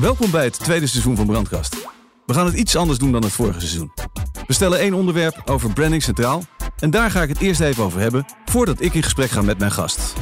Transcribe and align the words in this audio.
Welkom 0.00 0.30
bij 0.30 0.44
het 0.44 0.58
tweede 0.58 0.86
seizoen 0.86 1.16
van 1.16 1.26
Brandkast. 1.26 1.88
We 2.26 2.34
gaan 2.34 2.46
het 2.46 2.54
iets 2.54 2.76
anders 2.76 2.98
doen 2.98 3.12
dan 3.12 3.22
het 3.22 3.32
vorige 3.32 3.60
seizoen. 3.60 3.92
We 4.46 4.52
stellen 4.52 4.78
één 4.78 4.94
onderwerp 4.94 5.42
over 5.44 5.72
branding 5.72 6.02
centraal. 6.02 6.42
En 6.78 6.90
daar 6.90 7.10
ga 7.10 7.22
ik 7.22 7.28
het 7.28 7.40
eerst 7.40 7.60
even 7.60 7.84
over 7.84 8.00
hebben, 8.00 8.24
voordat 8.44 8.80
ik 8.80 8.94
in 8.94 9.02
gesprek 9.02 9.30
ga 9.30 9.42
met 9.42 9.58
mijn 9.58 9.70
gast. 9.70 10.12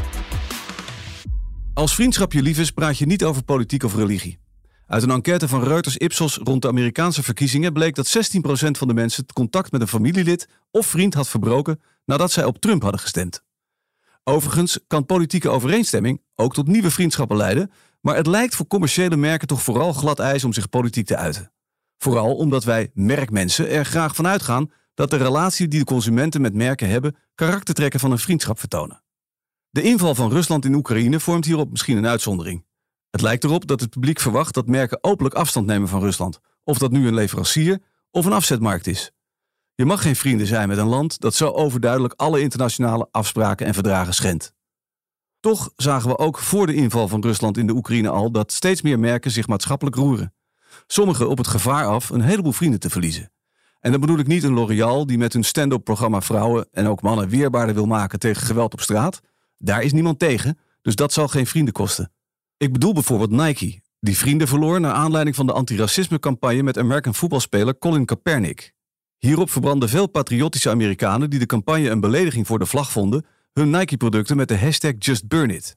Als 1.74 1.94
vriendschap 1.94 2.32
je 2.32 2.42
lief 2.42 2.58
is, 2.58 2.70
praat 2.70 2.98
je 2.98 3.06
niet 3.06 3.24
over 3.24 3.42
politiek 3.42 3.82
of 3.82 3.94
religie. 3.94 4.38
Uit 4.86 5.02
een 5.02 5.10
enquête 5.10 5.48
van 5.48 5.64
Reuters 5.64 5.96
Ipsos 5.96 6.36
rond 6.42 6.62
de 6.62 6.68
Amerikaanse 6.68 7.22
verkiezingen 7.22 7.72
bleek 7.72 7.94
dat 7.94 8.16
16% 8.16 8.40
van 8.70 8.88
de 8.88 8.94
mensen 8.94 9.22
het 9.22 9.32
contact 9.32 9.72
met 9.72 9.80
een 9.80 9.88
familielid 9.88 10.48
of 10.70 10.86
vriend 10.86 11.14
had 11.14 11.28
verbroken 11.28 11.80
nadat 12.04 12.32
zij 12.32 12.44
op 12.44 12.58
Trump 12.58 12.82
hadden 12.82 13.00
gestemd. 13.00 13.42
Overigens 14.24 14.78
kan 14.86 15.06
politieke 15.06 15.48
overeenstemming 15.48 16.22
ook 16.34 16.54
tot 16.54 16.66
nieuwe 16.66 16.90
vriendschappen 16.90 17.36
leiden, 17.36 17.70
maar 18.00 18.16
het 18.16 18.26
lijkt 18.26 18.54
voor 18.54 18.66
commerciële 18.66 19.16
merken 19.16 19.48
toch 19.48 19.62
vooral 19.62 19.92
glad 19.92 20.18
ijs 20.18 20.44
om 20.44 20.52
zich 20.52 20.68
politiek 20.68 21.06
te 21.06 21.16
uiten. 21.16 21.52
Vooral 21.98 22.36
omdat 22.36 22.64
wij 22.64 22.90
merkmensen 22.94 23.70
er 23.70 23.84
graag 23.84 24.14
van 24.14 24.26
uitgaan 24.26 24.70
dat 24.94 25.10
de 25.10 25.16
relatie 25.16 25.68
die 25.68 25.78
de 25.78 25.84
consumenten 25.84 26.40
met 26.40 26.54
merken 26.54 26.88
hebben 26.88 27.16
karaktertrekken 27.34 28.00
van 28.00 28.10
een 28.10 28.18
vriendschap 28.18 28.58
vertonen. 28.58 29.02
De 29.70 29.82
inval 29.82 30.14
van 30.14 30.30
Rusland 30.30 30.64
in 30.64 30.74
Oekraïne 30.74 31.20
vormt 31.20 31.44
hierop 31.44 31.70
misschien 31.70 31.96
een 31.96 32.06
uitzondering. 32.06 32.64
Het 33.10 33.20
lijkt 33.20 33.44
erop 33.44 33.66
dat 33.66 33.80
het 33.80 33.90
publiek 33.90 34.20
verwacht 34.20 34.54
dat 34.54 34.66
merken 34.66 34.98
openlijk 35.00 35.34
afstand 35.34 35.66
nemen 35.66 35.88
van 35.88 36.00
Rusland, 36.00 36.40
of 36.64 36.78
dat 36.78 36.90
nu 36.90 37.06
een 37.06 37.14
leverancier 37.14 37.82
of 38.10 38.24
een 38.24 38.32
afzetmarkt 38.32 38.86
is. 38.86 39.12
Je 39.74 39.84
mag 39.84 40.02
geen 40.02 40.16
vrienden 40.16 40.46
zijn 40.46 40.68
met 40.68 40.78
een 40.78 40.86
land 40.86 41.20
dat 41.20 41.34
zo 41.34 41.50
overduidelijk 41.50 42.14
alle 42.16 42.40
internationale 42.40 43.08
afspraken 43.10 43.66
en 43.66 43.74
verdragen 43.74 44.14
schendt. 44.14 44.52
Toch 45.40 45.72
zagen 45.76 46.08
we 46.08 46.18
ook 46.18 46.38
voor 46.38 46.66
de 46.66 46.74
inval 46.74 47.08
van 47.08 47.22
Rusland 47.22 47.58
in 47.58 47.66
de 47.66 47.74
Oekraïne 47.74 48.08
al 48.08 48.30
dat 48.30 48.52
steeds 48.52 48.82
meer 48.82 48.98
merken 48.98 49.30
zich 49.30 49.46
maatschappelijk 49.46 49.96
roeren. 49.96 50.34
Sommigen 50.86 51.28
op 51.28 51.38
het 51.38 51.46
gevaar 51.46 51.86
af 51.86 52.10
een 52.10 52.20
heleboel 52.20 52.52
vrienden 52.52 52.80
te 52.80 52.90
verliezen. 52.90 53.30
En 53.80 53.90
dan 53.90 54.00
bedoel 54.00 54.18
ik 54.18 54.26
niet 54.26 54.42
een 54.42 54.52
L'Oréal 54.52 55.06
die 55.06 55.18
met 55.18 55.32
hun 55.32 55.44
stand-up 55.44 55.84
programma 55.84 56.20
vrouwen 56.20 56.68
en 56.72 56.86
ook 56.86 57.02
mannen 57.02 57.28
weerbaarder 57.28 57.74
wil 57.74 57.86
maken 57.86 58.18
tegen 58.18 58.46
geweld 58.46 58.72
op 58.72 58.80
straat. 58.80 59.20
Daar 59.56 59.82
is 59.82 59.92
niemand 59.92 60.18
tegen, 60.18 60.58
dus 60.82 60.94
dat 60.94 61.12
zal 61.12 61.28
geen 61.28 61.46
vrienden 61.46 61.74
kosten. 61.74 62.12
Ik 62.56 62.72
bedoel 62.72 62.92
bijvoorbeeld 62.92 63.30
Nike, 63.30 63.80
die 64.00 64.18
vrienden 64.18 64.48
verloor 64.48 64.80
naar 64.80 64.92
aanleiding 64.92 65.36
van 65.36 65.46
de 65.46 65.52
antiracisme-campagne 65.52 66.62
met 66.62 66.78
American 66.78 67.14
voetbalspeler 67.14 67.78
Colin 67.78 68.04
Kaepernick. 68.04 68.72
Hierop 69.18 69.50
verbranden 69.50 69.88
veel 69.88 70.06
patriotische 70.06 70.70
Amerikanen 70.70 71.30
die 71.30 71.38
de 71.38 71.46
campagne 71.46 71.90
een 71.90 72.00
belediging 72.00 72.46
voor 72.46 72.58
de 72.58 72.66
vlag 72.66 72.90
vonden, 72.90 73.26
hun 73.58 73.70
Nike-producten 73.70 74.36
met 74.36 74.48
de 74.48 74.58
hashtag 74.58 74.92
JustBurnIt. 74.98 75.76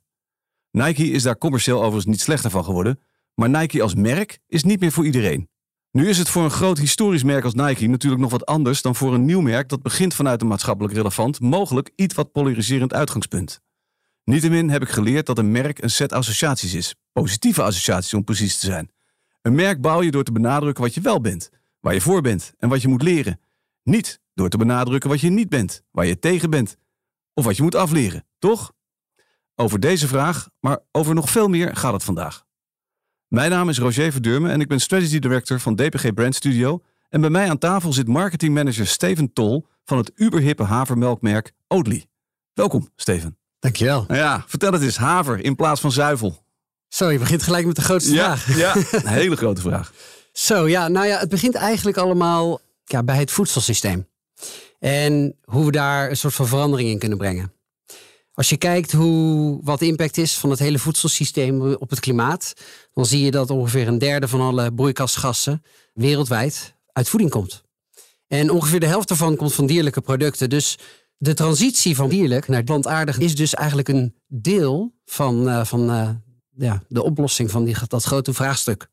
Nike 0.72 1.04
is 1.04 1.24
daar 1.24 1.38
commercieel 1.38 1.78
overigens 1.78 2.06
niet 2.06 2.22
slechter 2.22 2.50
van 2.50 2.64
geworden, 2.64 3.00
maar 3.34 3.50
Nike 3.50 3.82
als 3.82 3.96
merk 3.96 4.40
is 4.48 4.64
niet 4.64 4.80
meer 4.80 4.92
voor 4.92 5.06
iedereen. 5.06 5.50
Nu 5.92 6.10
is 6.10 6.18
het 6.18 6.30
voor 6.30 6.44
een 6.44 6.52
groot 6.52 6.78
historisch 6.78 7.24
merk 7.24 7.44
als 7.44 7.54
Nike 7.54 7.88
natuurlijk 7.88 8.22
nog 8.22 8.32
wat 8.32 8.46
anders 8.46 8.82
dan 8.82 8.96
voor 8.96 9.14
een 9.14 9.26
nieuw 9.26 9.42
merk 9.42 9.70
dat 9.70 9.82
begint 9.82 10.14
vanuit 10.14 10.42
een 10.42 10.48
maatschappelijk 10.48 10.94
relevant, 10.94 11.40
mogelijk 11.40 11.92
iets 11.96 12.16
wat 12.16 12.32
polariserend 12.32 12.94
uitgangspunt. 12.94 13.62
Niettemin 14.24 14.70
heb 14.70 14.82
ik 14.82 14.90
geleerd 14.90 15.26
dat 15.26 15.38
een 15.38 15.52
merk 15.52 15.82
een 15.82 15.90
set 15.90 16.14
associaties 16.14 16.74
is, 16.74 16.96
positieve 17.12 17.64
associaties 17.64 18.14
om 18.14 18.24
precies 18.24 18.58
te 18.58 18.66
zijn. 18.66 18.92
Een 19.42 19.56
merk 19.56 19.82
bouw 19.82 20.02
je 20.02 20.12
door 20.12 20.24
te 20.24 20.32
benadrukken 20.32 20.84
wat 20.84 20.94
je 20.94 21.02
wel 21.02 21.22
bent, 21.22 21.50
waar 21.80 21.94
je 21.94 22.02
voor 22.02 22.22
bent 22.22 22.54
en 22.58 22.70
wat 22.70 22.82
je 22.82 22.88
moet 22.88 23.02
leren. 23.02 23.40
Niet 23.84 24.22
door 24.34 24.50
te 24.50 24.58
benadrukken 24.58 25.10
wat 25.10 25.22
je 25.22 25.30
niet 25.30 25.50
bent, 25.50 25.84
waar 25.92 26.06
je 26.06 26.20
tegen 26.20 26.50
bent 26.50 26.78
of 27.34 27.46
wat 27.46 27.56
je 27.58 27.64
moet 27.64 27.76
afleren, 27.76 28.26
toch? 28.40 28.72
Over 29.56 29.80
deze 29.80 30.08
vraag, 30.08 30.50
maar 30.60 30.80
over 30.92 31.14
nog 31.14 31.30
veel 31.30 31.48
meer 31.48 31.76
gaat 31.76 31.94
het 31.94 32.04
vandaag. 32.04 32.46
Mijn 33.28 33.52
naam 33.52 33.70
is 33.70 33.78
Roger 33.80 34.12
Verdurme 34.12 34.50
en 34.50 34.62
ik 34.62 34.68
ben 34.68 34.80
Strategy 34.80 35.20
Director 35.20 35.60
van 35.60 35.76
DPG 35.76 36.14
Brand 36.14 36.36
Studio. 36.36 36.82
En 37.10 37.22
bij 37.22 37.30
mij 37.30 37.50
aan 37.50 37.58
tafel 37.58 37.94
zit 37.94 38.08
marketingmanager 38.08 38.88
Steven 38.88 39.34
Tol 39.34 39.68
van 39.84 39.98
het 39.98 40.12
uberhippe 40.16 40.64
havermelkmerk 40.64 41.52
Oatly. 41.68 42.06
Welkom, 42.54 42.90
Steven. 42.96 43.38
Dankjewel. 43.60 44.06
Nou 44.08 44.20
ja, 44.20 44.44
vertel 44.48 44.72
het 44.72 44.82
eens, 44.82 44.98
haver 44.98 45.44
in 45.44 45.56
plaats 45.56 45.82
van 45.82 45.92
zuivel. 45.92 46.44
Zo, 46.88 47.10
je 47.10 47.20
begint 47.20 47.44
gelijk 47.44 47.66
met 47.66 47.76
de 47.76 47.82
grootste 47.82 48.14
Ja, 48.14 48.38
vraag. 48.38 48.58
ja, 48.58 48.76
een 49.00 49.08
hele 49.08 49.36
grote 49.36 49.62
vraag. 49.62 49.94
Zo, 50.34 50.68
ja, 50.68 50.88
nou 50.88 51.06
ja, 51.08 51.20
het 51.20 51.30
begint 51.30 51.56
eigenlijk 51.56 51.98
allemaal 51.98 52.60
ja, 52.86 53.04
bij 53.04 53.18
het 53.18 53.32
voedselsysteem. 53.32 54.08
En 54.82 55.38
hoe 55.44 55.66
we 55.66 55.72
daar 55.72 56.10
een 56.10 56.18
soort 56.18 56.34
van 56.34 56.48
verandering 56.48 56.90
in 56.90 57.00
kunnen 57.00 57.18
brengen. 57.18 57.54
Als 58.34 58.50
je 58.50 58.58
kijkt 58.58 58.92
hoe, 58.92 59.60
wat 59.64 59.80
de 59.80 59.86
impact 59.86 60.18
is 60.18 60.38
van 60.38 60.50
het 60.50 60.60
hele 60.60 60.80
voedselsysteem 60.80 61.62
op 61.62 61.90
het 61.90 62.00
klimaat, 62.00 62.54
dan 62.94 63.06
zie 63.06 63.26
je 63.26 63.32
dat 63.32 63.50
ongeveer 63.50 63.88
een 63.88 63.98
derde 63.98 64.28
van 64.28 64.42
alle 64.42 64.74
broeikasgassen 64.74 65.64
wereldwijd 65.94 66.76
uit 66.92 67.10
voeding 67.10 67.32
komt. 67.32 67.64
En 68.28 68.50
ongeveer 68.50 68.80
de 68.80 68.86
helft 68.86 69.08
daarvan 69.08 69.36
komt 69.36 69.54
van 69.54 69.66
dierlijke 69.66 70.02
producten. 70.02 70.50
Dus 70.50 70.78
de 71.18 71.34
transitie 71.34 71.96
van 71.96 72.10
dierlijk 72.10 72.48
naar 72.48 72.64
plantaardig 72.64 73.18
is 73.18 73.36
dus 73.36 73.54
eigenlijk 73.54 73.88
een 73.88 74.16
deel 74.28 74.94
van, 75.06 75.50
eh, 75.50 75.66
van 75.66 75.90
eh, 75.90 76.10
ja, 76.50 76.84
de 76.88 77.04
oplossing 77.04 77.52
van 77.52 77.64
die, 77.64 77.76
dat 77.88 78.04
grote 78.04 78.34
vraagstuk. 78.34 78.90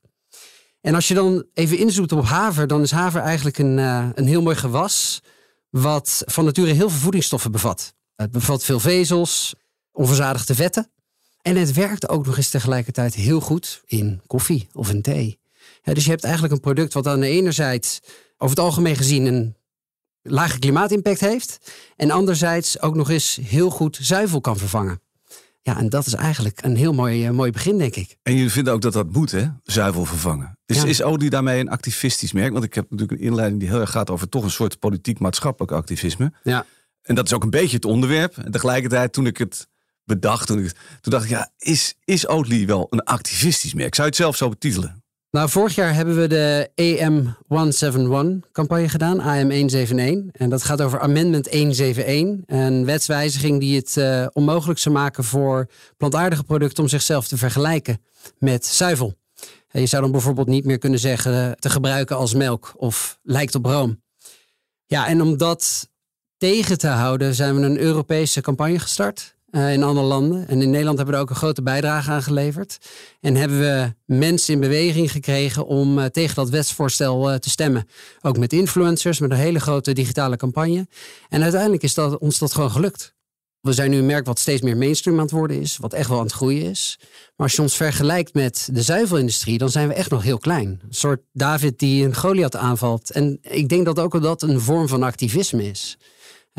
En 0.80 0.94
als 0.94 1.08
je 1.08 1.14
dan 1.14 1.46
even 1.54 1.78
inzoomt 1.78 2.12
op 2.12 2.24
haver, 2.24 2.66
dan 2.66 2.82
is 2.82 2.90
haver 2.90 3.20
eigenlijk 3.20 3.58
een, 3.58 3.78
eh, 3.78 4.08
een 4.14 4.26
heel 4.26 4.42
mooi 4.42 4.56
gewas. 4.56 5.22
Wat 5.70 6.22
van 6.26 6.44
nature 6.44 6.72
heel 6.72 6.90
veel 6.90 6.98
voedingsstoffen 6.98 7.52
bevat. 7.52 7.94
Het 8.16 8.30
bevat 8.30 8.64
veel 8.64 8.80
vezels, 8.80 9.54
onverzadigde 9.92 10.54
vetten. 10.54 10.90
En 11.42 11.56
het 11.56 11.72
werkt 11.72 12.08
ook 12.08 12.26
nog 12.26 12.36
eens 12.36 12.50
tegelijkertijd 12.50 13.14
heel 13.14 13.40
goed 13.40 13.82
in 13.86 14.22
koffie 14.26 14.68
of 14.72 14.90
in 14.90 15.02
thee. 15.02 15.40
Dus 15.82 16.04
je 16.04 16.10
hebt 16.10 16.24
eigenlijk 16.24 16.54
een 16.54 16.60
product 16.60 16.92
wat 16.92 17.06
aan 17.06 17.20
de 17.20 17.26
ene 17.26 17.52
zijde 17.52 17.86
over 18.36 18.56
het 18.56 18.64
algemeen 18.64 18.96
gezien 18.96 19.26
een 19.26 19.56
lage 20.22 20.58
klimaatimpact 20.58 21.20
heeft. 21.20 21.72
En 21.96 22.10
anderzijds 22.10 22.80
ook 22.80 22.94
nog 22.94 23.10
eens 23.10 23.38
heel 23.42 23.70
goed 23.70 23.98
zuivel 24.00 24.40
kan 24.40 24.56
vervangen. 24.56 25.00
Ja, 25.68 25.78
en 25.78 25.88
dat 25.88 26.06
is 26.06 26.14
eigenlijk 26.14 26.58
een 26.62 26.76
heel 26.76 26.92
mooi, 26.92 27.26
eh, 27.26 27.30
mooi 27.30 27.50
begin, 27.50 27.78
denk 27.78 27.94
ik. 27.94 28.16
En 28.22 28.34
jullie 28.34 28.50
vinden 28.50 28.72
ook 28.72 28.80
dat 28.80 28.92
dat 28.92 29.12
moet, 29.12 29.30
hè? 29.30 29.46
Zuivel 29.62 30.04
vervangen. 30.04 30.58
Is, 30.66 30.76
Ja. 30.76 30.84
is 30.84 31.02
Oatly 31.02 31.28
daarmee 31.28 31.60
een 31.60 31.68
activistisch 31.68 32.32
merk? 32.32 32.52
Want 32.52 32.64
ik 32.64 32.74
heb 32.74 32.90
natuurlijk 32.90 33.20
een 33.20 33.26
inleiding 33.26 33.60
die 33.60 33.68
heel 33.68 33.80
erg 33.80 33.90
gaat 33.90 34.10
over 34.10 34.28
toch 34.28 34.44
een 34.44 34.50
soort 34.50 34.78
politiek-maatschappelijk 34.78 35.72
activisme. 35.72 36.32
Ja. 36.42 36.66
En 37.02 37.14
dat 37.14 37.24
is 37.26 37.32
ook 37.32 37.42
een 37.42 37.50
beetje 37.50 37.76
het 37.76 37.84
onderwerp. 37.84 38.36
En 38.38 38.50
tegelijkertijd, 38.50 39.12
toen 39.12 39.26
ik 39.26 39.36
het 39.36 39.68
bedacht, 40.04 40.46
toen, 40.46 40.58
ik, 40.58 40.72
toen 41.00 41.12
dacht 41.12 41.24
ik, 41.24 41.30
ja, 41.30 41.50
is, 41.58 41.94
is 42.04 42.26
Oatly 42.26 42.66
wel 42.66 42.86
een 42.90 43.02
activistisch 43.02 43.74
merk? 43.74 43.94
Zou 43.94 44.06
je 44.08 44.12
het 44.14 44.22
zelf 44.22 44.36
zo 44.36 44.48
betitelen? 44.48 45.02
Nou, 45.38 45.50
vorig 45.50 45.74
jaar 45.74 45.94
hebben 45.94 46.20
we 46.20 46.26
de 46.26 46.70
AM171-campagne 46.82 48.88
gedaan, 48.88 49.20
AM171. 49.20 50.30
En 50.32 50.50
dat 50.50 50.62
gaat 50.62 50.82
over 50.82 51.00
Amendment 51.00 51.48
171, 51.48 52.44
een 52.46 52.84
wetswijziging 52.84 53.60
die 53.60 53.76
het 53.76 53.96
eh, 53.96 54.26
onmogelijk 54.32 54.78
zou 54.78 54.94
maken 54.94 55.24
voor 55.24 55.70
plantaardige 55.96 56.44
producten 56.44 56.82
om 56.82 56.88
zichzelf 56.88 57.28
te 57.28 57.36
vergelijken 57.36 58.02
met 58.38 58.66
zuivel. 58.66 59.14
Je 59.70 59.86
zou 59.86 60.02
dan 60.02 60.12
bijvoorbeeld 60.12 60.48
niet 60.48 60.64
meer 60.64 60.78
kunnen 60.78 60.98
zeggen 60.98 61.44
eh, 61.44 61.52
te 61.52 61.70
gebruiken 61.70 62.16
als 62.16 62.34
melk 62.34 62.74
of 62.76 63.18
lijkt 63.22 63.54
op 63.54 63.64
room. 63.64 64.02
Ja, 64.86 65.06
en 65.06 65.22
om 65.22 65.36
dat 65.36 65.88
tegen 66.36 66.78
te 66.78 66.88
houden 66.88 67.34
zijn 67.34 67.54
we 67.54 67.62
een 67.62 67.78
Europese 67.78 68.40
campagne 68.40 68.78
gestart 68.78 69.36
eh, 69.50 69.72
in 69.72 69.82
andere 69.82 70.06
landen. 70.06 70.48
En 70.48 70.62
in 70.62 70.70
Nederland 70.70 70.96
hebben 70.96 71.14
we 71.14 71.20
er 71.20 71.26
ook 71.26 71.30
een 71.30 71.42
grote 71.42 71.62
bijdrage 71.62 72.10
aan 72.10 72.22
geleverd. 72.22 72.78
En 73.20 73.34
hebben 73.34 73.58
we 73.58 73.94
mensen 74.04 74.54
in 74.54 74.60
beweging 74.60 75.12
gekregen 75.12 75.66
om 75.66 75.98
eh, 75.98 76.04
tegen 76.04 76.34
dat 76.34 76.48
wetsvoorstel 76.48 77.30
eh, 77.30 77.38
te 77.38 77.50
stemmen. 77.50 77.88
Ook 78.20 78.38
met 78.38 78.52
influencers, 78.52 79.18
met 79.18 79.30
een 79.30 79.36
hele 79.36 79.60
grote 79.60 79.92
digitale 79.92 80.36
campagne. 80.36 80.86
En 81.28 81.42
uiteindelijk 81.42 81.82
is 81.82 81.94
dat, 81.94 82.18
ons 82.18 82.38
dat 82.38 82.54
gewoon 82.54 82.70
gelukt. 82.70 83.16
We 83.60 83.72
zijn 83.72 83.90
nu 83.90 83.98
een 83.98 84.06
merk 84.06 84.26
wat 84.26 84.38
steeds 84.38 84.62
meer 84.62 84.76
mainstream 84.76 85.16
aan 85.16 85.22
het 85.22 85.32
worden 85.32 85.60
is, 85.60 85.76
wat 85.76 85.92
echt 85.92 86.08
wel 86.08 86.18
aan 86.18 86.24
het 86.24 86.32
groeien 86.32 86.70
is. 86.70 86.98
Maar 87.36 87.46
als 87.46 87.56
je 87.56 87.62
ons 87.62 87.76
vergelijkt 87.76 88.34
met 88.34 88.68
de 88.72 88.82
zuivelindustrie, 88.82 89.58
dan 89.58 89.70
zijn 89.70 89.88
we 89.88 89.94
echt 89.94 90.10
nog 90.10 90.22
heel 90.22 90.38
klein. 90.38 90.68
Een 90.68 90.94
soort 90.94 91.20
David 91.32 91.78
die 91.78 92.04
een 92.04 92.14
Goliath 92.14 92.56
aanvalt. 92.56 93.10
En 93.10 93.38
ik 93.42 93.68
denk 93.68 93.84
dat 93.84 93.98
ook 93.98 94.22
dat 94.22 94.42
een 94.42 94.60
vorm 94.60 94.88
van 94.88 95.02
activisme 95.02 95.70
is. 95.70 95.98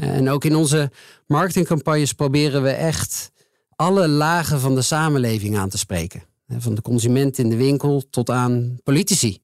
En 0.01 0.29
ook 0.29 0.45
in 0.45 0.55
onze 0.55 0.91
marketingcampagnes 1.27 2.13
proberen 2.13 2.63
we 2.63 2.69
echt 2.69 3.31
alle 3.75 4.07
lagen 4.07 4.59
van 4.59 4.75
de 4.75 4.81
samenleving 4.81 5.57
aan 5.57 5.69
te 5.69 5.77
spreken. 5.77 6.23
Van 6.57 6.75
de 6.75 6.81
consument 6.81 7.37
in 7.37 7.49
de 7.49 7.55
winkel 7.55 8.03
tot 8.09 8.29
aan 8.29 8.79
politici. 8.83 9.41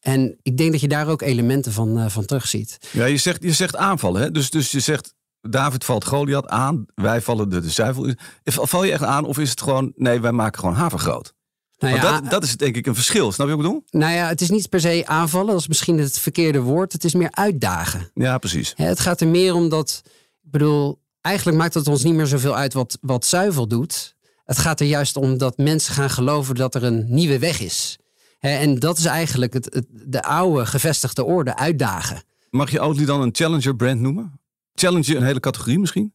En 0.00 0.38
ik 0.42 0.56
denk 0.56 0.72
dat 0.72 0.80
je 0.80 0.88
daar 0.88 1.08
ook 1.08 1.22
elementen 1.22 1.72
van, 1.72 1.98
uh, 1.98 2.08
van 2.08 2.24
terugziet. 2.24 2.78
Ja, 2.92 3.04
je 3.04 3.16
zegt, 3.16 3.42
je 3.42 3.52
zegt 3.52 3.76
aanvallen. 3.76 4.22
Hè? 4.22 4.30
Dus, 4.30 4.50
dus 4.50 4.70
je 4.70 4.80
zegt, 4.80 5.14
David 5.40 5.84
valt 5.84 6.04
Goliath 6.04 6.48
aan. 6.48 6.86
Wij 6.94 7.20
vallen 7.20 7.48
de, 7.48 7.60
de 7.60 7.70
zuivel. 7.70 8.14
Val 8.44 8.84
je 8.84 8.92
echt 8.92 9.02
aan 9.02 9.24
of 9.24 9.38
is 9.38 9.50
het 9.50 9.62
gewoon, 9.62 9.92
nee, 9.96 10.20
wij 10.20 10.32
maken 10.32 10.58
gewoon 10.58 10.74
haver 10.74 10.98
groot? 10.98 11.34
Nou 11.78 12.00
Want 12.00 12.22
dat, 12.22 12.30
dat 12.30 12.44
is 12.44 12.56
denk 12.56 12.76
ik 12.76 12.86
een 12.86 12.94
verschil. 12.94 13.32
Snap 13.32 13.48
je 13.48 13.56
wat 13.56 13.64
ik 13.64 13.70
bedoel? 13.70 13.84
Nou 13.90 14.12
ja, 14.12 14.28
het 14.28 14.40
is 14.40 14.50
niet 14.50 14.68
per 14.68 14.80
se 14.80 15.02
aanvallen. 15.06 15.50
Dat 15.52 15.60
is 15.60 15.68
misschien 15.68 15.98
het 15.98 16.18
verkeerde 16.18 16.60
woord. 16.60 16.92
Het 16.92 17.04
is 17.04 17.14
meer 17.14 17.30
uitdagen. 17.30 18.10
Ja, 18.14 18.38
precies. 18.38 18.72
Ja, 18.76 18.84
het 18.84 19.00
gaat 19.00 19.20
er 19.20 19.28
meer 19.28 19.54
om 19.54 19.68
dat... 19.68 20.02
Ik 20.42 20.50
bedoel, 20.50 21.00
eigenlijk 21.20 21.56
maakt 21.58 21.74
het 21.74 21.88
ons 21.88 22.02
niet 22.02 22.14
meer 22.14 22.26
zoveel 22.26 22.56
uit 22.56 22.72
wat, 22.72 22.98
wat 23.00 23.24
zuivel 23.24 23.68
doet. 23.68 24.14
Het 24.44 24.58
gaat 24.58 24.80
er 24.80 24.86
juist 24.86 25.16
om 25.16 25.38
dat 25.38 25.56
mensen 25.56 25.94
gaan 25.94 26.10
geloven 26.10 26.54
dat 26.54 26.74
er 26.74 26.84
een 26.84 27.04
nieuwe 27.08 27.38
weg 27.38 27.60
is. 27.60 27.98
En 28.38 28.78
dat 28.78 28.98
is 28.98 29.04
eigenlijk 29.04 29.52
het, 29.52 29.64
het, 29.74 29.86
de 29.90 30.22
oude 30.22 30.66
gevestigde 30.66 31.24
orde, 31.24 31.56
uitdagen. 31.56 32.22
Mag 32.50 32.70
je 32.70 32.80
Oatly 32.80 33.04
dan 33.04 33.20
een 33.20 33.34
challenger 33.34 33.76
brand 33.76 34.00
noemen? 34.00 34.40
Challenger 34.74 35.16
een 35.16 35.24
hele 35.24 35.40
categorie 35.40 35.78
misschien? 35.78 36.14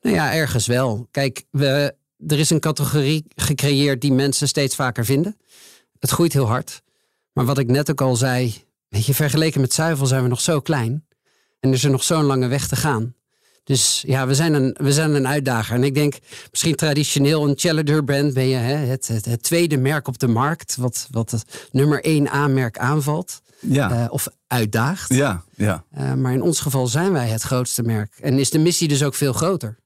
Nou 0.00 0.14
ja, 0.16 0.32
ergens 0.32 0.66
wel. 0.66 1.08
Kijk, 1.10 1.44
we, 1.50 1.94
er 2.26 2.38
is 2.38 2.50
een 2.50 2.60
categorie 2.60 3.24
gecreëerd 3.34 4.00
die 4.00 4.12
mensen 4.12 4.48
steeds 4.48 4.74
vaker 4.74 5.04
vinden. 5.04 5.36
Het 5.98 6.10
groeit 6.10 6.32
heel 6.32 6.46
hard. 6.46 6.82
Maar 7.32 7.44
wat 7.44 7.58
ik 7.58 7.68
net 7.68 7.90
ook 7.90 8.00
al 8.00 8.16
zei, 8.16 8.64
weet 8.88 9.06
je, 9.06 9.14
vergeleken 9.14 9.60
met 9.60 9.72
zuivel 9.72 10.06
zijn 10.06 10.22
we 10.22 10.28
nog 10.28 10.40
zo 10.40 10.60
klein. 10.60 11.06
En 11.60 11.68
er 11.68 11.74
is 11.74 11.84
er 11.84 11.90
nog 11.90 12.02
zo'n 12.02 12.24
lange 12.24 12.46
weg 12.46 12.68
te 12.68 12.76
gaan. 12.76 13.14
Dus 13.64 14.02
ja, 14.06 14.26
we 14.26 14.34
zijn, 14.34 14.54
een, 14.54 14.76
we 14.80 14.92
zijn 14.92 15.14
een 15.14 15.26
uitdager. 15.26 15.74
En 15.74 15.84
ik 15.84 15.94
denk, 15.94 16.18
misschien 16.50 16.74
traditioneel 16.74 17.48
een 17.48 17.58
challenger 17.58 18.04
brand 18.04 18.34
ben 18.34 18.48
je 18.48 18.56
hè, 18.56 18.74
het, 18.74 19.08
het, 19.08 19.24
het, 19.24 19.42
tweede 19.42 19.76
merk 19.76 20.08
op 20.08 20.18
de 20.18 20.28
markt, 20.28 20.76
wat, 20.76 21.08
wat 21.10 21.30
het 21.30 21.68
nummer 21.72 22.04
één 22.04 22.30
aanmerk 22.30 22.78
aanvalt. 22.78 23.40
Ja. 23.60 23.90
Uh, 23.90 24.06
of 24.10 24.28
uitdaagt. 24.46 25.14
Ja, 25.14 25.44
ja. 25.56 25.84
Uh, 25.98 26.14
maar 26.14 26.32
in 26.32 26.42
ons 26.42 26.60
geval 26.60 26.86
zijn 26.86 27.12
wij 27.12 27.28
het 27.28 27.42
grootste 27.42 27.82
merk. 27.82 28.14
En 28.20 28.38
is 28.38 28.50
de 28.50 28.58
missie 28.58 28.88
dus 28.88 29.02
ook 29.02 29.14
veel 29.14 29.32
groter. 29.32 29.78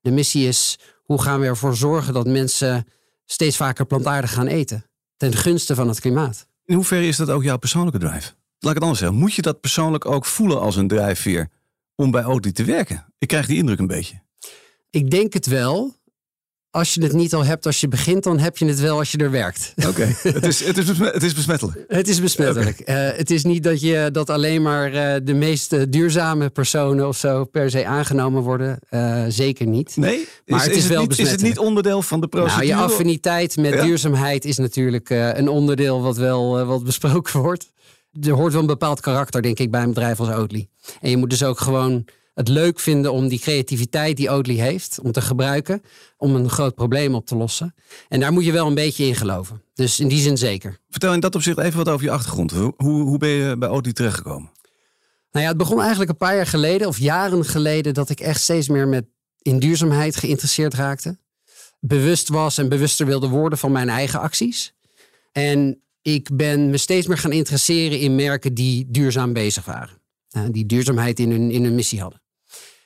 De 0.00 0.10
missie 0.10 0.48
is, 0.48 0.78
hoe 1.10 1.22
gaan 1.22 1.40
we 1.40 1.46
ervoor 1.46 1.76
zorgen 1.76 2.14
dat 2.14 2.26
mensen 2.26 2.86
steeds 3.26 3.56
vaker 3.56 3.86
plantaardig 3.86 4.32
gaan 4.32 4.46
eten? 4.46 4.84
Ten 5.16 5.34
gunste 5.34 5.74
van 5.74 5.88
het 5.88 6.00
klimaat. 6.00 6.46
In 6.64 6.74
hoeverre 6.74 7.06
is 7.06 7.16
dat 7.16 7.30
ook 7.30 7.42
jouw 7.42 7.56
persoonlijke 7.56 7.98
drive? 7.98 8.32
Laat 8.58 8.70
ik 8.70 8.74
het 8.74 8.80
anders 8.80 8.98
zeggen. 8.98 9.18
Moet 9.18 9.34
je 9.34 9.42
dat 9.42 9.60
persoonlijk 9.60 10.06
ook 10.06 10.24
voelen 10.24 10.60
als 10.60 10.76
een 10.76 10.88
drijfveer 10.88 11.48
om 11.94 12.10
bij 12.10 12.24
Oatly 12.24 12.52
te 12.52 12.64
werken? 12.64 13.06
Ik 13.18 13.28
krijg 13.28 13.46
die 13.46 13.56
indruk 13.56 13.78
een 13.78 13.86
beetje. 13.86 14.22
Ik 14.90 15.10
denk 15.10 15.32
het 15.32 15.46
wel. 15.46 15.94
Als 16.72 16.94
je 16.94 17.02
het 17.02 17.12
niet 17.12 17.34
al 17.34 17.44
hebt 17.44 17.66
als 17.66 17.80
je 17.80 17.88
begint, 17.88 18.22
dan 18.24 18.38
heb 18.38 18.56
je 18.56 18.66
het 18.66 18.80
wel 18.80 18.98
als 18.98 19.12
je 19.12 19.18
er 19.18 19.30
werkt. 19.30 19.72
Oké, 19.88 20.02
het, 20.22 20.46
is, 20.46 20.64
het, 20.64 20.78
is 20.78 20.98
het 20.98 21.22
is 21.22 21.34
besmettelijk. 21.34 21.84
Het 21.88 22.08
is 22.08 22.20
besmettelijk. 22.20 22.80
Okay. 22.80 23.10
Uh, 23.10 23.16
het 23.16 23.30
is 23.30 23.44
niet 23.44 23.62
dat 23.62 23.80
je 23.80 24.08
dat 24.12 24.30
alleen 24.30 24.62
maar 24.62 24.94
uh, 24.94 25.14
de 25.22 25.34
meest 25.34 25.92
duurzame 25.92 26.50
personen 26.50 27.08
of 27.08 27.16
zo 27.16 27.44
per 27.44 27.70
se 27.70 27.86
aangenomen 27.86 28.42
worden. 28.42 28.78
Uh, 28.90 29.24
zeker 29.28 29.66
niet. 29.66 29.96
Nee, 29.96 30.28
maar 30.46 30.58
is, 30.58 30.64
het 30.64 30.76
is, 30.76 30.82
is 30.82 30.88
wel 30.88 31.00
niet, 31.00 31.18
Is 31.18 31.30
het 31.30 31.42
niet 31.42 31.58
onderdeel 31.58 32.02
van 32.02 32.20
de 32.20 32.28
procedure? 32.28 32.66
Nou, 32.66 32.78
je 32.78 32.84
affiniteit 32.84 33.56
met 33.56 33.74
ja? 33.74 33.84
duurzaamheid 33.84 34.44
is 34.44 34.56
natuurlijk 34.56 35.10
een 35.10 35.48
onderdeel 35.48 36.02
wat 36.02 36.16
wel 36.16 36.64
wat 36.64 36.84
besproken 36.84 37.40
wordt. 37.48 37.72
Er 38.20 38.32
hoort 38.32 38.52
wel 38.52 38.60
een 38.60 38.66
bepaald 38.66 39.00
karakter, 39.00 39.42
denk 39.42 39.58
ik, 39.58 39.70
bij 39.70 39.82
een 39.82 39.88
bedrijf 39.88 40.20
als 40.20 40.28
Oatly. 40.28 40.68
En 41.00 41.10
je 41.10 41.16
moet 41.16 41.30
dus 41.30 41.42
ook 41.42 41.60
gewoon 41.60 42.04
het 42.34 42.48
leuk 42.48 42.80
vinden 42.80 43.12
om 43.12 43.28
die 43.28 43.38
creativiteit 43.38 44.16
die 44.16 44.30
Oatly 44.30 44.56
heeft, 44.56 45.00
om 45.02 45.12
te 45.12 45.20
gebruiken, 45.20 45.82
om 46.16 46.34
een 46.34 46.50
groot 46.50 46.74
probleem 46.74 47.14
op 47.14 47.26
te 47.26 47.36
lossen. 47.36 47.74
En 48.08 48.20
daar 48.20 48.32
moet 48.32 48.44
je 48.44 48.52
wel 48.52 48.66
een 48.66 48.74
beetje 48.74 49.04
in 49.04 49.14
geloven. 49.14 49.62
Dus 49.74 50.00
in 50.00 50.08
die 50.08 50.20
zin 50.20 50.36
zeker. 50.36 50.78
Vertel 50.90 51.12
in 51.12 51.20
dat 51.20 51.34
opzicht 51.34 51.58
even 51.58 51.76
wat 51.76 51.88
over 51.88 52.04
je 52.04 52.10
achtergrond. 52.10 52.50
Hoe, 52.50 52.74
hoe 52.76 53.18
ben 53.18 53.28
je 53.28 53.58
bij 53.58 53.68
Oatly 53.68 53.92
terechtgekomen? 53.92 54.50
Nou 55.32 55.44
ja, 55.44 55.50
het 55.50 55.58
begon 55.58 55.80
eigenlijk 55.80 56.10
een 56.10 56.16
paar 56.16 56.36
jaar 56.36 56.46
geleden, 56.46 56.88
of 56.88 56.98
jaren 56.98 57.44
geleden, 57.44 57.94
dat 57.94 58.10
ik 58.10 58.20
echt 58.20 58.40
steeds 58.40 58.68
meer 58.68 58.88
met 58.88 59.04
in 59.42 59.58
duurzaamheid 59.58 60.16
geïnteresseerd 60.16 60.74
raakte. 60.74 61.18
Bewust 61.80 62.28
was 62.28 62.58
en 62.58 62.68
bewuster 62.68 63.06
wilde 63.06 63.28
worden 63.28 63.58
van 63.58 63.72
mijn 63.72 63.88
eigen 63.88 64.20
acties. 64.20 64.74
En 65.32 65.82
ik 66.02 66.28
ben 66.32 66.70
me 66.70 66.76
steeds 66.76 67.06
meer 67.06 67.18
gaan 67.18 67.32
interesseren 67.32 67.98
in 67.98 68.14
merken 68.14 68.54
die 68.54 68.86
duurzaam 68.88 69.32
bezig 69.32 69.64
waren. 69.64 69.99
Die 70.50 70.66
duurzaamheid 70.66 71.18
in 71.18 71.30
hun, 71.30 71.50
in 71.50 71.64
hun 71.64 71.74
missie 71.74 72.00
hadden. 72.00 72.22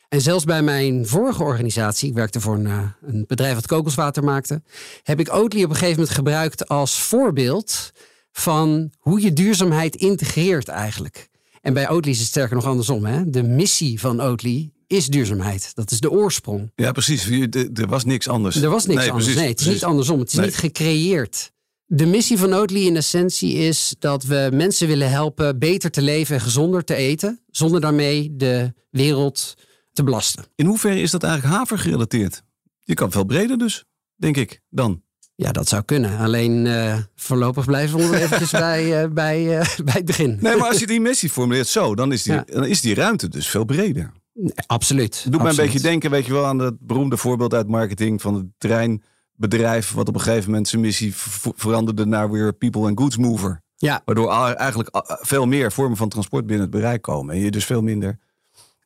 En 0.08 0.20
zelfs 0.20 0.44
bij 0.44 0.62
mijn 0.62 1.06
vorige 1.06 1.42
organisatie, 1.42 2.08
ik 2.08 2.14
werkte 2.14 2.40
voor 2.40 2.54
een, 2.54 2.66
eh, 2.66 2.82
een 3.02 3.24
bedrijf 3.26 3.54
dat 3.54 3.66
kokoswater 3.66 4.24
maakte, 4.24 4.62
heb 5.02 5.20
ik 5.20 5.34
Oatly 5.34 5.62
op 5.62 5.68
een 5.70 5.76
gegeven 5.76 5.98
moment 5.98 6.16
gebruikt 6.16 6.68
als 6.68 7.02
voorbeeld 7.02 7.92
van 8.32 8.92
hoe 8.98 9.20
je 9.20 9.32
duurzaamheid 9.32 9.96
integreert 9.96 10.68
eigenlijk. 10.68 11.28
En 11.60 11.74
bij 11.74 11.90
Oatly 11.90 12.10
is 12.10 12.18
het 12.18 12.26
sterker 12.26 12.56
nog 12.56 12.64
andersom. 12.64 13.04
Hè? 13.04 13.30
De 13.30 13.42
missie 13.42 14.00
van 14.00 14.20
Oatly 14.20 14.72
is 14.86 15.06
duurzaamheid. 15.06 15.74
Dat 15.74 15.90
is 15.90 16.00
de 16.00 16.10
oorsprong. 16.10 16.72
Ja, 16.74 16.92
precies. 16.92 17.30
Er 17.74 17.86
was 17.86 18.04
niks 18.04 18.28
anders. 18.28 18.56
Er 18.56 18.70
was 18.70 18.86
niks 18.86 19.00
nee, 19.00 19.08
anders. 19.10 19.24
Precies, 19.24 19.42
nee, 19.42 19.50
het 19.50 19.60
is 19.60 19.66
niet 19.66 19.84
andersom. 19.84 20.18
Het 20.18 20.32
is 20.32 20.38
niet 20.38 20.56
gecreëerd. 20.56 21.52
De 21.94 22.06
missie 22.06 22.38
van 22.38 22.54
Oatly 22.54 22.86
in 22.86 22.96
essentie 22.96 23.54
is 23.54 23.94
dat 23.98 24.24
we 24.24 24.48
mensen 24.52 24.86
willen 24.86 25.10
helpen 25.10 25.58
beter 25.58 25.90
te 25.90 26.02
leven 26.02 26.34
en 26.34 26.40
gezonder 26.40 26.84
te 26.84 26.94
eten, 26.94 27.40
zonder 27.50 27.80
daarmee 27.80 28.36
de 28.36 28.72
wereld 28.90 29.54
te 29.92 30.02
belasten. 30.02 30.44
In 30.54 30.66
hoeverre 30.66 31.00
is 31.00 31.10
dat 31.10 31.22
eigenlijk 31.22 31.54
haver 31.54 31.78
gerelateerd? 31.78 32.42
Je 32.80 32.94
kan 32.94 33.10
veel 33.10 33.24
breder 33.24 33.58
dus, 33.58 33.84
denk 34.16 34.36
ik, 34.36 34.60
dan. 34.68 35.02
Ja, 35.34 35.52
dat 35.52 35.68
zou 35.68 35.82
kunnen. 35.82 36.18
Alleen 36.18 36.66
uh, 36.66 36.98
voorlopig 37.14 37.64
blijven 37.64 37.98
we 37.98 38.04
nog 38.04 38.14
eventjes 38.14 38.50
bij, 38.70 39.02
uh, 39.04 39.10
bij, 39.10 39.42
uh, 39.42 39.66
bij 39.84 39.94
het 39.94 40.04
begin. 40.04 40.38
Nee, 40.40 40.56
maar 40.56 40.68
als 40.68 40.80
je 40.80 40.86
die 40.86 41.00
missie 41.00 41.30
formuleert 41.30 41.68
zo, 41.68 41.94
dan 41.94 42.12
is 42.12 42.22
die, 42.22 42.32
ja. 42.32 42.44
dan 42.46 42.66
is 42.66 42.80
die 42.80 42.94
ruimte 42.94 43.28
dus 43.28 43.48
veel 43.48 43.64
breder. 43.64 44.12
Nee, 44.32 44.52
absoluut. 44.66 45.26
Doet 45.28 45.42
mij 45.42 45.50
een 45.50 45.56
beetje 45.56 45.80
denken, 45.80 46.10
weet 46.10 46.26
je 46.26 46.32
wel, 46.32 46.46
aan 46.46 46.58
het 46.58 46.80
beroemde 46.80 47.16
voorbeeld 47.16 47.54
uit 47.54 47.68
marketing 47.68 48.20
van 48.20 48.34
het 48.34 48.46
trein 48.58 49.02
bedrijf 49.36 49.92
wat 49.92 50.08
op 50.08 50.14
een 50.14 50.20
gegeven 50.20 50.50
moment 50.50 50.68
zijn 50.68 50.82
missie 50.82 51.12
veranderde 51.54 52.06
naar 52.06 52.30
weer 52.30 52.52
people 52.52 52.86
and 52.86 52.98
goods 52.98 53.16
mover. 53.16 53.62
Ja. 53.76 54.02
Waardoor 54.04 54.30
eigenlijk 54.30 55.04
veel 55.20 55.46
meer 55.46 55.72
vormen 55.72 55.96
van 55.96 56.08
transport 56.08 56.46
binnen 56.46 56.66
het 56.66 56.74
bereik 56.74 57.02
komen. 57.02 57.34
En 57.34 57.40
je 57.40 57.50
dus 57.50 57.64
veel 57.64 57.82
minder. 57.82 58.18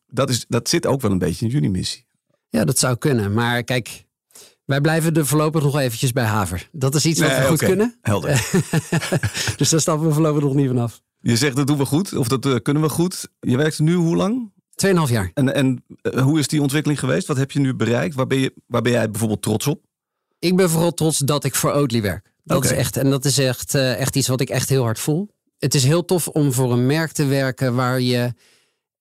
Dat, 0.08 0.30
is, 0.30 0.44
dat 0.48 0.68
zit 0.68 0.86
ook 0.86 1.00
wel 1.00 1.10
een 1.10 1.18
beetje 1.18 1.44
in 1.44 1.50
jullie 1.50 1.70
missie. 1.70 2.06
Ja, 2.48 2.64
dat 2.64 2.78
zou 2.78 2.96
kunnen. 2.96 3.32
Maar 3.32 3.62
kijk, 3.62 4.06
wij 4.64 4.80
blijven 4.80 5.14
er 5.14 5.26
voorlopig 5.26 5.62
nog 5.62 5.78
eventjes 5.78 6.12
bij 6.12 6.24
haver. 6.24 6.68
Dat 6.72 6.94
is 6.94 7.06
iets 7.06 7.20
wat 7.20 7.36
we 7.36 7.44
goed 7.44 7.58
kunnen. 7.58 7.98
Helder. 8.02 8.50
dus 9.56 9.68
daar 9.68 9.80
stappen 9.80 10.06
we 10.06 10.12
voorlopig 10.12 10.42
nog 10.42 10.54
niet 10.54 10.68
vanaf. 10.68 11.00
Je 11.20 11.36
zegt 11.36 11.56
dat 11.56 11.66
doen 11.66 11.78
we 11.78 11.84
goed, 11.84 12.16
of 12.16 12.28
dat 12.28 12.46
uh, 12.46 12.54
kunnen 12.62 12.82
we 12.82 12.88
goed. 12.88 13.28
Je 13.40 13.56
werkt 13.56 13.78
nu 13.78 13.94
hoe 13.94 14.16
lang? 14.16 14.52
Tweeënhalf 14.74 15.10
jaar. 15.10 15.30
En, 15.34 15.54
en 15.54 15.84
uh, 16.02 16.22
hoe 16.22 16.38
is 16.38 16.48
die 16.48 16.62
ontwikkeling 16.62 17.00
geweest? 17.00 17.26
Wat 17.26 17.36
heb 17.36 17.50
je 17.50 17.60
nu 17.60 17.74
bereikt? 17.74 18.14
Waar 18.14 18.26
ben, 18.26 18.38
je, 18.38 18.54
waar 18.66 18.82
ben 18.82 18.92
jij 18.92 19.10
bijvoorbeeld 19.10 19.42
trots 19.42 19.66
op? 19.66 19.82
Ik 20.38 20.56
ben 20.56 20.70
vooral 20.70 20.94
trots 20.94 21.18
dat 21.18 21.44
ik 21.44 21.54
voor 21.54 21.72
Oatly 21.72 22.02
werk. 22.02 22.32
Dat 22.44 22.64
is 22.64 22.70
echt, 22.70 22.96
en 22.96 23.10
dat 23.10 23.24
is 23.24 23.38
echt, 23.38 23.74
uh, 23.74 24.00
echt 24.00 24.16
iets 24.16 24.28
wat 24.28 24.40
ik 24.40 24.48
echt 24.48 24.68
heel 24.68 24.82
hard 24.82 24.98
voel. 24.98 25.28
Het 25.58 25.74
is 25.74 25.84
heel 25.84 26.04
tof 26.04 26.28
om 26.28 26.52
voor 26.52 26.72
een 26.72 26.86
merk 26.86 27.12
te 27.12 27.24
werken 27.24 27.74
waar 27.74 28.00
je 28.00 28.32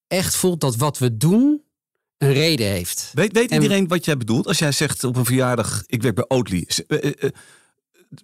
echt 0.08 0.36
voelt 0.36 0.62
dat 0.62 0.76
wat 0.76 0.98
we 0.98 1.18
doen 1.18 1.64
een 2.18 2.34
reden 2.34 2.68
heeft. 2.68 3.12
Weet, 3.14 3.32
weet 3.32 3.52
iedereen 3.52 3.88
wat 3.88 4.06
jij 4.06 4.18
bedoelt? 4.18 4.48
Als 4.48 4.60
jij 4.60 4.72
zegt 4.72 5.04
op 5.04 5.16
een 5.16 5.26
verjaardag, 5.26 5.84
ik 5.86 6.02
werk 6.02 6.16
bij 6.16 6.26
Oatly. 6.28 6.68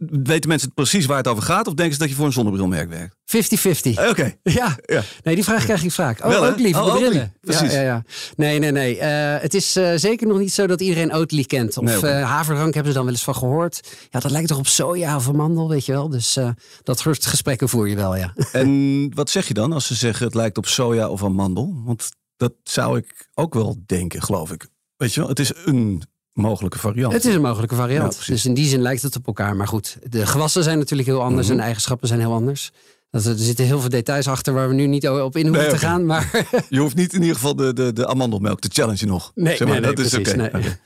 Weten 0.09 0.49
mensen 0.49 0.73
precies 0.73 1.05
waar 1.05 1.17
het 1.17 1.27
over 1.27 1.43
gaat? 1.43 1.67
Of 1.67 1.73
denken 1.73 1.93
ze 1.93 1.99
dat 1.99 2.09
je 2.09 2.15
voor 2.15 2.25
een 2.25 2.31
zonnebrilmerk 2.31 2.89
werkt? 2.89 3.15
50-50. 3.15 3.89
Oké. 3.91 4.09
Okay. 4.09 4.39
Ja. 4.53 4.77
ja. 4.85 5.01
Nee, 5.23 5.35
die 5.35 5.43
vraag 5.43 5.63
krijg 5.63 5.83
ik 5.83 5.91
vaak. 5.91 6.23
Oh, 6.23 6.29
Wel, 6.29 6.43
Oatly 6.43 6.73
voor 6.73 6.81
oh, 6.81 6.95
brillen. 6.95 7.33
Precies. 7.41 7.73
Ja, 7.73 7.79
ja, 7.79 7.85
ja. 7.85 8.03
Nee, 8.35 8.59
nee, 8.59 8.71
nee. 8.71 8.95
Uh, 8.95 9.41
het 9.41 9.53
is 9.53 9.77
uh, 9.77 9.91
zeker 9.95 10.27
nog 10.27 10.39
niet 10.39 10.53
zo 10.53 10.67
dat 10.67 10.81
iedereen 10.81 11.13
Oatly 11.13 11.43
kent. 11.43 11.77
Of 11.77 11.83
nee, 11.83 11.95
uh, 11.95 12.41
hebben 12.47 12.85
ze 12.85 12.93
dan 12.93 13.03
wel 13.03 13.07
eens 13.07 13.23
van 13.23 13.35
gehoord. 13.35 13.89
Ja, 14.09 14.19
dat 14.19 14.31
lijkt 14.31 14.47
toch 14.47 14.57
op 14.57 14.67
soja 14.67 15.15
of 15.15 15.27
amandel, 15.27 15.69
weet 15.69 15.85
je 15.85 15.91
wel. 15.91 16.09
Dus 16.09 16.37
dat 16.83 16.99
soort 16.99 17.25
gesprekken 17.25 17.69
voer 17.69 17.89
je 17.89 17.95
wel, 17.95 18.15
ja. 18.15 18.33
En 18.51 19.11
wat 19.15 19.29
zeg 19.29 19.47
je 19.47 19.53
dan 19.53 19.73
als 19.73 19.87
ze 19.87 19.95
zeggen 19.95 20.25
het 20.25 20.35
lijkt 20.35 20.57
op 20.57 20.67
soja 20.67 21.09
of 21.09 21.23
amandel? 21.23 21.81
Want 21.85 22.09
dat 22.37 22.53
zou 22.63 22.97
ik 22.97 23.29
ook 23.33 23.53
wel 23.53 23.77
denken, 23.85 24.21
geloof 24.21 24.51
ik. 24.51 24.67
Weet 24.97 25.13
je 25.13 25.19
wel, 25.19 25.29
het 25.29 25.39
is 25.39 25.51
een 25.65 26.03
mogelijke 26.33 26.79
variant. 26.79 27.13
Het 27.13 27.25
is 27.25 27.35
een 27.35 27.41
mogelijke 27.41 27.75
variant. 27.75 28.17
Ja, 28.19 28.33
dus 28.33 28.45
in 28.45 28.53
die 28.53 28.65
zin 28.65 28.81
lijkt 28.81 29.01
het 29.01 29.15
op 29.15 29.27
elkaar. 29.27 29.55
Maar 29.55 29.67
goed, 29.67 29.97
de 30.09 30.25
gewassen 30.25 30.63
zijn 30.63 30.77
natuurlijk 30.77 31.09
heel 31.09 31.21
anders 31.21 31.45
mm 31.45 31.51
-hmm. 31.51 31.59
en 31.59 31.65
eigenschappen 31.65 32.07
zijn 32.07 32.19
heel 32.19 32.33
anders. 32.33 32.71
Dat, 33.09 33.25
er 33.25 33.37
zitten 33.37 33.65
heel 33.65 33.79
veel 33.79 33.89
details 33.89 34.27
achter 34.27 34.53
waar 34.53 34.67
we 34.67 34.73
nu 34.73 34.87
niet 34.87 35.07
op 35.07 35.35
in 35.35 35.47
hoeven 35.47 35.51
nee, 35.51 35.73
okay. 35.73 35.79
te 35.79 35.85
gaan. 35.85 36.05
Maar 36.05 36.47
je 36.69 36.79
hoeft 36.79 36.95
niet 36.95 37.13
in 37.13 37.21
ieder 37.21 37.35
geval 37.35 37.55
de, 37.55 37.73
de, 37.73 37.93
de 37.93 38.07
amandelmelk 38.07 38.59
te 38.59 38.69
challenge 38.71 39.05
nog. 39.05 39.31
Nee, 39.35 39.45
zeg 39.55 39.59
maar, 39.59 39.67
nee, 39.67 39.85
nee, 39.85 39.95
dat 39.95 40.09
precies, 40.09 40.27
is 40.27 40.33
oké. 40.33 40.45
Okay. 40.45 40.61
Okay. 40.61 40.79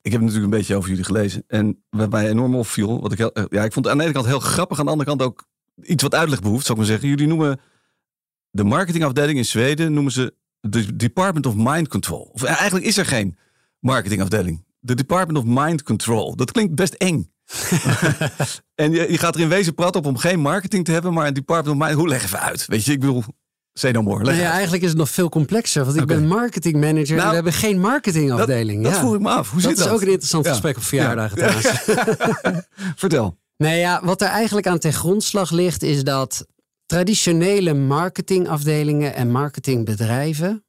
Ik 0.00 0.12
heb 0.12 0.20
natuurlijk 0.20 0.52
een 0.52 0.58
beetje 0.58 0.76
over 0.76 0.88
jullie 0.88 1.04
gelezen. 1.04 1.44
En 1.46 1.84
wat 1.90 2.10
mij 2.10 2.28
enorm 2.28 2.54
opviel, 2.54 3.00
wat 3.00 3.12
ik, 3.12 3.18
heel, 3.18 3.30
ja, 3.50 3.64
ik 3.64 3.72
vond 3.72 3.84
het 3.84 3.94
aan 3.94 3.98
de 3.98 4.04
ene 4.04 4.12
kant 4.12 4.26
heel 4.26 4.40
grappig, 4.40 4.78
aan 4.78 4.84
de 4.84 4.90
andere 4.90 5.08
kant 5.08 5.22
ook 5.22 5.46
iets 5.82 6.02
wat 6.02 6.14
uitleg 6.14 6.40
behoeft, 6.40 6.66
zou 6.66 6.78
ik 6.78 6.84
maar 6.84 6.92
zeggen. 6.92 7.08
Jullie 7.08 7.26
noemen 7.26 7.60
de 8.50 8.64
marketingafdeling 8.64 9.38
in 9.38 9.44
Zweden 9.44 9.92
noemen 9.92 10.12
ze 10.12 10.34
de 10.60 10.96
Department 10.96 11.46
of 11.46 11.54
Mind 11.56 11.88
Control. 11.88 12.30
Of 12.32 12.42
eigenlijk 12.42 12.84
is 12.84 12.96
er 12.96 13.06
geen 13.06 13.36
marketingafdeling. 13.78 14.63
De 14.84 14.94
Department 14.94 15.38
of 15.38 15.44
Mind 15.44 15.82
Control. 15.82 16.36
Dat 16.36 16.52
klinkt 16.52 16.74
best 16.74 16.92
eng. 16.92 17.32
en 18.74 18.92
je, 18.92 19.12
je, 19.12 19.18
gaat 19.18 19.34
er 19.34 19.40
in 19.40 19.48
wezen 19.48 19.74
prat 19.74 19.96
op 19.96 20.06
om 20.06 20.16
geen 20.16 20.40
marketing 20.40 20.84
te 20.84 20.92
hebben, 20.92 21.12
maar 21.12 21.26
een 21.26 21.34
Department 21.34 21.80
of 21.80 21.86
Mind. 21.86 21.98
Hoe 21.98 22.08
leggen 22.08 22.30
we 22.30 22.38
uit? 22.38 22.66
Weet 22.66 22.84
je, 22.84 22.92
ik 22.92 23.00
bedoel. 23.00 23.22
Say 23.72 23.90
no 23.90 24.02
more. 24.02 24.24
Nou 24.24 24.36
ja, 24.36 24.50
eigenlijk 24.50 24.82
is 24.82 24.88
het 24.88 24.98
nog 24.98 25.10
veel 25.10 25.28
complexer. 25.28 25.84
Want 25.84 25.96
ik 25.96 26.02
okay. 26.02 26.16
ben 26.16 26.26
marketing 26.26 26.80
manager 26.80 27.16
nou, 27.16 27.20
en 27.20 27.28
we 27.28 27.34
hebben 27.34 27.52
geen 27.52 27.80
marketingafdeling. 27.80 28.82
Dat, 28.82 28.86
ja. 28.86 28.90
dat 28.90 28.98
vroeg 28.98 29.14
ik 29.14 29.20
me 29.20 29.28
af. 29.28 29.50
Hoe 29.50 29.60
dat 29.60 29.70
zit 29.70 29.78
dat? 29.78 29.86
is 29.86 29.92
ook 29.92 30.00
een 30.00 30.06
interessant 30.06 30.44
ja. 30.44 30.50
gesprek 30.50 30.76
op 30.76 30.82
verjaardagen 30.82 31.38
ja. 31.38 31.46
trouwens. 31.46 31.82
Vertel. 33.02 33.38
Nee, 33.56 33.78
ja, 33.78 34.00
wat 34.04 34.20
er 34.20 34.28
eigenlijk 34.28 34.66
aan 34.66 34.78
ten 34.78 34.92
grondslag 34.92 35.50
ligt, 35.50 35.82
is 35.82 36.04
dat 36.04 36.46
traditionele 36.86 37.74
marketingafdelingen 37.74 39.14
en 39.14 39.30
marketingbedrijven, 39.30 40.64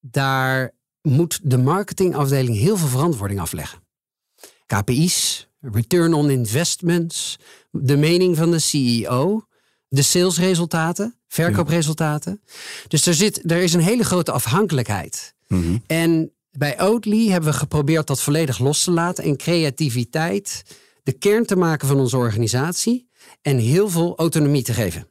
daar 0.00 0.72
moet 1.08 1.40
de 1.42 1.58
marketingafdeling 1.58 2.56
heel 2.56 2.76
veel 2.76 2.88
verantwoording 2.88 3.40
afleggen. 3.40 3.78
KPI's, 4.66 5.48
return 5.60 6.14
on 6.14 6.30
investments, 6.30 7.38
de 7.70 7.96
mening 7.96 8.36
van 8.36 8.50
de 8.50 8.58
CEO. 8.58 9.46
de 9.90 10.02
salesresultaten, 10.02 11.14
verkoopresultaten. 11.28 12.42
Dus 12.88 13.06
er, 13.06 13.14
zit, 13.14 13.50
er 13.50 13.62
is 13.62 13.72
een 13.72 13.80
hele 13.80 14.04
grote 14.04 14.32
afhankelijkheid. 14.32 15.34
Mhm. 15.46 15.78
En 15.86 16.32
bij 16.50 16.80
Oatly 16.80 17.28
hebben 17.28 17.50
we 17.50 17.56
geprobeerd 17.56 18.06
dat 18.06 18.22
volledig 18.22 18.58
los 18.58 18.84
te 18.84 18.90
laten 18.90 19.24
en 19.24 19.36
creativiteit 19.36 20.64
de 21.02 21.12
kern 21.12 21.46
te 21.46 21.56
maken 21.56 21.88
van 21.88 22.00
onze 22.00 22.16
organisatie 22.16 23.08
en 23.42 23.58
heel 23.58 23.88
veel 23.88 24.16
autonomie 24.16 24.62
te 24.62 24.72
geven. 24.72 25.08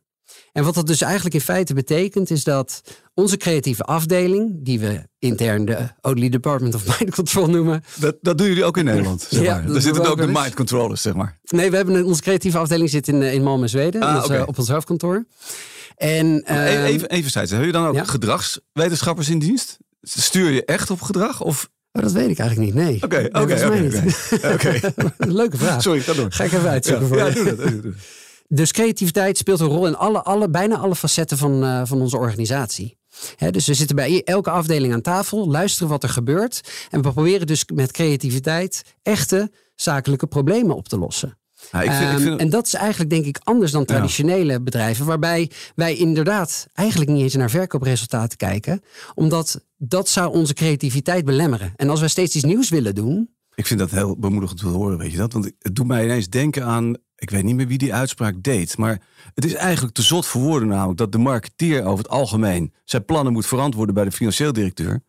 En 0.57 0.63
wat 0.63 0.73
dat 0.73 0.87
dus 0.87 1.01
eigenlijk 1.01 1.35
in 1.35 1.41
feite 1.41 1.73
betekent, 1.73 2.29
is 2.31 2.43
dat 2.43 2.81
onze 3.13 3.37
creatieve 3.37 3.83
afdeling, 3.83 4.51
die 4.59 4.79
we 4.79 5.01
intern 5.19 5.65
de 5.65 5.77
Oatly 6.01 6.29
Department 6.29 6.75
of 6.75 6.99
Mind 6.99 7.15
Control 7.15 7.49
noemen. 7.49 7.83
Dat, 7.95 8.15
dat 8.21 8.37
doen 8.37 8.47
jullie 8.47 8.63
ook 8.63 8.77
in 8.77 8.85
Nederland, 8.85 9.21
zeg 9.29 9.41
Ja, 9.41 9.53
maar. 9.53 9.71
Daar 9.71 9.81
zitten 9.81 10.05
ook 10.05 10.09
ook 10.11 10.17
de 10.17 10.27
mind 10.27 10.53
controllers, 10.53 11.01
zeg 11.01 11.13
maar. 11.13 11.39
Nee, 11.43 11.69
we 11.69 11.75
hebben 11.75 11.95
een, 11.95 12.05
onze 12.05 12.21
creatieve 12.21 12.57
afdeling 12.57 12.89
zit 12.89 13.07
in, 13.07 13.21
eh, 13.21 13.33
in 13.33 13.41
Malmö, 13.41 13.63
Zweden. 13.63 14.01
Ah, 14.01 14.27
dus, 14.27 14.45
op 14.45 14.57
ons 14.57 14.69
hoofdkantoor. 14.69 15.25
En, 15.95 16.25
e- 16.25 16.39
ehm, 16.43 16.83
even, 16.83 17.09
even 17.09 17.31
zijds, 17.31 17.51
heb 17.51 17.63
je 17.63 17.71
dan 17.71 17.87
ook 17.87 17.95
ja? 17.95 18.03
gedragswetenschappers 18.03 19.29
in 19.29 19.39
dienst? 19.39 19.77
Stuur 20.01 20.49
je 20.49 20.65
echt 20.65 20.89
op 20.89 21.01
gedrag? 21.01 21.41
Of... 21.41 21.69
oh, 21.91 22.01
dat 22.01 22.11
weet 22.11 22.29
ik 22.29 22.39
eigenlijk 22.39 22.75
niet, 22.75 22.83
nee. 22.85 23.03
Oké, 23.03 23.29
oké, 23.31 23.81
oké. 24.53 24.79
Leuke 25.17 25.57
vraag. 25.57 25.81
Sorry, 25.81 26.01
ga 26.01 26.13
door. 26.13 26.31
Ga 26.31 26.43
ik 26.43 26.51
even 26.51 26.63
Ja, 26.65 26.69
uitzoeken 26.69 27.07
voor 27.07 27.17
ja, 27.17 27.25
je. 27.25 27.33
doe 27.33 27.43
dat. 27.43 27.57
doe 27.57 27.81
dat. 27.81 27.93
Dus 28.47 28.71
creativiteit 28.71 29.37
speelt 29.37 29.59
een 29.59 29.67
rol 29.67 29.87
in 29.87 29.95
alle, 29.95 30.23
alle, 30.23 30.49
bijna 30.49 30.77
alle 30.77 30.95
facetten 30.95 31.37
van, 31.37 31.63
eh, 31.63 31.81
van 31.85 32.01
onze 32.01 32.17
organisatie. 32.17 32.97
Dus 33.51 33.67
we 33.67 33.73
zitten 33.73 33.95
bij 33.95 34.23
elke 34.23 34.49
afdeling 34.49 34.93
aan 34.93 35.01
tafel, 35.01 35.47
luisteren 35.49 35.89
wat 35.89 36.03
er 36.03 36.09
gebeurt. 36.09 36.61
En 36.89 37.01
we 37.01 37.11
proberen 37.11 37.47
dus 37.47 37.65
met 37.73 37.91
creativiteit 37.91 38.95
echte 39.01 39.51
zakelijke 39.75 40.27
problemen 40.27 40.75
op 40.75 40.87
te 40.87 40.97
lossen. 40.97 41.37
Ja, 41.71 41.81
ik 41.81 41.91
vind, 41.91 42.19
ik 42.19 42.27
Ehm, 42.27 42.37
En 42.37 42.49
dat 42.49 42.65
is 42.65 42.73
eigenlijk 42.73 43.09
denk 43.09 43.25
ik 43.25 43.39
anders 43.43 43.71
dan 43.71 43.85
traditionele 43.85 44.61
bedrijven, 44.61 45.05
waarbij 45.05 45.51
wij 45.75 45.95
inderdaad 45.95 46.67
eigenlijk 46.73 47.11
niet 47.11 47.21
eens 47.21 47.35
naar 47.35 47.49
verkoopresultaten 47.49 48.37
kijken, 48.37 48.81
omdat 49.15 49.65
dat 49.77 50.09
zou 50.09 50.33
onze 50.33 50.53
creativiteit 50.53 51.25
belemmeren. 51.25 51.73
En 51.75 51.89
als 51.89 51.99
wij 51.99 52.09
steeds 52.09 52.35
iets 52.35 52.45
nieuws 52.45 52.69
willen 52.69 52.95
doen, 52.95 53.29
ik 53.55 53.67
vind 53.67 53.79
dat 53.79 53.91
heel 53.91 54.17
bemoedigend 54.17 54.59
te 54.59 54.67
horen, 54.67 54.97
weet 54.97 55.11
je 55.11 55.17
dat? 55.17 55.33
Want 55.33 55.51
het 55.59 55.75
doet 55.75 55.87
mij 55.87 56.03
ineens 56.03 56.29
denken 56.29 56.65
aan, 56.65 56.95
ik 57.17 57.29
weet 57.29 57.43
niet 57.43 57.55
meer 57.55 57.67
wie 57.67 57.77
die 57.77 57.93
uitspraak 57.93 58.43
deed, 58.43 58.77
maar 58.77 59.01
het 59.33 59.45
is 59.45 59.53
eigenlijk 59.53 59.95
te 59.95 60.01
zot 60.01 60.25
voor 60.25 60.41
woorden 60.41 60.67
namelijk 60.67 60.97
dat 60.97 61.11
de 61.11 61.17
marketeer 61.17 61.83
over 61.83 61.97
het 61.97 62.09
algemeen 62.09 62.73
zijn 62.83 63.05
plannen 63.05 63.33
moet 63.33 63.45
verantwoorden 63.47 63.95
bij 63.95 64.03
de 64.03 64.11
financieel 64.11 64.53
directeur. 64.53 65.03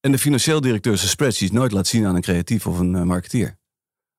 En 0.00 0.12
de 0.12 0.18
financieel 0.18 0.60
directeur 0.60 0.98
zijn 0.98 1.10
spreadsheet 1.10 1.52
nooit 1.52 1.72
laat 1.72 1.86
zien 1.86 2.06
aan 2.06 2.14
een 2.14 2.20
creatief 2.20 2.66
of 2.66 2.78
een 2.78 2.94
eh, 2.94 3.02
marketeer. 3.02 3.58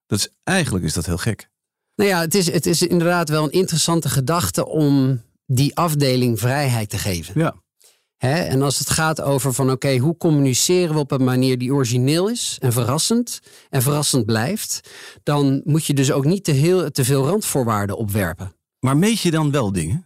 Dat 0.05 0.19
is, 0.19 0.29
eigenlijk 0.43 0.85
is 0.85 0.93
dat 0.93 1.05
heel 1.05 1.17
gek. 1.17 1.49
Nou 1.95 2.09
ja, 2.09 2.19
het 2.19 2.35
is, 2.35 2.51
het 2.51 2.65
is 2.65 2.81
inderdaad 2.81 3.29
wel 3.29 3.43
een 3.43 3.51
interessante 3.51 4.09
gedachte 4.09 4.67
om 4.67 5.21
die 5.45 5.75
afdeling 5.75 6.39
vrijheid 6.39 6.89
te 6.89 6.97
geven. 6.97 7.39
Ja. 7.39 7.55
Hè? 8.17 8.41
En 8.41 8.61
als 8.61 8.79
het 8.79 8.89
gaat 8.89 9.21
over 9.21 9.53
van 9.53 9.71
oké, 9.71 9.97
hoe 9.97 10.17
communiceren 10.17 10.93
we 10.93 10.99
op 10.99 11.11
een 11.11 11.23
manier 11.23 11.57
die 11.57 11.73
origineel 11.73 12.29
is 12.29 12.57
en 12.59 12.73
verrassend 12.73 13.39
en 13.69 13.81
verrassend 13.81 14.25
blijft, 14.25 14.89
dan 15.23 15.61
moet 15.63 15.85
je 15.85 15.93
dus 15.93 16.11
ook 16.11 16.25
niet 16.25 16.43
te, 16.43 16.51
heel, 16.51 16.91
te 16.91 17.05
veel 17.05 17.27
randvoorwaarden 17.27 17.97
opwerpen. 17.97 18.55
Maar 18.79 18.97
meet 18.97 19.19
je 19.19 19.31
dan 19.31 19.51
wel 19.51 19.71
dingen? 19.71 19.97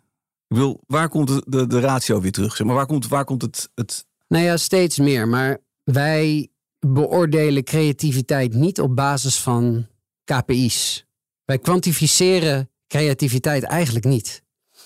Ik 0.48 0.58
bedoel, 0.58 0.80
waar 0.88 1.10
komt 1.10 1.28
de, 1.28 1.44
de, 1.48 1.68
de 1.68 1.80
ratio 1.80 2.22
weer 2.22 2.32
terug? 2.32 2.56
Zeg 2.56 2.68
maar 2.68 2.76
waar 2.76 2.86
komt, 2.86 3.08
waar 3.08 3.26
komt 3.26 3.42
het, 3.42 3.70
het... 3.76 4.06
Nou 4.28 4.44
ja, 4.44 4.58
steeds 4.58 4.98
meer. 4.98 5.28
Maar 5.28 5.58
wij 5.84 6.50
beoordelen 6.80 7.64
creativiteit 7.64 8.54
niet 8.54 8.82
op 8.82 8.96
basis 8.96 9.40
van 9.40 9.88
KPI's. 10.24 11.06
Wij 11.46 11.60
kwantificeren 11.60 12.70
creativiteit 12.88 13.64
eigenlijk 13.64 14.06
niet. 14.06 14.44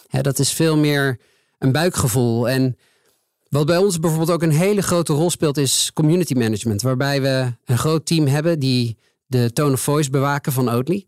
Hè, 0.07 0.21
dat 0.21 0.39
is 0.39 0.51
veel 0.51 0.77
meer 0.77 1.19
een 1.57 1.71
buikgevoel. 1.71 2.49
En 2.49 2.77
wat 3.55 3.65
bij 3.65 3.77
ons 3.77 3.99
bijvoorbeeld 3.99 4.31
ook 4.31 4.41
een 4.41 4.51
hele 4.51 4.81
grote 4.81 5.13
rol 5.13 5.29
speelt, 5.29 5.57
is 5.57 5.91
community 5.93 6.33
management. 6.33 6.81
Waarbij 6.81 7.21
we 7.21 7.53
een 7.65 7.77
groot 7.77 8.05
team 8.05 8.27
hebben 8.27 8.59
die 8.59 8.97
de 9.25 9.53
tone 9.53 9.73
of 9.73 9.81
voice 9.81 10.09
bewaken 10.09 10.51
van 10.51 10.69
Oatly. 10.69 11.07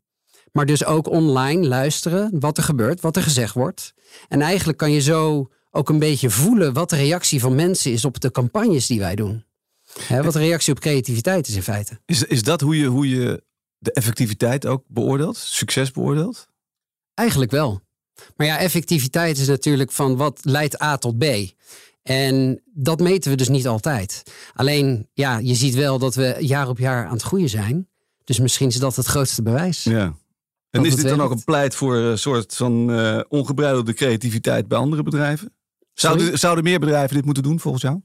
Maar 0.51 0.65
dus 0.65 0.85
ook 0.85 1.09
online 1.09 1.67
luisteren 1.67 2.39
wat 2.39 2.57
er 2.57 2.63
gebeurt, 2.63 3.01
wat 3.01 3.15
er 3.15 3.21
gezegd 3.21 3.53
wordt. 3.53 3.93
En 4.27 4.41
eigenlijk 4.41 4.77
kan 4.77 4.91
je 4.91 5.01
zo 5.01 5.49
ook 5.71 5.89
een 5.89 5.99
beetje 5.99 6.29
voelen 6.29 6.73
wat 6.73 6.89
de 6.89 6.95
reactie 6.95 7.39
van 7.39 7.55
mensen 7.55 7.91
is 7.91 8.05
op 8.05 8.19
de 8.19 8.31
campagnes 8.31 8.87
die 8.87 8.99
wij 8.99 9.15
doen. 9.15 9.45
Hè, 10.01 10.23
wat 10.23 10.33
de 10.33 10.39
reactie 10.39 10.73
op 10.73 10.79
creativiteit 10.79 11.47
is 11.47 11.55
in 11.55 11.63
feite. 11.63 11.99
Is, 12.05 12.23
is 12.23 12.43
dat 12.43 12.61
hoe 12.61 12.77
je, 12.77 12.85
hoe 12.85 13.09
je 13.09 13.43
de 13.77 13.93
effectiviteit 13.93 14.65
ook 14.65 14.83
beoordeelt? 14.87 15.37
Succes 15.37 15.91
beoordeelt? 15.91 16.47
Eigenlijk 17.13 17.51
wel. 17.51 17.81
Maar 18.35 18.47
ja, 18.47 18.57
effectiviteit 18.57 19.37
is 19.37 19.47
natuurlijk 19.47 19.91
van 19.91 20.17
wat 20.17 20.39
leidt 20.43 20.81
A 20.81 20.97
tot 20.97 21.17
B. 21.17 21.25
En 22.07 22.61
dat 22.73 22.99
meten 22.99 23.31
we 23.31 23.37
dus 23.37 23.49
niet 23.49 23.67
altijd. 23.67 24.23
Alleen, 24.53 25.09
ja, 25.13 25.37
je 25.37 25.55
ziet 25.55 25.75
wel 25.75 25.99
dat 25.99 26.15
we 26.15 26.35
jaar 26.39 26.69
op 26.69 26.79
jaar 26.79 27.05
aan 27.05 27.13
het 27.13 27.21
groeien 27.21 27.49
zijn. 27.49 27.87
Dus 28.23 28.39
misschien 28.39 28.67
is 28.67 28.79
dat 28.79 28.95
het 28.95 29.05
grootste 29.05 29.41
bewijs. 29.41 29.83
Ja. 29.83 30.15
En 30.69 30.85
is 30.85 30.95
dit 30.95 31.07
dan 31.07 31.21
ook 31.21 31.31
een 31.31 31.43
pleit 31.43 31.75
voor 31.75 31.95
een 31.95 32.17
soort 32.17 32.55
van 32.55 32.91
eh, 32.91 33.19
ongebreidelde 33.27 33.93
creativiteit 33.93 34.67
bij 34.67 34.77
andere 34.77 35.03
bedrijven? 35.03 35.53
Zouden, 35.93 36.39
zouden 36.39 36.63
meer 36.63 36.79
bedrijven 36.79 37.15
dit 37.15 37.25
moeten 37.25 37.43
doen 37.43 37.59
volgens 37.59 37.83
jou? 37.83 38.01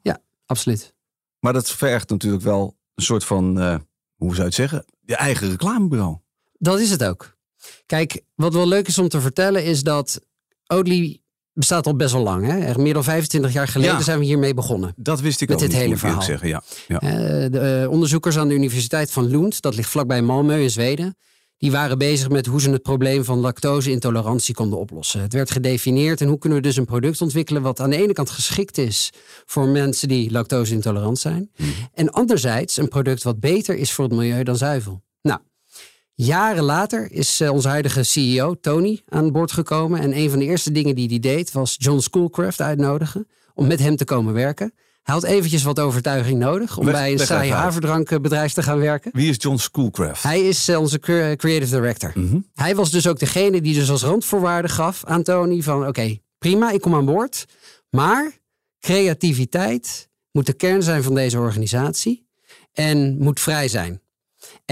Absoluut. 0.46 0.94
Maar 1.38 1.52
dat 1.52 1.70
vergt 1.70 2.10
natuurlijk 2.10 2.42
wel 2.42 2.76
een 2.94 3.04
soort 3.04 3.24
van, 3.24 3.60
eh, 3.60 3.76
hoe 4.16 4.28
zou 4.28 4.36
je 4.36 4.42
het 4.42 4.54
zeggen, 4.54 4.84
je 5.00 5.16
eigen 5.16 5.50
reclamebureau. 5.50 6.18
Dat 6.58 6.80
is 6.80 6.90
het 6.90 7.04
ook. 7.04 7.36
Kijk, 7.86 8.22
wat 8.34 8.54
wel 8.54 8.68
leuk 8.68 8.88
is 8.88 8.98
om 8.98 9.08
te 9.08 9.20
vertellen 9.20 9.64
is 9.64 9.82
dat 9.82 10.20
Oatly 10.66 11.21
bestaat 11.52 11.86
al 11.86 11.96
best 11.96 12.12
wel 12.12 12.22
lang. 12.22 12.46
Hè? 12.46 12.58
Echt 12.58 12.76
meer 12.76 12.94
dan 12.94 13.04
25 13.04 13.52
jaar 13.52 13.68
geleden 13.68 13.94
Ja. 13.96 14.02
zijn 14.02 14.18
we 14.18 14.24
hiermee 14.24 14.54
begonnen. 14.54 14.92
Dat 14.96 15.20
wist 15.20 15.40
ik 15.40 15.48
Met 15.48 15.56
ook 15.56 15.62
dit 15.62 15.70
niet, 15.72 15.78
hele 15.80 15.88
moet 15.94 16.02
ik 16.02 16.06
verhaal. 16.08 16.22
zeggen. 16.26 16.48
Ja. 16.48 16.62
Ja. 16.88 17.00
Eh, 17.00 17.50
de 17.50 17.80
eh, 17.82 17.90
onderzoekers 17.90 18.38
aan 18.38 18.48
de 18.48 18.54
Universiteit 18.54 19.10
van 19.10 19.26
Lund, 19.26 19.60
dat 19.62 19.74
ligt 19.74 19.88
vlakbij 19.90 20.22
Malmö 20.22 20.60
in 20.60 20.70
Zweden, 20.70 21.16
die 21.58 21.70
waren 21.70 21.98
bezig 21.98 22.28
met 22.28 22.46
hoe 22.46 22.60
ze 22.60 22.70
het 22.70 22.82
probleem 22.82 23.24
van 23.24 23.38
lactose-intolerantie 23.38 24.54
konden 24.54 24.78
oplossen. 24.78 25.20
Het 25.20 25.32
werd 25.32 25.50
gedefinieerd 25.50 26.20
en 26.20 26.28
hoe 26.28 26.38
kunnen 26.38 26.58
we 26.58 26.64
dus 26.64 26.76
een 26.76 26.84
product 26.84 27.20
ontwikkelen 27.20 27.62
wat 27.62 27.80
aan 27.80 27.90
de 27.90 27.96
ene 28.02 28.12
kant 28.12 28.30
geschikt 28.30 28.78
is 28.78 29.10
voor 29.46 29.68
mensen 29.68 30.08
die 30.08 30.30
lactose-intolerant 30.30 31.18
zijn. 31.18 31.50
En 31.94 32.10
anderzijds 32.10 32.76
een 32.76 32.88
product 32.88 33.22
wat 33.22 33.40
beter 33.40 33.76
is 33.76 33.92
voor 33.92 34.04
het 34.04 34.14
milieu 34.14 34.42
dan 34.42 34.56
zuivel. 34.56 35.02
Jaren 36.14 36.64
later 36.64 37.12
is 37.12 37.40
eh, 37.40 37.52
onze 37.52 37.68
huidige 37.68 38.02
CEO 38.02 38.54
Tony 38.60 39.02
aan 39.08 39.32
boord 39.32 39.52
gekomen. 39.52 40.00
En 40.00 40.16
een 40.16 40.30
van 40.30 40.38
de 40.38 40.44
eerste 40.44 40.72
dingen 40.72 40.94
die 40.94 41.08
hij 41.08 41.18
deed 41.18 41.52
was 41.52 41.74
John 41.78 41.98
Schoolcraft 41.98 42.60
uitnodigen 42.60 43.28
om 43.54 43.66
met 43.66 43.78
hem 43.78 43.96
te 43.96 44.04
komen 44.04 44.34
werken. 44.34 44.72
Hij 45.02 45.14
had 45.14 45.24
eventjes 45.24 45.62
wat 45.62 45.80
overtuiging 45.80 46.38
nodig 46.38 46.78
om 46.78 46.84
Leg- 46.84 46.94
bij 46.94 47.10
een 47.10 47.16
leg 47.16 47.26
saai 47.26 47.44
even 47.44 47.56
uit. 47.56 47.64
haverdrankbedrijf 47.64 48.52
te 48.52 48.62
gaan 48.62 48.78
werken. 48.78 49.10
Wie 49.14 49.28
is 49.30 49.36
John 49.38 49.56
Schoolcraft? 49.56 50.22
Hij 50.22 50.40
is 50.48 50.68
eh, 50.68 50.78
onze 50.80 50.98
cre- 50.98 51.36
creative 51.36 51.74
director. 51.76 52.12
Mhm. 52.14 52.38
Hij 52.54 52.74
was 52.74 52.90
dus 52.90 53.06
ook 53.06 53.18
degene 53.18 53.60
die 53.60 53.74
dus 53.74 53.90
als 53.90 54.02
randvoorwaarde 54.02 54.68
gaf 54.68 55.04
aan 55.04 55.22
Tony 55.22 55.62
van 55.62 55.86
oké, 55.86 56.18
prima, 56.38 56.70
ik 56.70 56.80
kom 56.80 56.94
aan 56.94 57.04
boord. 57.04 57.46
Maar 57.90 58.32
creativiteit 58.80 60.08
moet 60.32 60.46
de 60.46 60.52
kern 60.52 60.82
zijn 60.82 61.02
van 61.02 61.14
deze 61.14 61.38
organisatie 61.38 62.26
en 62.72 63.16
moet 63.18 63.40
vrij 63.40 63.68
zijn. 63.68 64.00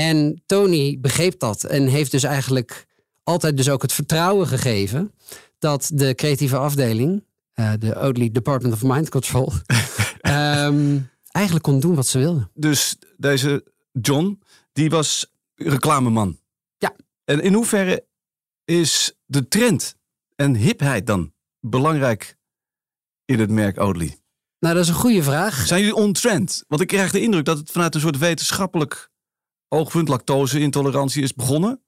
En 0.00 0.42
Tony 0.46 0.98
begreep 1.00 1.38
dat 1.38 1.64
en 1.64 1.86
heeft 1.86 2.10
dus 2.10 2.22
eigenlijk 2.22 2.86
altijd 3.22 3.56
dus 3.56 3.68
ook 3.68 3.82
het 3.82 3.92
vertrouwen 3.92 4.46
gegeven 4.46 5.14
dat 5.58 5.90
de 5.94 6.14
creatieve 6.14 6.56
afdeling, 6.56 7.24
eh, 7.52 7.72
de 7.78 7.96
Oatly 7.96 8.30
Department 8.30 8.74
of 8.74 8.82
Mind 8.82 9.08
Control, 9.08 9.52
ehm, 10.20 10.98
eigenlijk 11.30 11.64
kon 11.64 11.80
doen 11.80 11.94
wat 11.94 12.06
ze 12.06 12.18
wilden. 12.18 12.50
Dus 12.54 12.96
deze 13.16 13.64
John, 13.92 14.42
die 14.72 14.90
was 14.90 15.32
reclameman. 15.54 16.38
Ja. 16.78 16.96
En 17.24 17.40
in 17.40 17.52
hoeverre 17.52 18.06
is 18.64 19.16
de 19.26 19.48
trend 19.48 19.96
en 20.36 20.54
hipheid 20.54 21.06
dan 21.06 21.32
belangrijk 21.58 22.36
in 23.24 23.40
het 23.40 23.50
merk 23.50 23.80
Oatly? 23.80 24.18
Nou, 24.58 24.74
dat 24.74 24.82
is 24.84 24.88
een 24.88 24.94
goede 24.94 25.22
vraag. 25.22 25.66
Zijn 25.66 25.80
jullie 25.80 25.94
on-trend? 25.94 26.64
Want 26.68 26.80
ik 26.80 26.88
krijg 26.88 27.10
de 27.10 27.20
indruk 27.20 27.44
dat 27.44 27.58
het 27.58 27.70
vanuit 27.70 27.94
een 27.94 28.00
soort 28.00 28.18
wetenschappelijk 28.18 29.09
oogpunt 29.70 30.08
lactose-intolerantie 30.08 31.22
is 31.22 31.34
begonnen. 31.34 31.80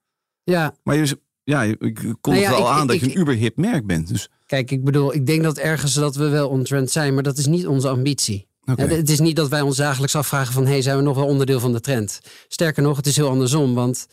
Ja, 0.43 0.75
Maar 0.83 0.97
je, 0.97 1.21
ja, 1.45 1.62
ik 1.62 1.79
kondig 2.21 2.23
Nou 2.23 2.41
ja, 2.41 2.51
wel 2.51 2.59
ik- 2.61 2.67
aan 2.67 2.83
ik- 2.83 2.89
dat 2.89 3.01
je 3.01 3.07
een 3.07 3.21
uberhip 3.21 3.57
merk 3.57 3.87
bent. 3.87 4.09
Dus, 4.09 4.29
Kijk, 4.47 4.71
ik 4.71 4.85
bedoel, 4.85 5.15
ik 5.15 5.27
denk 5.27 5.43
dat 5.43 5.59
ergens 5.59 5.95
dat 5.95 6.17
we 6.17 6.29
wel 6.29 6.49
on-trend 6.49 6.91
zijn, 6.91 7.15
maar 7.15 7.23
dat 7.23 7.39
is 7.39 7.47
niet 7.47 7.67
onze 7.67 7.89
ambitie. 7.89 8.49
Hè, 8.65 8.87
Het 8.87 9.09
is 9.11 9.21
niet 9.21 9.37
dat 9.37 9.49
wij 9.49 9.61
ons 9.61 9.77
dagelijks 9.77 10.17
afvragen 10.17 10.53
van, 10.53 10.67
hey, 10.67 10.83
zijn 10.83 10.97
we 10.97 11.03
nog 11.03 11.17
wel 11.17 11.27
onderdeel 11.27 11.61
van 11.61 11.73
de 11.73 11.81
trend? 11.81 12.21
Sterker 12.49 12.83
nog, 12.83 12.97
het 12.97 13.07
is 13.07 13.17
heel 13.17 13.29
andersom, 13.29 13.75
want 13.75 14.07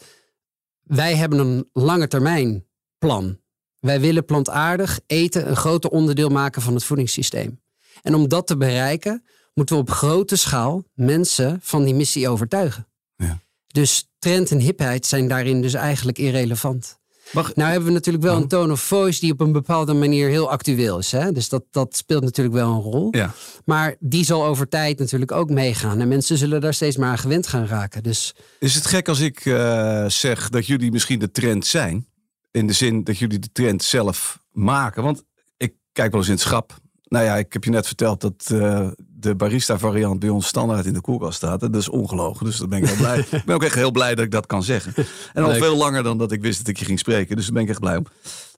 wij 0.84 1.16
hebben 1.16 1.40
een 1.40 1.70
lange 1.74 2.08
termijn 2.08 2.66
plan. 2.98 3.40
Wij 3.80 4.00
willen 4.02 4.26
plantaardig 4.26 5.00
eten 5.06 5.50
een 5.50 5.56
groter 5.56 5.90
onderdeel 5.90 6.30
maken 6.30 6.62
van 6.62 6.74
het 6.74 6.84
voedingssysteem. 6.84 7.62
En 8.02 8.16
om 8.16 8.28
dat 8.28 8.48
te 8.48 8.58
bereiken, 8.58 9.24
moeten 9.54 9.76
we 9.76 9.82
op 9.82 9.90
grote 9.90 10.36
schaal 10.36 10.84
mensen 10.94 11.58
van 11.62 11.84
die 11.84 11.94
missie 11.96 12.30
overtuigen. 12.30 12.88
Ja. 13.16 13.40
Dus 13.74 14.10
trend 14.20 14.52
en 14.52 14.60
hipheid 14.60 15.06
zijn 15.06 15.28
daarin 15.28 15.62
dus 15.62 15.74
eigenlijk 15.74 16.18
irrelevant. 16.18 17.00
Nou 17.34 17.70
hebben 17.70 17.86
we 17.86 17.94
natuurlijk 17.94 18.24
wel 18.24 18.36
een 18.36 18.48
tone 18.48 18.72
of 18.72 18.82
voice 18.82 19.20
die 19.20 19.32
op 19.32 19.40
een 19.40 19.52
bepaalde 19.52 19.94
manier 19.94 20.30
heel 20.30 20.52
actueel 20.52 20.98
is. 20.98 21.12
Hè? 21.12 21.32
Dus 21.32 21.50
dat, 21.50 21.64
dat 21.72 21.96
speelt 21.96 22.24
natuurlijk 22.24 22.56
wel 22.56 22.72
een 22.72 22.82
rol. 22.82 23.08
Ja. 23.12 23.34
Maar 23.66 23.96
die 24.00 24.26
zal 24.26 24.46
over 24.46 24.68
tijd 24.68 25.00
natuurlijk 25.00 25.32
ook 25.32 25.50
meegaan. 25.50 26.00
En 26.00 26.08
mensen 26.08 26.38
zullen 26.38 26.62
daar 26.62 26.74
steeds 26.74 26.98
maar 26.98 27.10
aan 27.10 27.18
gewend 27.18 27.48
gaan 27.48 27.68
raken. 27.68 28.04
Dus... 28.04 28.36
Is 28.60 28.76
het 28.76 28.86
gek 28.86 29.08
als 29.08 29.20
ik 29.20 29.46
uh, 29.46 30.06
zeg 30.08 30.50
dat 30.50 30.66
jullie 30.66 30.92
misschien 30.92 31.20
de 31.20 31.32
trend 31.32 31.66
zijn? 31.66 32.08
In 32.52 32.68
de 32.68 32.74
zin 32.74 33.04
dat 33.04 33.18
jullie 33.18 33.40
de 33.40 33.52
trend 33.52 33.84
zelf 33.84 34.40
maken. 34.52 35.04
Want 35.04 35.24
ik 35.58 35.74
kijk 35.92 36.12
wel 36.12 36.20
eens 36.20 36.30
in 36.30 36.36
het 36.36 36.44
schap. 36.44 36.78
Nou 37.10 37.26
ja, 37.26 37.38
ik 37.38 37.54
heb 37.54 37.64
je 37.64 37.70
net 37.70 37.88
verteld 37.88 38.22
dat 38.22 38.50
uh, 38.52 38.88
de 38.98 39.36
barista 39.36 39.78
variant 39.78 40.20
bij 40.20 40.30
ons 40.30 40.48
standaard 40.48 40.86
in 40.86 40.94
de 40.94 41.02
koelkast 41.02 41.38
staat. 41.38 41.60
Dat 41.60 41.76
is 41.76 41.90
ongelogen, 41.90 42.46
dus 42.46 42.58
daar 42.58 42.68
ben 42.68 42.80
ik 42.80 42.88
heel 42.88 42.98
blij. 42.98 43.20
ik 43.32 43.46
ben 43.46 43.56
ook 43.56 43.64
echt 43.64 43.76
heel 43.76 43.92
blij 43.92 44.16
dat 44.16 44.26
ik 44.26 44.32
dat 44.32 44.46
kan 44.46 44.64
zeggen. 44.64 45.06
En 45.34 45.44
al 45.44 45.54
veel 45.54 45.76
langer 45.76 46.04
dan 46.04 46.18
dat 46.18 46.32
ik 46.32 46.42
wist 46.42 46.58
dat 46.58 46.68
ik 46.68 46.78
je 46.78 46.86
ging 46.86 47.00
spreken. 47.00 47.36
Dus 47.36 47.46
daar 47.46 47.54
ben 47.54 47.64
ik 47.64 47.70
echt 47.70 47.80
blij 47.80 47.98
om. 47.98 48.06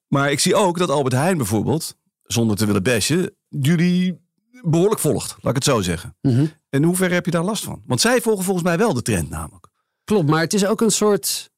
Maar 0.08 0.31
ik 0.31 0.39
zie 0.39 0.55
ook 0.55 0.77
dat 0.77 0.89
Albert 0.89 1.13
Heijn 1.13 1.38
bijvoorbeeld, 1.38 1.96
zonder 2.24 2.58
te 2.58 2.65
willen 2.65 2.84
bashen, 2.84 3.36
jullie 3.50 4.20
behoorlijk 4.62 5.01
volgt. 5.01 5.29
Laat 5.29 5.55
ik 5.55 5.63
het 5.63 5.63
zo 5.63 5.81
zeggen. 5.81 6.15
Mm 6.22 6.51
En 6.70 6.84
hoe 6.84 6.96
ver 6.96 7.12
heb 7.12 7.25
je 7.25 7.31
daar 7.31 7.43
last 7.43 7.63
van? 7.63 7.81
Want 7.86 8.01
zij 8.01 8.22
volgen 8.22 8.43
volgens 8.43 8.65
mij 8.65 8.77
wel 8.77 8.93
de 8.93 9.01
trend 9.01 9.29
namelijk. 9.29 9.67
Klopt, 10.03 10.29
maar 10.29 10.41
het 10.41 10.53
is 10.53 10.65
ook 10.65 10.81
een 10.81 10.91
soort 10.91 11.50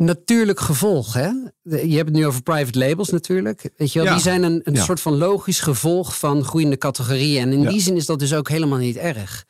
natuurlijk 0.00 0.60
gevolg. 0.60 1.12
Hè? 1.12 1.28
Je 1.62 1.96
hebt 1.96 2.08
het 2.08 2.12
nu 2.12 2.26
over 2.26 2.42
private 2.42 2.78
labels 2.78 3.10
natuurlijk. 3.10 3.70
Weet 3.76 3.92
je 3.92 4.02
wel? 4.02 4.12
Die 4.12 4.22
zijn 4.22 4.42
een, 4.42 4.60
een 4.64 4.76
soort 4.76 5.00
van 5.00 5.16
logisch 5.16 5.60
gevolg 5.60 6.18
van 6.18 6.44
groeiende 6.44 6.78
categorieën. 6.78 7.42
En 7.42 7.52
in 7.52 7.68
die 7.68 7.80
zin 7.80 7.96
is 7.96 8.06
dat 8.06 8.18
dus 8.18 8.34
ook 8.34 8.48
helemaal 8.48 8.78
niet 8.78 8.96
erg. 8.96 9.44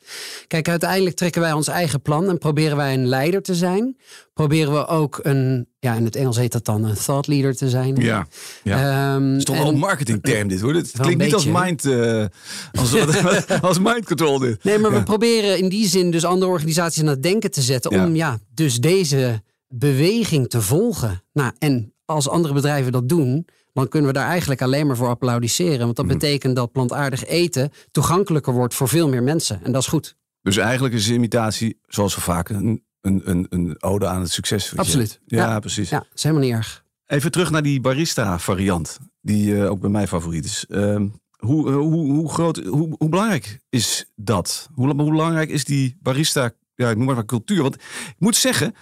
Kijk, 0.47 0.69
uiteindelijk 0.69 1.15
trekken 1.15 1.41
wij 1.41 1.51
ons 1.51 1.67
eigen 1.67 2.01
plan 2.01 2.29
en 2.29 2.37
proberen 2.37 2.77
wij 2.77 2.93
een 2.93 3.05
leider 3.05 3.41
te 3.41 3.55
zijn. 3.55 3.97
Proberen 4.33 4.73
we 4.73 4.87
ook 4.87 5.19
een, 5.23 5.67
ja, 5.79 5.93
in 5.93 6.05
het 6.05 6.15
Engels 6.15 6.37
heet 6.37 6.51
dat 6.51 6.65
dan 6.65 6.83
een 6.83 6.95
thought 6.95 7.27
leader 7.27 7.55
te 7.55 7.69
zijn. 7.69 7.95
Ja, 7.95 8.27
ja. 8.63 9.15
Um, 9.15 9.29
het 9.29 9.37
is 9.37 9.43
toch 9.43 9.57
wel 9.57 9.67
een 9.67 9.77
marketingterm 9.77 10.47
dit 10.47 10.61
hoor. 10.61 10.73
Het 10.73 10.91
klinkt 10.91 11.23
niet 11.23 11.33
als 11.33 11.45
mind, 11.45 11.85
uh, 11.85 12.25
als, 12.71 12.95
als 13.61 13.79
mind 13.79 14.05
control 14.05 14.39
dit. 14.39 14.63
Nee, 14.63 14.77
maar 14.77 14.91
we 14.91 15.03
proberen 15.03 15.57
in 15.57 15.69
die 15.69 15.87
zin 15.87 16.11
dus 16.11 16.25
andere 16.25 16.51
organisaties 16.51 17.01
aan 17.01 17.07
het 17.07 17.23
denken 17.23 17.51
te 17.51 17.61
zetten. 17.61 17.91
Om 17.91 18.15
ja, 18.15 18.39
dus 18.53 18.79
deze 18.79 19.41
beweging 19.71 20.49
te 20.49 20.61
volgen. 20.61 21.23
Nou, 21.33 21.51
en 21.59 21.93
als 22.05 22.29
andere 22.29 22.53
bedrijven 22.53 22.91
dat 22.91 23.09
doen, 23.09 23.47
dan 23.73 23.87
kunnen 23.87 24.11
we 24.11 24.17
daar 24.17 24.27
eigenlijk 24.27 24.61
alleen 24.61 24.87
maar 24.87 24.95
voor 24.95 25.07
applaudisseren. 25.07 25.79
Want 25.79 25.95
dat 25.95 26.05
mhm. 26.05 26.13
betekent 26.13 26.55
dat 26.55 26.71
plantaardig 26.71 27.25
eten 27.25 27.71
toegankelijker 27.91 28.53
wordt 28.53 28.73
voor 28.73 28.87
veel 28.87 29.09
meer 29.09 29.23
mensen. 29.23 29.63
En 29.63 29.71
dat 29.71 29.81
is 29.81 29.87
goed. 29.87 30.15
Dus 30.41 30.57
eigenlijk 30.57 30.93
is 30.93 31.09
imitatie, 31.09 31.79
zoals 31.87 32.13
zo 32.13 32.19
vaak, 32.19 32.49
een, 32.49 32.83
een, 33.01 33.45
een, 33.49 33.83
ode 33.83 34.07
aan 34.07 34.21
het 34.21 34.31
succes. 34.31 34.75
Absoluut. 34.75 35.19
Ja, 35.25 35.59
precies. 35.59 35.89
Ja, 35.89 35.99
dat 35.99 36.07
is 36.13 36.23
helemaal 36.23 36.45
niet 36.45 36.53
erg. 36.53 36.83
Even 37.05 37.31
terug 37.31 37.51
naar 37.51 37.61
die 37.61 37.81
barista 37.81 38.39
variant, 38.39 38.99
die 39.21 39.51
uh, 39.51 39.69
ook 39.69 39.79
bij 39.79 39.89
mij 39.89 40.07
favoriet 40.07 40.45
is. 40.45 40.65
Uh, 40.67 41.01
hoe, 41.37 41.69
uh, 41.69 41.75
hoe, 41.75 42.11
hoe, 42.11 42.29
groot, 42.29 42.57
hoe, 42.57 42.95
hoe 42.97 43.09
belangrijk 43.09 43.59
is 43.69 44.11
dat? 44.15 44.69
Hoe, 44.73 44.95
hoe 44.95 45.11
belangrijk 45.11 45.49
is 45.49 45.65
die 45.65 45.97
barista, 46.01 46.51
ja, 46.75 46.89
ik 46.89 46.97
noem 46.97 47.05
maar 47.05 47.25
cultuur? 47.25 47.61
Want 47.61 47.75
ik 47.75 48.15
moet 48.17 48.35
zeggen, 48.35 48.75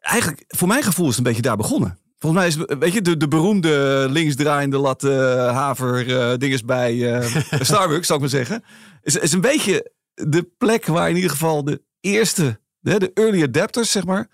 eigenlijk, 0.00 0.44
voor 0.48 0.68
mijn 0.68 0.82
gevoel 0.82 1.04
is 1.08 1.16
het 1.16 1.18
een 1.18 1.32
beetje 1.32 1.48
daar 1.48 1.56
begonnen. 1.56 1.98
Volgens 2.18 2.42
mij 2.42 2.66
is 2.66 2.78
weet 2.78 2.92
je, 2.92 3.02
de, 3.02 3.16
de 3.16 3.28
beroemde 3.28 4.06
linksdraaiende 4.10 4.78
latte 4.78 5.08
uh, 5.08 5.52
haver 5.52 6.06
uh, 6.06 6.36
dinges 6.36 6.64
bij 6.64 6.94
uh, 6.94 7.36
Starbucks, 7.60 8.06
zou 8.06 8.22
ik 8.22 8.30
maar 8.30 8.44
zeggen. 8.44 8.64
Is, 9.02 9.16
is 9.16 9.32
een 9.32 9.40
beetje 9.40 9.92
de 10.14 10.50
plek 10.58 10.86
waar 10.86 11.08
in 11.08 11.14
ieder 11.14 11.30
geval 11.30 11.64
de 11.64 11.82
eerste, 12.00 12.60
de, 12.78 12.98
de 12.98 13.10
early 13.14 13.42
adapters, 13.42 13.90
zeg 13.90 14.04
maar, 14.04 14.28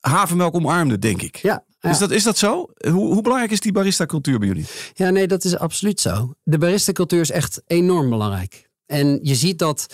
havermelk 0.00 0.54
omarmde, 0.54 0.98
denk 0.98 1.22
ik. 1.22 1.36
Ja, 1.36 1.64
Is, 1.80 1.98
dat, 1.98 2.10
is 2.10 2.22
dat 2.22 2.38
zo? 2.38 2.70
Hoe, 2.90 3.12
hoe 3.12 3.22
belangrijk 3.22 3.52
is 3.52 3.60
die 3.60 3.72
barista-cultuur 3.72 4.38
bij 4.38 4.48
jullie? 4.48 4.66
Ja, 4.94 5.10
nee, 5.10 5.26
dat 5.26 5.44
is 5.44 5.56
absoluut 5.56 6.00
zo. 6.00 6.34
De 6.42 6.58
barista-cultuur 6.58 7.20
is 7.20 7.30
echt 7.30 7.62
enorm 7.66 8.10
belangrijk. 8.10 8.70
En 8.86 9.18
je 9.22 9.34
ziet 9.34 9.58
dat 9.58 9.86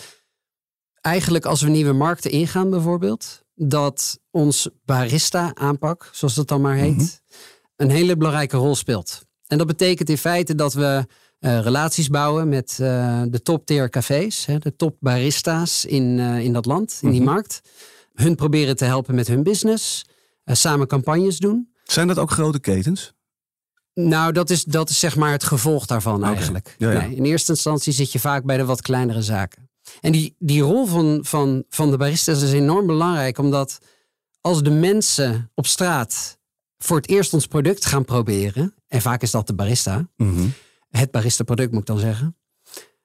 eigenlijk 1.01 1.45
als 1.45 1.61
we 1.61 1.69
nieuwe 1.69 1.93
markten 1.93 2.31
ingaan, 2.31 2.69
bijvoorbeeld, 2.69 3.43
dat 3.55 4.19
ons 4.31 4.69
barista-aanpak, 4.85 6.09
zoals 6.11 6.35
dat 6.35 6.47
dan 6.47 6.61
maar 6.61 6.75
heet, 6.75 6.95
mhm. 6.95 7.07
een 7.75 7.89
hele 7.89 8.17
belangrijke 8.17 8.57
rol 8.57 8.75
speelt. 8.75 9.25
En 9.47 9.57
dat 9.57 9.67
betekent 9.67 10.09
in 10.09 10.17
feite 10.17 10.55
dat 10.55 10.73
we 10.73 11.05
uh, 11.39 11.59
relaties 11.59 12.07
bouwen 12.07 12.49
met 12.49 12.77
uh, 12.81 13.21
de 13.27 13.41
top-tier 13.41 13.89
cafés, 13.89 14.45
hè, 14.45 14.57
de 14.57 14.75
top 14.75 14.95
barista's 14.99 15.85
in, 15.85 16.17
uh, 16.17 16.39
in 16.39 16.53
dat 16.53 16.65
land, 16.65 16.99
in 17.01 17.11
die 17.11 17.21
mhm. 17.21 17.29
markt. 17.29 17.61
Hun 18.13 18.35
proberen 18.35 18.75
te 18.75 18.85
helpen 18.85 19.15
met 19.15 19.27
hun 19.27 19.43
business, 19.43 20.05
samen 20.45 20.87
campagnes 20.87 21.37
doen. 21.37 21.71
Zijn 21.83 22.07
dat 22.07 22.17
ook 22.17 22.31
grote 22.31 22.59
ketens? 22.59 23.13
Nou, 23.93 24.31
dat 24.31 24.49
is, 24.49 24.63
dat 24.63 24.89
is 24.89 24.99
zeg 24.99 25.15
maar 25.15 25.31
het 25.31 25.43
gevolg 25.43 25.85
daarvan 25.85 26.23
eigenlijk. 26.23 26.75
Ja, 26.77 26.91
ja. 26.91 26.99
Nee, 26.99 27.15
in 27.15 27.25
eerste 27.25 27.51
instantie 27.51 27.93
zit 27.93 28.11
je 28.11 28.19
vaak 28.19 28.43
bij 28.43 28.57
de 28.57 28.65
wat 28.65 28.81
kleinere 28.81 29.21
zaken. 29.21 29.69
En 30.01 30.11
die, 30.11 30.35
die 30.39 30.61
rol 30.61 30.85
van, 30.85 31.19
van, 31.21 31.63
van 31.69 31.91
de 31.91 31.97
baristas 31.97 32.41
is 32.41 32.51
enorm 32.51 32.87
belangrijk, 32.87 33.37
omdat 33.37 33.77
als 34.41 34.63
de 34.63 34.69
mensen 34.69 35.51
op 35.55 35.67
straat 35.67 36.39
voor 36.77 36.97
het 36.97 37.09
eerst 37.09 37.33
ons 37.33 37.47
product 37.47 37.85
gaan 37.85 38.05
proberen, 38.05 38.75
en 38.87 39.01
vaak 39.01 39.21
is 39.21 39.31
dat 39.31 39.47
de 39.47 39.53
barista, 39.53 40.09
mhm. 40.17 40.47
het 40.89 41.11
barista 41.11 41.43
product 41.43 41.71
moet 41.71 41.81
ik 41.81 41.87
dan 41.87 41.99
zeggen, 41.99 42.37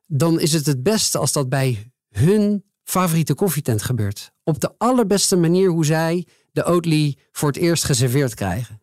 dan 0.06 0.40
is 0.40 0.52
het 0.52 0.66
het 0.66 0.82
beste 0.82 1.18
als 1.18 1.32
dat 1.32 1.48
bij 1.48 1.92
hun 2.10 2.64
favoriete 2.84 3.34
koffietent 3.34 3.82
gebeurt. 3.82 4.32
Op 4.44 4.60
de 4.60 4.74
allerbeste 4.78 5.36
manier 5.36 5.68
hoe 5.68 5.84
zij 5.84 6.26
de 6.52 6.64
Oatly 6.64 7.16
voor 7.32 7.48
het 7.48 7.56
eerst 7.56 7.84
geserveerd 7.84 8.34
krijgen. 8.34 8.82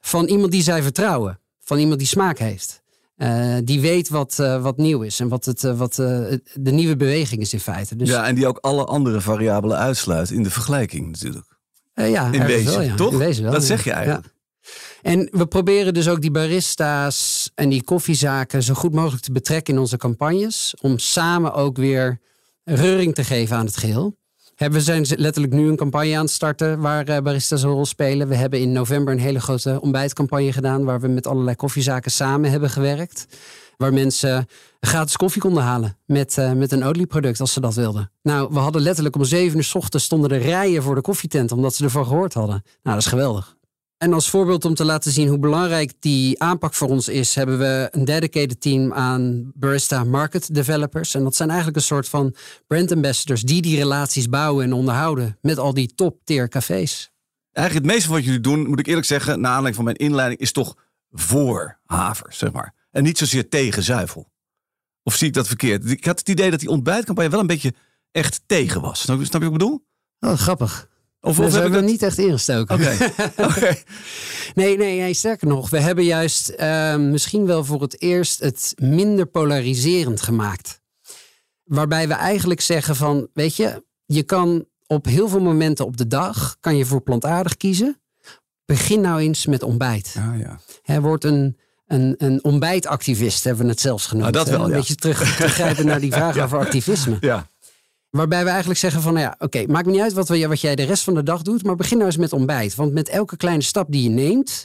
Van 0.00 0.26
iemand 0.26 0.50
die 0.52 0.62
zij 0.62 0.82
vertrouwen, 0.82 1.40
van 1.60 1.78
iemand 1.78 1.98
die 1.98 2.08
smaak 2.08 2.38
heeft. 2.38 2.82
Uh, 3.16 3.56
die 3.64 3.80
weet 3.80 4.08
wat, 4.08 4.38
uh, 4.40 4.62
wat 4.62 4.76
nieuw 4.76 5.02
is 5.02 5.20
en 5.20 5.28
wat, 5.28 5.44
het, 5.44 5.62
uh, 5.62 5.78
wat 5.78 5.94
de 5.94 6.70
nieuwe 6.70 6.96
beweging 6.96 7.40
is 7.40 7.52
in 7.52 7.60
feite. 7.60 7.96
Dus... 7.96 8.08
Ja, 8.08 8.26
en 8.26 8.34
die 8.34 8.46
ook 8.46 8.58
alle 8.58 8.84
andere 8.84 9.20
variabelen 9.20 9.78
uitsluit 9.78 10.30
in 10.30 10.42
de 10.42 10.50
vergelijking 10.50 11.10
natuurlijk. 11.10 11.53
Ja, 11.94 12.30
in 12.32 12.46
wezen, 12.46 12.72
wel, 12.72 12.80
ja. 12.80 12.94
toch? 12.94 13.12
In 13.12 13.18
wezen 13.18 13.42
wel, 13.42 13.52
dat 13.52 13.64
zeg 13.64 13.84
je 13.84 13.92
eigenlijk. 13.92 14.24
Ja. 14.24 14.32
En 15.02 15.28
we 15.30 15.46
proberen 15.46 15.94
dus 15.94 16.08
ook 16.08 16.20
die 16.20 16.30
barista's 16.30 17.50
en 17.54 17.68
die 17.68 17.84
koffiezaken 17.84 18.62
zo 18.62 18.74
goed 18.74 18.94
mogelijk 18.94 19.22
te 19.22 19.32
betrekken 19.32 19.74
in 19.74 19.80
onze 19.80 19.96
campagnes. 19.96 20.74
Om 20.80 20.98
samen 20.98 21.52
ook 21.52 21.76
weer 21.76 22.20
reuring 22.64 23.14
te 23.14 23.24
geven 23.24 23.56
aan 23.56 23.66
het 23.66 23.76
geheel. 23.76 24.16
We 24.56 24.80
zijn 24.80 25.06
letterlijk 25.16 25.52
nu 25.52 25.68
een 25.68 25.76
campagne 25.76 26.16
aan 26.16 26.24
het 26.24 26.30
starten 26.30 26.80
waar 26.80 27.08
eh, 27.08 27.22
baristas 27.22 27.62
een 27.62 27.70
rol 27.70 27.86
spelen. 27.86 28.28
We 28.28 28.34
hebben 28.34 28.60
in 28.60 28.72
november 28.72 29.14
een 29.14 29.20
hele 29.20 29.40
grote 29.40 29.80
ontbijtcampagne 29.80 30.52
gedaan 30.52 30.84
waar 30.84 31.00
we 31.00 31.08
met 31.08 31.26
allerlei 31.26 31.56
koffiezaken 31.56 32.10
samen 32.10 32.50
hebben 32.50 32.70
gewerkt. 32.70 33.26
Waar 33.76 33.92
mensen 33.92 34.46
gratis 34.80 35.16
koffie 35.16 35.42
konden 35.42 35.62
halen 35.62 35.96
met, 36.06 36.36
uh, 36.38 36.52
met 36.52 36.72
een 36.72 36.84
olieproduct 36.84 37.40
als 37.40 37.52
ze 37.52 37.60
dat 37.60 37.74
wilden. 37.74 38.10
Nou, 38.22 38.48
we 38.52 38.58
hadden 38.58 38.82
letterlijk 38.82 39.16
om 39.16 39.24
zeven 39.24 39.56
uur 39.56 39.64
s 39.64 39.74
ochtends 39.74 40.04
stonden 40.04 40.30
er 40.30 40.40
rijen 40.40 40.82
voor 40.82 40.94
de 40.94 41.00
koffietent 41.00 41.52
omdat 41.52 41.74
ze 41.74 41.84
ervan 41.84 42.06
gehoord 42.06 42.34
hadden. 42.34 42.62
Nou, 42.64 42.96
dat 42.96 43.04
is 43.04 43.06
geweldig. 43.06 43.56
En 44.04 44.12
als 44.12 44.30
voorbeeld 44.30 44.64
om 44.64 44.74
te 44.74 44.84
laten 44.84 45.12
zien 45.12 45.28
hoe 45.28 45.38
belangrijk 45.38 45.92
die 46.00 46.42
aanpak 46.42 46.74
voor 46.74 46.88
ons 46.88 47.08
is, 47.08 47.34
hebben 47.34 47.58
we 47.58 47.88
een 47.90 48.04
dedicated 48.04 48.60
team 48.60 48.92
aan 48.92 49.50
barista 49.54 50.04
market 50.04 50.54
developers. 50.54 51.14
En 51.14 51.22
dat 51.22 51.36
zijn 51.36 51.48
eigenlijk 51.48 51.78
een 51.78 51.84
soort 51.84 52.08
van 52.08 52.34
brand 52.66 52.92
ambassadors 52.92 53.42
die 53.42 53.62
die 53.62 53.76
relaties 53.76 54.28
bouwen 54.28 54.64
en 54.64 54.72
onderhouden 54.72 55.38
met 55.40 55.58
al 55.58 55.74
die 55.74 55.94
top 55.94 56.20
tier 56.24 56.48
cafés. 56.48 57.12
Eigenlijk 57.52 57.86
het 57.86 57.94
meeste 57.94 58.08
van 58.08 58.16
wat 58.16 58.24
jullie 58.24 58.40
doen, 58.40 58.66
moet 58.66 58.78
ik 58.78 58.86
eerlijk 58.86 59.06
zeggen, 59.06 59.40
na 59.40 59.48
aanleiding 59.48 59.74
van 59.74 59.84
mijn 59.84 59.96
inleiding, 59.96 60.40
is 60.40 60.52
toch 60.52 60.76
voor 61.10 61.78
haver, 61.84 62.32
zeg 62.32 62.52
maar. 62.52 62.74
En 62.90 63.02
niet 63.02 63.18
zozeer 63.18 63.48
tegen 63.48 63.82
zuivel. 63.82 64.30
Of 65.02 65.14
zie 65.14 65.26
ik 65.26 65.34
dat 65.34 65.46
verkeerd? 65.46 65.90
Ik 65.90 66.04
had 66.04 66.18
het 66.18 66.28
idee 66.28 66.50
dat 66.50 66.60
die 66.60 66.68
ontbijtcampagne 66.68 67.30
wel 67.30 67.40
een 67.40 67.46
beetje 67.46 67.74
echt 68.10 68.42
tegen 68.46 68.80
was. 68.80 69.00
Snap 69.00 69.20
je 69.20 69.30
wat 69.30 69.42
ik 69.42 69.52
bedoel? 69.52 69.86
Oh, 70.20 70.32
grappig. 70.32 70.88
Of, 71.24 71.36
hebben 71.36 71.62
we 71.62 71.70
dat... 71.70 71.84
niet 71.84 72.02
echt 72.02 72.18
ingestoken. 72.18 72.74
Oké. 73.36 73.76
nee, 74.54 74.76
nee, 74.76 75.00
nee, 75.00 75.14
sterker 75.14 75.46
nog. 75.46 75.70
We 75.70 75.80
hebben 75.80 76.04
juist 76.04 76.52
uh, 76.60 76.96
misschien 76.96 77.46
wel 77.46 77.64
voor 77.64 77.82
het 77.82 78.02
eerst 78.02 78.40
het 78.40 78.72
minder 78.76 79.26
polariserend 79.26 80.20
gemaakt. 80.20 80.80
Waarbij 81.64 82.08
we 82.08 82.14
eigenlijk 82.14 82.60
zeggen 82.60 82.96
van, 82.96 83.28
weet 83.32 83.56
je, 83.56 83.84
je 84.06 84.22
kan 84.22 84.64
op 84.86 85.04
heel 85.04 85.28
veel 85.28 85.40
momenten 85.40 85.86
op 85.86 85.96
de 85.96 86.06
dag, 86.06 86.56
kan 86.60 86.76
je 86.76 86.84
voor 86.84 87.00
plantaardig 87.00 87.56
kiezen. 87.56 88.00
Begin 88.64 89.00
nou 89.00 89.20
eens 89.20 89.46
met 89.46 89.62
ontbijt. 89.62 90.14
Ah, 90.18 90.38
ja. 90.40 90.60
Er 90.82 91.02
wordt 91.02 91.24
een, 91.24 91.56
een, 91.86 92.14
een 92.18 92.44
ontbijtactivist, 92.44 93.44
hebben 93.44 93.64
we 93.64 93.70
het 93.70 93.80
zelfs 93.80 94.06
genoemd. 94.06 94.32
Nou, 94.32 94.44
dat 94.44 94.56
wel, 94.56 94.64
Een 94.64 94.76
beetje 94.76 94.94
terug, 94.94 95.36
teruggrijpen 95.36 95.86
naar 95.86 96.00
die 96.00 96.12
vraag 96.12 96.38
over 96.44 96.58
activisme. 96.58 97.16
Ja. 97.20 97.46
Waarbij 98.16 98.44
we 98.44 98.48
eigenlijk 98.50 98.80
zeggen 98.80 99.02
van, 99.02 99.12
nou 99.12 99.24
ja, 99.24 99.34
oké, 99.38 99.66
maakt 99.66 99.86
me 99.86 99.92
niet 99.92 100.00
uit 100.00 100.12
wat, 100.12 100.28
we, 100.28 100.46
wat 100.46 100.60
jij 100.60 100.74
de 100.76 100.82
rest 100.82 101.04
van 101.04 101.14
de 101.14 101.22
dag 101.22 101.42
doet, 101.42 101.64
maar 101.64 101.76
begin 101.76 101.96
nou 101.96 102.08
eens 102.08 102.18
met 102.18 102.32
ontbijt. 102.32 102.74
Want 102.74 102.92
met 102.92 103.08
elke 103.08 103.36
kleine 103.36 103.62
stap 103.62 103.92
die 103.92 104.02
je 104.02 104.08
neemt, 104.08 104.64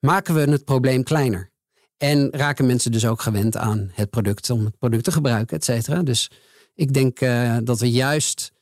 maken 0.00 0.34
we 0.34 0.40
het 0.40 0.64
probleem 0.64 1.02
kleiner. 1.02 1.50
En 1.96 2.30
raken 2.30 2.66
mensen 2.66 2.92
dus 2.92 3.06
ook 3.06 3.20
gewend 3.20 3.56
aan 3.56 3.90
het 3.92 4.10
product, 4.10 4.50
om 4.50 4.64
het 4.64 4.78
product 4.78 5.04
te 5.04 5.12
gebruiken, 5.12 5.56
et 5.56 5.64
cetera. 5.64 6.02
Dus 6.02 6.30
ik 6.74 6.92
denk 6.92 7.20
uh, 7.20 7.56
dat 7.62 7.80
we 7.80 7.90
juist 7.90 8.52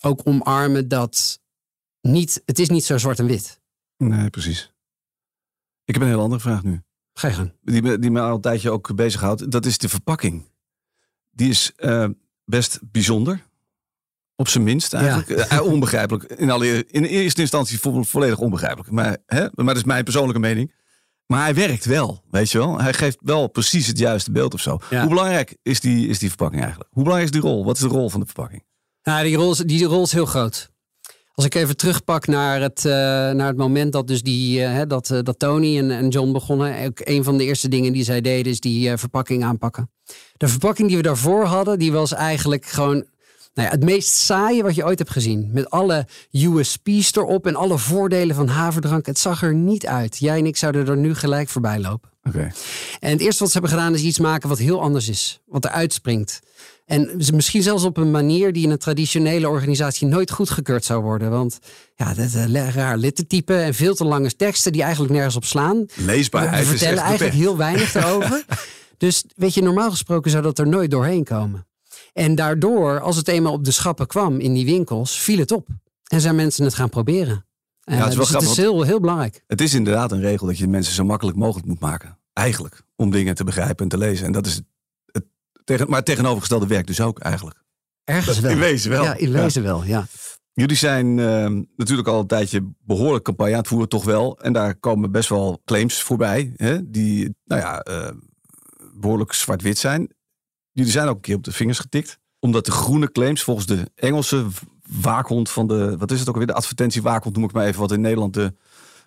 ook 0.00 0.20
omarmen 0.24 0.88
dat 0.88 1.40
niet, 2.00 2.42
het 2.44 2.58
is 2.58 2.68
niet 2.68 2.84
zo 2.84 2.98
zwart 2.98 3.18
en 3.18 3.26
wit. 3.26 3.60
Nee, 3.96 4.30
precies. 4.30 4.72
Ik 5.84 5.94
heb 5.94 6.02
een 6.02 6.08
heel 6.08 6.20
andere 6.20 6.40
vraag 6.40 6.62
nu. 6.62 6.82
Ga 7.12 7.28
je 7.28 7.34
gang. 7.34 7.52
Die, 7.62 7.82
me- 7.82 7.98
die 7.98 8.10
me 8.10 8.20
al 8.20 8.34
een 8.34 8.40
tijdje 8.40 8.70
ook 8.70 8.94
bezighoudt. 8.94 9.50
Dat 9.50 9.66
is 9.66 9.78
de 9.78 9.88
verpakking. 9.88 10.48
Die 11.30 11.48
is 11.48 11.72
eh, 11.76 12.08
best 12.44 12.78
bijzonder. 12.82 13.44
Op 14.36 14.48
zijn 14.48 14.64
minst 14.64 14.92
eigenlijk. 14.94 15.30
Eh, 15.30 15.60
onbegrijpelijk. 15.62 16.24
In, 16.24 16.50
alle, 16.50 16.84
in 16.86 17.04
eerste 17.04 17.40
instantie 17.40 17.80
vo- 17.80 18.02
volledig 18.02 18.38
onbegrijpelijk. 18.38 18.90
Maar, 18.90 19.16
hè? 19.26 19.46
maar 19.54 19.64
dat 19.66 19.76
is 19.76 19.84
mijn 19.84 20.04
persoonlijke 20.04 20.40
mening. 20.40 20.72
Maar 21.26 21.42
hij 21.42 21.54
werkt 21.54 21.84
wel, 21.84 22.22
weet 22.30 22.50
je 22.50 22.58
wel. 22.58 22.80
Hij 22.80 22.92
geeft 22.92 23.16
wel 23.20 23.48
precies 23.48 23.86
het 23.86 23.98
juiste 23.98 24.30
beeld 24.32 24.54
of 24.54 24.60
zo. 24.60 24.78
Ja. 24.90 25.00
Hoe 25.00 25.08
belangrijk 25.08 25.56
is 25.62 25.80
die, 25.80 26.08
is 26.08 26.18
die 26.18 26.28
verpakking 26.28 26.60
eigenlijk? 26.62 26.90
Hoe 26.92 27.02
belangrijk 27.02 27.34
is 27.34 27.40
die 27.40 27.50
rol? 27.50 27.64
Wat 27.64 27.76
is 27.76 27.82
de 27.82 27.88
rol 27.88 28.10
van 28.10 28.20
de 28.20 28.26
verpakking? 28.26 28.62
Nou, 29.02 29.24
die 29.24 29.36
rol, 29.36 29.50
is, 29.52 29.58
die 29.58 29.84
rol 29.84 30.02
is 30.02 30.12
heel 30.12 30.26
groot. 30.26 30.70
Als 31.34 31.44
ik 31.44 31.54
even 31.54 31.76
terugpak 31.76 32.26
naar 32.26 32.60
het, 32.60 32.84
eh, 32.84 32.92
naar 32.92 33.46
het 33.46 33.56
moment 33.56 33.92
dat, 33.92 34.06
dus 34.06 34.22
die, 34.22 34.64
eh, 34.64 34.82
dat, 34.88 35.10
eh, 35.10 35.18
dat 35.22 35.38
Tony 35.38 35.78
en, 35.78 35.90
en 35.90 36.08
John 36.08 36.32
begonnen. 36.32 36.84
Ook 36.86 37.00
een 37.04 37.24
van 37.24 37.36
de 37.38 37.44
eerste 37.44 37.68
dingen 37.68 37.92
die 37.92 38.04
zij 38.04 38.20
deden 38.20 38.52
is 38.52 38.60
die 38.60 38.90
eh, 38.90 38.96
verpakking 38.98 39.44
aanpakken. 39.44 39.90
De 40.36 40.48
verpakking 40.48 40.88
die 40.88 40.96
we 40.96 41.02
daarvoor 41.02 41.44
hadden, 41.44 41.78
die 41.78 41.92
was 41.92 42.12
eigenlijk 42.14 42.66
gewoon 42.66 43.04
nou 43.56 43.68
ja, 43.68 43.74
het 43.74 43.84
meest 43.84 44.08
saaie 44.08 44.62
wat 44.62 44.74
je 44.74 44.84
ooit 44.84 44.98
hebt 44.98 45.10
gezien. 45.10 45.50
Met 45.52 45.70
alle 45.70 46.06
USP's 46.30 47.14
erop 47.14 47.46
en 47.46 47.56
alle 47.56 47.78
voordelen 47.78 48.36
van 48.36 48.48
haverdrank. 48.48 49.06
Het 49.06 49.18
zag 49.18 49.42
er 49.42 49.54
niet 49.54 49.86
uit. 49.86 50.18
Jij 50.18 50.38
en 50.38 50.46
ik 50.46 50.56
zouden 50.56 50.88
er 50.88 50.96
nu 50.96 51.14
gelijk 51.14 51.48
voorbij 51.48 51.78
lopen. 51.78 52.10
Oké. 52.24 52.52
En 53.00 53.10
het 53.10 53.20
eerste 53.20 53.42
wat 53.42 53.52
ze 53.52 53.58
hebben 53.58 53.78
gedaan 53.78 53.94
is 53.94 54.02
iets 54.02 54.18
maken 54.18 54.48
wat 54.48 54.58
heel 54.58 54.80
anders 54.80 55.08
is. 55.08 55.40
Wat 55.46 55.64
eruit 55.64 55.92
springt. 55.92 56.40
En 56.86 57.10
misschien 57.32 57.62
zelfs 57.62 57.84
op 57.84 57.96
een 57.96 58.10
manier 58.10 58.52
die 58.52 58.64
in 58.64 58.70
een 58.70 58.78
traditionele 58.78 59.48
organisatie 59.48 60.06
nooit 60.06 60.30
goedgekeurd 60.30 60.84
zou 60.84 61.02
worden. 61.02 61.30
Want 61.30 61.58
ja, 61.94 62.14
dat 62.14 62.24
is 62.24 62.34
een 62.34 62.72
raar 62.72 62.96
lettertype 62.96 63.54
en 63.54 63.74
veel 63.74 63.94
te 63.94 64.04
lange 64.04 64.36
teksten 64.36 64.72
die 64.72 64.82
eigenlijk 64.82 65.12
nergens 65.12 65.36
op 65.36 65.44
slaan. 65.44 65.86
We 65.94 66.04
Leesbaarheid 66.04 66.62
is 66.62 66.68
vertellen 66.68 67.02
eigenlijk 67.02 67.34
heel 67.34 67.56
weinig 67.56 67.94
erover. 67.94 68.44
dus 68.98 69.24
weet 69.36 69.54
je, 69.54 69.62
normaal 69.62 69.90
gesproken 69.90 70.30
zou 70.30 70.42
dat 70.42 70.58
er 70.58 70.68
nooit 70.68 70.90
doorheen 70.90 71.24
komen. 71.24 71.66
En 72.16 72.34
daardoor, 72.34 73.00
als 73.00 73.16
het 73.16 73.28
eenmaal 73.28 73.52
op 73.52 73.64
de 73.64 73.70
schappen 73.70 74.06
kwam 74.06 74.40
in 74.40 74.54
die 74.54 74.64
winkels, 74.64 75.20
viel 75.20 75.38
het 75.38 75.52
op. 75.52 75.68
En 76.06 76.20
zijn 76.20 76.34
mensen 76.36 76.64
het 76.64 76.74
gaan 76.74 76.88
proberen. 76.88 77.46
Eh, 77.80 77.98
het 77.98 78.08
is 78.08 78.16
wel 78.16 78.16
dus 78.16 78.18
het 78.18 78.26
grappig, 78.28 78.50
is 78.50 78.56
heel, 78.56 78.82
heel 78.82 79.00
belangrijk. 79.00 79.42
Het 79.46 79.60
is 79.60 79.74
inderdaad 79.74 80.12
een 80.12 80.20
regel 80.20 80.46
dat 80.46 80.58
je 80.58 80.68
mensen 80.68 80.94
zo 80.94 81.04
makkelijk 81.04 81.36
mogelijk 81.36 81.66
moet 81.66 81.80
maken. 81.80 82.18
Eigenlijk. 82.32 82.82
Om 82.94 83.10
dingen 83.10 83.34
te 83.34 83.44
begrijpen 83.44 83.82
en 83.82 83.88
te 83.88 83.98
lezen. 83.98 84.26
En 84.26 84.32
dat 84.32 84.46
is 84.46 84.54
het, 84.54 84.64
het 85.06 85.24
tegen, 85.64 85.88
maar 85.88 85.96
het 85.96 86.06
tegenovergestelde 86.06 86.66
werk 86.66 86.86
dus 86.86 87.00
ook 87.00 87.18
eigenlijk. 87.18 87.62
Ergens 88.04 88.40
wel. 88.40 88.50
In 88.50 88.58
wezen 88.58 88.90
wel. 88.90 89.02
Ja, 89.04 89.14
in 89.14 89.30
Ja. 89.30 89.42
wezen 89.42 89.62
wel, 89.62 89.84
ja. 89.84 90.06
Jullie 90.52 90.76
zijn 90.76 91.18
ehm, 91.18 91.62
natuurlijk 91.76 92.08
al 92.08 92.20
een 92.20 92.26
tijdje 92.26 92.72
behoorlijk 92.78 93.24
campagne 93.24 93.52
aan 93.52 93.58
het 93.58 93.68
voeren, 93.68 93.88
toch 93.88 94.04
wel. 94.04 94.38
En 94.38 94.52
daar 94.52 94.74
komen 94.76 95.10
best 95.10 95.28
wel 95.28 95.60
claims 95.64 96.02
voorbij, 96.02 96.52
hè, 96.56 96.90
die 96.90 97.34
nou 97.44 97.60
ja, 97.60 97.80
eh, 97.80 98.10
behoorlijk 98.94 99.32
zwart-wit 99.32 99.78
zijn. 99.78 100.14
Jullie 100.76 100.92
zijn 100.92 101.08
ook 101.08 101.14
een 101.14 101.20
keer 101.20 101.36
op 101.36 101.44
de 101.44 101.52
vingers 101.52 101.78
getikt. 101.78 102.18
Omdat 102.38 102.64
de 102.64 102.70
groene 102.70 103.12
claims 103.12 103.42
volgens 103.42 103.66
de 103.66 103.90
Engelse 103.94 104.46
waakhond 105.00 105.50
van 105.50 105.66
de, 105.68 105.96
wat 105.96 106.10
is 106.10 106.18
het 106.18 106.28
ook 106.28 106.34
alweer, 106.34 106.48
de 106.48 106.54
advertentiewaakhond 106.56 107.36
noem 107.36 107.44
ik 107.44 107.52
maar 107.52 107.66
even, 107.66 107.80
wat 107.80 107.92
in 107.92 108.00
Nederland 108.00 108.34
de, 108.34 108.54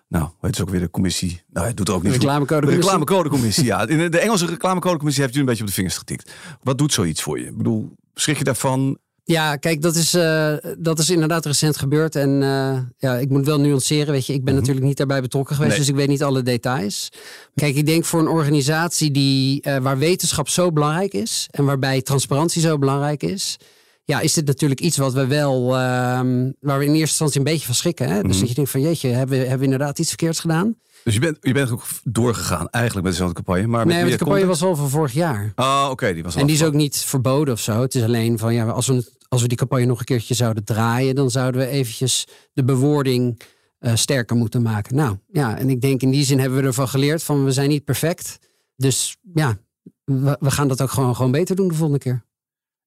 nou, 0.08 0.24
hoe 0.24 0.32
heet 0.40 0.50
het 0.56 0.60
ook 0.60 0.70
weer, 0.70 0.80
de 0.80 0.90
commissie, 0.90 1.42
nou, 1.52 1.66
het 1.66 1.76
doet 1.76 1.88
er 1.88 1.94
ook 1.94 2.02
niet. 2.02 2.12
De 2.20 2.82
reclamecodecommissie, 2.82 3.64
ja. 3.64 3.86
In 3.86 3.98
de- 3.98 4.08
de 4.08 4.18
Engelse 4.18 4.46
reclamecodecommissie 4.46 5.22
heeft 5.22 5.34
jullie 5.34 5.48
een 5.48 5.54
beetje 5.56 5.62
op 5.62 5.68
de 5.68 5.74
vingers 5.74 5.98
getikt. 5.98 6.32
Wat 6.62 6.78
doet 6.78 6.92
zoiets 6.92 7.22
voor 7.22 7.38
je? 7.38 7.46
Ik 7.46 7.56
bedoel, 7.56 7.96
schrik 8.14 8.38
je 8.38 8.44
daarvan? 8.44 8.98
Ja, 9.30 9.56
kijk, 9.56 9.82
dat 9.82 9.94
is, 9.94 10.14
eh, 10.14 10.52
dat 10.78 10.98
is 10.98 11.10
inderdaad 11.10 11.46
recent 11.46 11.76
gebeurd. 11.76 12.16
En 12.16 12.42
eh, 12.42 12.78
ja, 12.98 13.14
ik 13.16 13.28
moet 13.28 13.46
wel 13.46 13.60
nuanceren. 13.60 14.12
Weet 14.12 14.26
je, 14.26 14.32
ik 14.32 14.44
ben 14.44 14.54
natuurlijk 14.54 14.86
niet 14.86 14.96
daarbij 14.96 15.20
betrokken 15.20 15.54
geweest, 15.54 15.70
Nee. 15.76 15.80
dus 15.80 15.90
ik 15.90 15.96
weet 15.98 16.08
niet 16.08 16.22
alle 16.22 16.42
details. 16.42 17.08
Kijk, 17.54 17.74
ik 17.76 17.86
denk 17.86 18.04
voor 18.04 18.20
een 18.20 18.28
organisatie 18.28 19.10
die, 19.10 19.62
eh, 19.62 19.76
waar 19.76 19.98
wetenschap 19.98 20.48
zo 20.48 20.72
belangrijk 20.72 21.12
is 21.12 21.48
en 21.50 21.64
waarbij 21.64 22.02
transparantie 22.02 22.60
zo 22.62 22.78
belangrijk 22.78 23.22
is. 23.22 23.56
Ja, 24.04 24.20
is 24.20 24.32
dit 24.32 24.46
natuurlijk 24.46 24.80
iets 24.80 24.96
wat 24.96 25.12
we 25.12 25.26
wel, 25.26 25.76
ehm, 25.76 26.50
waar 26.60 26.78
we 26.78 26.84
in 26.84 26.90
eerste 26.90 27.00
instantie 27.00 27.38
een 27.38 27.44
beetje 27.44 27.66
van 27.66 27.74
schrikken. 27.74 28.08
Hè? 28.08 28.22
Dus 28.22 28.30
Mhm. 28.30 28.40
dat 28.40 28.48
je 28.48 28.54
denkt 28.54 28.70
van 28.70 28.80
jeetje, 28.80 29.08
hebben 29.08 29.36
we, 29.38 29.42
hebben 29.42 29.58
we 29.58 29.64
inderdaad 29.64 29.98
iets 29.98 30.08
verkeerds 30.08 30.40
gedaan? 30.40 30.74
Dus 31.04 31.14
je 31.14 31.20
bent, 31.20 31.36
je 31.40 31.52
bent 31.52 31.70
ook 31.70 31.82
doorgegaan 32.04 32.68
eigenlijk 32.68 33.04
met 33.04 33.12
dezelfde 33.16 33.42
campagne. 33.42 33.66
Maar 33.66 33.86
met 33.86 33.94
nee, 33.96 34.04
de 34.04 34.10
campagne 34.10 34.40
context? 34.40 34.60
was 34.60 34.70
al 34.70 34.76
van 34.76 34.90
vorig 34.90 35.12
jaar. 35.12 35.52
Ah, 35.54 35.88
oké, 35.90 36.12
die 36.14 36.22
was 36.22 36.34
al 36.34 36.40
En 36.40 36.46
die 36.46 36.56
is 36.56 36.64
ook 36.64 36.72
niet 36.74 36.96
verboden 36.96 37.54
of 37.54 37.60
zo. 37.60 37.80
Het 37.82 37.94
is 37.94 38.02
alleen 38.02 38.38
van 38.38 38.54
ja, 38.54 38.68
als 38.68 38.86
we, 38.86 39.18
als 39.30 39.42
we 39.42 39.48
die 39.48 39.56
campagne 39.56 39.84
nog 39.84 39.98
een 39.98 40.04
keertje 40.04 40.34
zouden 40.34 40.64
draaien, 40.64 41.14
dan 41.14 41.30
zouden 41.30 41.60
we 41.60 41.66
eventjes 41.66 42.26
de 42.52 42.64
bewoording 42.64 43.40
eh, 43.78 43.94
sterker 43.94 44.36
moeten 44.36 44.62
maken. 44.62 44.96
Nou 44.96 45.18
ja, 45.32 45.58
en 45.58 45.70
ik 45.70 45.80
denk 45.80 46.02
in 46.02 46.10
die 46.10 46.24
zin 46.24 46.38
hebben 46.38 46.60
we 46.60 46.66
ervan 46.66 46.88
geleerd 46.88 47.22
van 47.22 47.44
we 47.44 47.52
zijn 47.52 47.68
niet 47.68 47.84
perfect. 47.84 48.38
Dus 48.76 49.16
ja, 49.34 49.58
we, 50.04 50.36
we 50.40 50.50
gaan 50.50 50.68
dat 50.68 50.82
ook 50.82 50.90
gewoon, 50.90 51.16
gewoon 51.16 51.30
beter 51.30 51.56
doen 51.56 51.68
de 51.68 51.74
volgende 51.74 51.98
keer. 51.98 52.24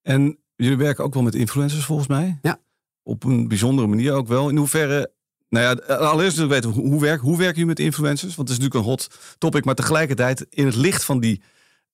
En 0.01 0.37
jullie 0.55 0.77
werken 0.77 1.03
ook 1.03 1.13
wel 1.13 1.23
met 1.23 1.35
influencers 1.35 1.85
volgens 1.85 2.07
mij? 2.07 2.39
Ja. 2.41 2.59
Op 3.03 3.23
een 3.23 3.47
bijzondere 3.47 3.87
manier 3.87 4.13
ook 4.13 4.27
wel. 4.27 4.49
In 4.49 4.57
hoeverre... 4.57 5.11
Nou 5.49 5.65
ja, 5.65 5.95
allereerst 5.95 6.35
wil 6.35 6.45
ik 6.45 6.51
weten, 6.51 6.69
hoe, 6.69 6.89
hoe, 6.89 7.01
werk, 7.01 7.21
hoe 7.21 7.37
werken 7.37 7.53
jullie 7.53 7.75
met 7.75 7.79
influencers? 7.79 8.35
Want 8.35 8.49
het 8.49 8.57
is 8.57 8.63
natuurlijk 8.63 8.85
een 8.85 8.91
hot 8.91 9.35
topic. 9.37 9.65
Maar 9.65 9.75
tegelijkertijd, 9.75 10.45
in 10.49 10.65
het 10.65 10.75
licht 10.75 11.03
van 11.03 11.19
die 11.19 11.41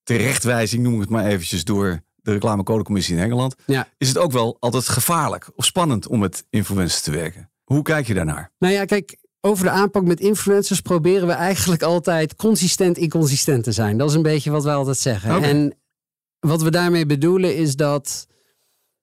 terechtwijzing, 0.03 0.83
noem 0.83 0.93
ik 0.93 0.99
het 0.99 1.09
maar 1.09 1.25
eventjes, 1.25 1.63
door 1.63 2.01
de 2.21 2.31
reclamecodecommissie 2.31 3.15
in 3.15 3.23
Engeland, 3.23 3.55
Ja. 3.65 3.87
is 3.97 4.07
het 4.07 4.17
ook 4.17 4.31
wel 4.31 4.57
altijd 4.59 4.87
gevaarlijk 4.87 5.49
of 5.55 5.65
spannend 5.65 6.07
om 6.07 6.19
met 6.19 6.45
influencers 6.49 7.01
te 7.01 7.11
werken. 7.11 7.51
Hoe 7.63 7.81
kijk 7.81 8.07
je 8.07 8.13
daarnaar? 8.13 8.51
Nou 8.59 8.73
ja, 8.73 8.85
kijk, 8.85 9.17
over 9.41 9.63
de 9.65 9.69
aanpak 9.71 10.03
met 10.03 10.19
influencers 10.19 10.81
proberen 10.81 11.27
we 11.27 11.33
eigenlijk 11.33 11.81
altijd 11.81 12.35
consistent 12.35 12.97
inconsistent 12.97 13.63
te 13.63 13.71
zijn. 13.71 13.97
Dat 13.97 14.09
is 14.09 14.15
een 14.15 14.21
beetje 14.21 14.51
wat 14.51 14.63
wij 14.63 14.73
altijd 14.73 14.97
zeggen. 14.97 15.43
En 15.43 15.77
wat 16.39 16.61
we 16.61 16.71
daarmee 16.71 17.05
bedoelen 17.05 17.55
is 17.55 17.75
dat 17.75 18.27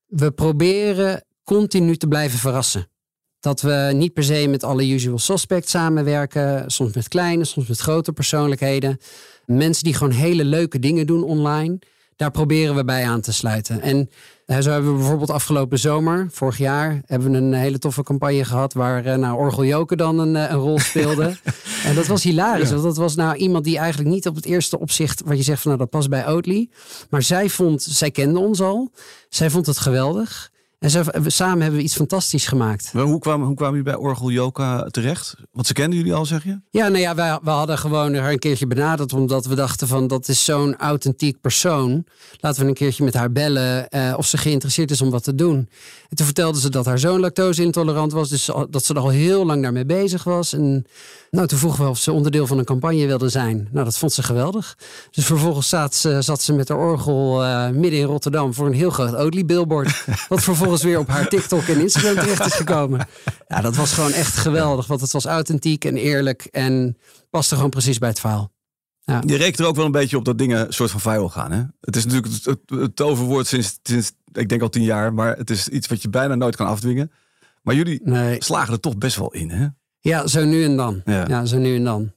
we 0.06 0.30
proberen 0.30 1.24
continu 1.44 1.96
te 1.96 2.06
blijven 2.08 2.38
verrassen. 2.38 2.88
Dat 3.40 3.60
we 3.60 3.90
niet 3.94 4.12
per 4.12 4.24
se 4.24 4.46
met 4.48 4.64
alle 4.64 4.88
usual 4.88 5.18
suspects 5.18 5.70
samenwerken. 5.70 6.70
Soms 6.70 6.94
met 6.94 7.08
kleine, 7.08 7.44
soms 7.44 7.66
met 7.68 7.78
grote 7.78 8.12
persoonlijkheden. 8.12 8.98
Mensen 9.44 9.84
die 9.84 9.94
gewoon 9.94 10.12
hele 10.12 10.44
leuke 10.44 10.78
dingen 10.78 11.06
doen 11.06 11.22
online. 11.24 11.78
Daar 12.16 12.30
proberen 12.30 12.74
we 12.74 12.84
bij 12.84 13.04
aan 13.06 13.20
te 13.20 13.32
sluiten. 13.32 13.80
En 13.80 14.10
eh, 14.46 14.58
zo 14.58 14.70
hebben 14.70 14.92
we 14.92 14.98
bijvoorbeeld 14.98 15.30
afgelopen 15.30 15.78
zomer, 15.78 16.28
vorig 16.30 16.58
jaar, 16.58 17.02
hebben 17.06 17.30
we 17.30 17.36
een 17.36 17.52
hele 17.52 17.78
toffe 17.78 18.02
campagne 18.02 18.44
gehad 18.44 18.72
waar 18.72 19.04
eh, 19.04 19.16
nou, 19.16 19.38
Orgel 19.38 19.64
Joken 19.64 19.96
dan 19.96 20.18
een, 20.18 20.36
eh, 20.36 20.50
een 20.50 20.58
rol 20.58 20.78
speelde. 20.78 21.36
en 21.86 21.94
dat 21.94 22.06
was 22.06 22.22
hilarisch. 22.22 22.68
Ja. 22.68 22.72
Want 22.72 22.86
dat 22.86 22.96
was 22.96 23.14
nou 23.14 23.36
iemand 23.36 23.64
die 23.64 23.78
eigenlijk 23.78 24.10
niet 24.10 24.26
op 24.26 24.34
het 24.34 24.44
eerste 24.44 24.78
opzicht, 24.78 25.22
wat 25.24 25.36
je 25.36 25.42
zegt 25.42 25.62
van 25.62 25.70
nou 25.70 25.82
dat 25.82 25.90
past 25.90 26.08
bij 26.08 26.28
Oatly. 26.28 26.68
Maar 27.10 27.22
zij 27.22 27.48
vond, 27.48 27.82
zij 27.82 28.10
kende 28.10 28.38
ons 28.38 28.60
al. 28.60 28.92
Zij 29.28 29.50
vond 29.50 29.66
het 29.66 29.78
geweldig. 29.78 30.50
En 30.78 30.90
zo, 30.90 31.02
we- 31.22 31.30
samen 31.30 31.60
hebben 31.60 31.78
we 31.78 31.84
iets 31.84 31.94
fantastisch 31.96 32.46
gemaakt. 32.46 32.90
Wel, 32.92 33.06
Hoe 33.06 33.18
kwamen, 33.18 33.46
hoe 33.46 33.56
kwamen 33.56 33.76
jullie 33.76 33.92
bij 33.92 34.00
Orgel 34.02 34.30
Joka 34.30 34.82
terecht? 34.90 35.34
Want 35.52 35.66
ze 35.66 35.72
kenden 35.72 35.98
jullie 35.98 36.14
al, 36.14 36.24
zeg 36.26 36.44
je? 36.44 36.60
Ja, 36.70 36.88
nou 36.88 36.98
ja, 37.00 37.14
wij, 37.14 37.38
we 37.42 37.50
hadden 37.50 37.78
gewoon 37.78 38.14
haar 38.14 38.32
een 38.32 38.38
keertje 38.38 38.66
benaderd. 38.66 39.12
Omdat 39.12 39.46
we 39.46 39.54
dachten 39.54 39.88
van 39.88 40.06
dat 40.06 40.28
is 40.28 40.44
zo'n 40.44 40.76
authentiek 40.76 41.40
persoon. 41.40 42.04
Laten 42.40 42.62
we 42.62 42.68
een 42.68 42.74
keertje 42.74 43.04
met 43.04 43.14
haar 43.14 43.32
bellen 43.32 43.88
eh, 43.88 44.14
of 44.16 44.26
ze 44.26 44.38
geïnteresseerd 44.38 44.90
is 44.90 45.00
om 45.00 45.10
wat 45.10 45.24
te 45.24 45.34
doen. 45.34 45.56
En 46.08 46.16
toen 46.16 46.26
vertelde 46.26 46.60
ze 46.60 46.70
dat 46.70 46.86
haar 46.86 46.98
zoon 46.98 47.20
lactose-intolerant 47.20 48.12
was. 48.12 48.28
Dus 48.28 48.50
dat 48.70 48.84
ze 48.84 48.94
er 48.94 49.00
al 49.00 49.08
heel 49.08 49.46
lang 49.46 49.62
daarmee 49.62 49.86
bezig 49.86 50.24
was. 50.24 50.52
En 50.52 50.84
nou, 51.30 51.46
toen 51.46 51.58
vroegen 51.58 51.84
we 51.84 51.90
of 51.90 51.98
ze 51.98 52.12
onderdeel 52.12 52.46
van 52.46 52.58
een 52.58 52.64
campagne 52.64 53.06
wilde 53.06 53.28
zijn. 53.28 53.68
Nou, 53.72 53.84
dat 53.84 53.98
vond 53.98 54.12
ze 54.12 54.22
geweldig. 54.22 54.78
Dus 55.10 55.24
vervolgens 55.24 55.68
zat 55.68 55.94
ze, 55.94 56.22
zat 56.22 56.42
ze 56.42 56.52
met 56.52 56.68
haar 56.68 56.78
orgel 56.78 57.44
eh, 57.44 57.68
midden 57.68 58.00
in 58.00 58.06
Rotterdam 58.06 58.54
voor 58.54 58.66
een 58.66 58.72
heel 58.72 58.90
groot 58.90 59.14
Oatly-billboard. 59.16 60.04
wat 60.28 60.42
vervolgens 60.42 60.64
weer 60.82 60.98
op 60.98 61.08
haar 61.08 61.28
TikTok 61.28 61.62
en 61.62 61.80
Instagram 61.80 62.14
terecht 62.14 62.46
is 62.46 62.54
gekomen. 62.54 63.06
Ja, 63.48 63.60
dat 63.60 63.76
was 63.76 63.92
gewoon 63.92 64.12
echt 64.12 64.36
geweldig. 64.36 64.86
Want 64.86 65.00
het 65.00 65.12
was 65.12 65.24
authentiek 65.24 65.84
en 65.84 65.96
eerlijk 65.96 66.48
en 66.50 66.96
paste 67.30 67.54
gewoon 67.54 67.70
precies 67.70 67.98
bij 67.98 68.08
het 68.08 68.20
verhaal. 68.20 68.54
Je 69.26 69.36
rekent 69.36 69.58
er 69.58 69.66
ook 69.66 69.76
wel 69.76 69.84
een 69.84 69.90
beetje 69.92 70.16
op 70.16 70.24
dat 70.24 70.38
dingen 70.38 70.72
soort 70.72 70.90
van 70.90 71.00
viral 71.00 71.28
gaan. 71.28 71.52
Hè? 71.52 71.62
Het 71.80 71.96
is 71.96 72.04
natuurlijk 72.06 72.32
het, 72.68 72.96
toverwoord 72.96 73.46
sinds, 73.46 73.78
sinds, 73.82 74.12
ik 74.32 74.48
denk 74.48 74.62
al 74.62 74.68
tien 74.68 74.82
jaar. 74.82 75.14
Maar 75.14 75.36
het 75.36 75.50
is 75.50 75.68
iets 75.68 75.86
wat 75.86 76.02
je 76.02 76.08
bijna 76.08 76.34
nooit 76.34 76.56
kan 76.56 76.66
afdwingen. 76.66 77.10
Maar 77.62 77.74
jullie 77.74 78.00
Nee. 78.04 78.42
slagen 78.42 78.72
er 78.72 78.80
toch 78.80 78.98
best 78.98 79.16
wel 79.16 79.32
in, 79.32 79.50
hè? 79.50 79.66
Ja, 80.00 80.26
zo 80.26 80.44
nu 80.44 80.64
en 80.64 80.76
dan. 80.76 81.02
Ja. 81.04 81.24
Ja, 81.28 81.44
zo 81.44 81.58
nu 81.58 81.76
en 81.76 81.84
dan. 81.84 82.12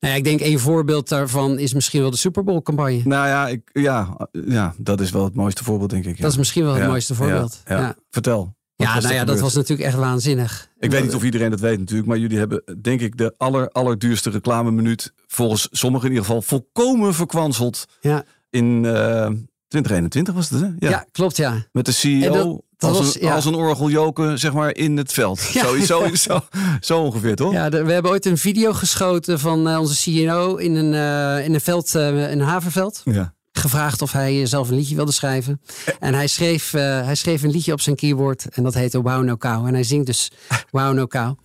Nou 0.00 0.12
ja, 0.12 0.18
ik 0.18 0.24
denk 0.24 0.40
een 0.40 0.58
voorbeeld 0.58 1.08
daarvan 1.08 1.58
is 1.58 1.74
misschien 1.74 2.00
wel 2.00 2.10
de 2.10 2.16
Super 2.16 2.44
Bowl 2.44 2.62
campagne. 2.62 3.00
Nou 3.04 3.26
ja, 3.28 3.48
ik, 3.48 3.70
ja, 3.72 4.28
ja, 4.32 4.74
dat 4.78 5.00
is 5.00 5.10
wel 5.10 5.24
het 5.24 5.34
mooiste 5.34 5.64
voorbeeld, 5.64 5.90
denk 5.90 6.04
ik. 6.04 6.16
Ja. 6.16 6.22
Dat 6.22 6.30
is 6.32 6.38
misschien 6.38 6.62
wel 6.64 6.72
het 6.72 6.82
Ja, 6.82 6.88
mooiste 6.88 7.14
voorbeeld. 7.14 7.60
Ja, 7.64 7.74
Ja, 7.74 7.80
ja. 7.80 7.86
ja. 7.86 7.96
Vertel. 8.10 8.54
Wat 8.76 9.02
nou 9.02 9.14
ja, 9.14 9.24
dat 9.24 9.40
was 9.40 9.54
natuurlijk 9.54 9.88
echt 9.88 9.96
waanzinnig. 9.98 10.68
Ik 10.78 10.90
weet 10.90 11.02
niet 11.02 11.14
of 11.14 11.22
iedereen 11.24 11.50
dat 11.50 11.60
weet 11.60 11.78
natuurlijk, 11.78 12.08
maar 12.08 12.18
jullie 12.18 12.38
hebben 12.38 12.62
denk 12.82 13.00
ik 13.00 13.16
de 13.16 13.34
aller, 13.36 13.68
allerduurste 13.68 14.30
reclameminuut 14.30 15.12
volgens 15.26 15.68
sommigen 15.70 16.06
in 16.08 16.12
ieder 16.12 16.26
geval 16.26 16.42
volkomen 16.42 17.14
verkwanseld 17.14 17.84
Ja. 18.00 18.24
in, 18.50 18.84
eh, 18.84 19.30
2021 19.68 20.34
was 20.34 20.50
het, 20.50 20.60
hè? 20.60 20.88
Ja, 20.88 21.06
klopt, 21.12 21.36
ja. 21.36 21.66
Met 21.72 21.84
de 21.86 21.92
CEO 21.92 22.32
dat- 22.32 22.62
dat 22.76 22.90
als, 22.90 22.98
was- 22.98 23.14
een, 23.14 23.20
ja. 23.26 23.34
als 23.34 23.44
een 23.44 23.54
orgeljoken, 23.54 24.38
zeg 24.38 24.52
maar, 24.52 24.74
in 24.74 24.96
het 24.96 25.12
veld. 25.12 25.40
Ja, 25.52 25.62
zo, 25.64 25.80
zo, 25.80 26.04
ja. 26.04 26.14
zo, 26.16 26.40
zo 26.80 27.00
ongeveer, 27.02 27.34
toch? 27.34 27.52
Ja, 27.52 27.68
we 27.68 27.92
hebben 27.92 28.10
ooit 28.10 28.26
een 28.26 28.38
video 28.38 28.72
geschoten 28.72 29.40
van 29.40 29.68
eh, 29.68 29.78
onze 29.78 29.94
CEO 29.94 30.56
in 30.56 30.74
een, 30.74 30.94
eh, 30.94 31.44
in 31.44 31.54
een 31.54 31.60
veld, 31.60 31.94
eh, 31.94 32.30
een 32.30 32.40
havenveld. 32.40 33.00
Ja. 33.04 33.34
Gevraagd 33.52 34.02
of 34.02 34.12
hij 34.12 34.46
zelf 34.46 34.68
een 34.68 34.74
liedje 34.76 34.94
wilde 34.94 35.12
schrijven. 35.12 35.60
En 36.00 36.14
hij 36.14 36.26
schreef, 36.26 36.70
hij 36.70 37.14
schreef 37.14 37.42
een 37.42 37.50
liedje 37.50 37.72
op 37.72 37.80
zijn 37.80 37.96
keyboard 37.96 38.46
en 38.48 38.62
dat 38.62 38.74
heette 38.74 39.02
Wow 39.02 39.22
No 39.24 39.36
Cow. 39.36 39.66
En 39.66 39.74
hij 39.74 39.82
zingt 39.82 40.06
dus 40.06 40.30
Wow 40.70 40.94
No 40.94 41.06
Cow. 41.06 41.38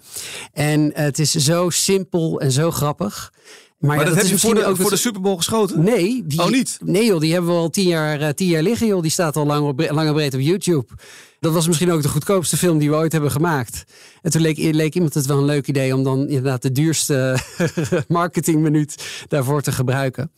En 0.54 0.92
het 0.94 1.20
is 1.20 1.32
zo 1.32 1.70
simpel 1.70 2.40
en 2.42 2.52
zo 2.52 2.72
grappig. 2.72 3.34
Maar, 3.82 3.96
Maar 3.96 4.06
ja, 4.06 4.14
dat, 4.14 4.22
heb 4.22 4.32
je 4.32 4.40
voor 4.40 4.56
de, 4.56 4.66
ook 4.66 4.78
voor 4.78 4.90
de 4.90 4.96
Super 4.96 5.22
Bowl 5.22 5.36
geschoten? 5.36 5.84
Nee, 5.84 6.24
die, 6.26 6.42
Oh, 6.42 6.50
niet? 6.50 6.78
Nee 6.84 7.06
joh, 7.06 7.20
die 7.20 7.34
hebben 7.34 7.52
we 7.52 7.58
al 7.58 7.70
tien 7.70 7.88
jaar, 7.88 8.22
eh, 8.22 8.30
tien 8.30 8.48
jaar 8.48 8.62
liggen 8.62 8.88
joh. 8.88 9.02
Die 9.02 9.12
staat 9.12 9.36
al 9.36 9.46
lang, 9.46 9.68
op, 9.68 9.80
lang 9.80 10.08
en 10.08 10.14
breed 10.14 10.34
op 10.34 10.40
YouTube. 10.40 10.86
Dat 11.40 11.54
was 11.54 11.68
misschien 11.68 11.92
ook 11.92 12.02
de 12.02 12.10
goedkoopste 12.10 12.58
film 12.58 12.78
die 12.78 12.90
we 12.90 12.96
ooit 12.96 13.12
hebben 13.12 13.32
gemaakt. 13.32 13.84
En 14.22 14.32
toen 14.32 14.42
leek, 14.42 14.58
leek 14.58 14.96
iemand 14.96 15.14
het 15.14 15.26
wel 15.26 15.38
een 15.38 15.46
leuk 15.46 15.68
idee 15.68 15.96
om 15.96 16.04
dan 16.04 16.20
inderdaad 16.20 16.62
de 16.62 16.72
duurste 16.72 17.38
marketingminuut 18.08 19.24
daarvoor 19.28 19.62
te 19.62 19.72
gebruiken. 19.72 20.32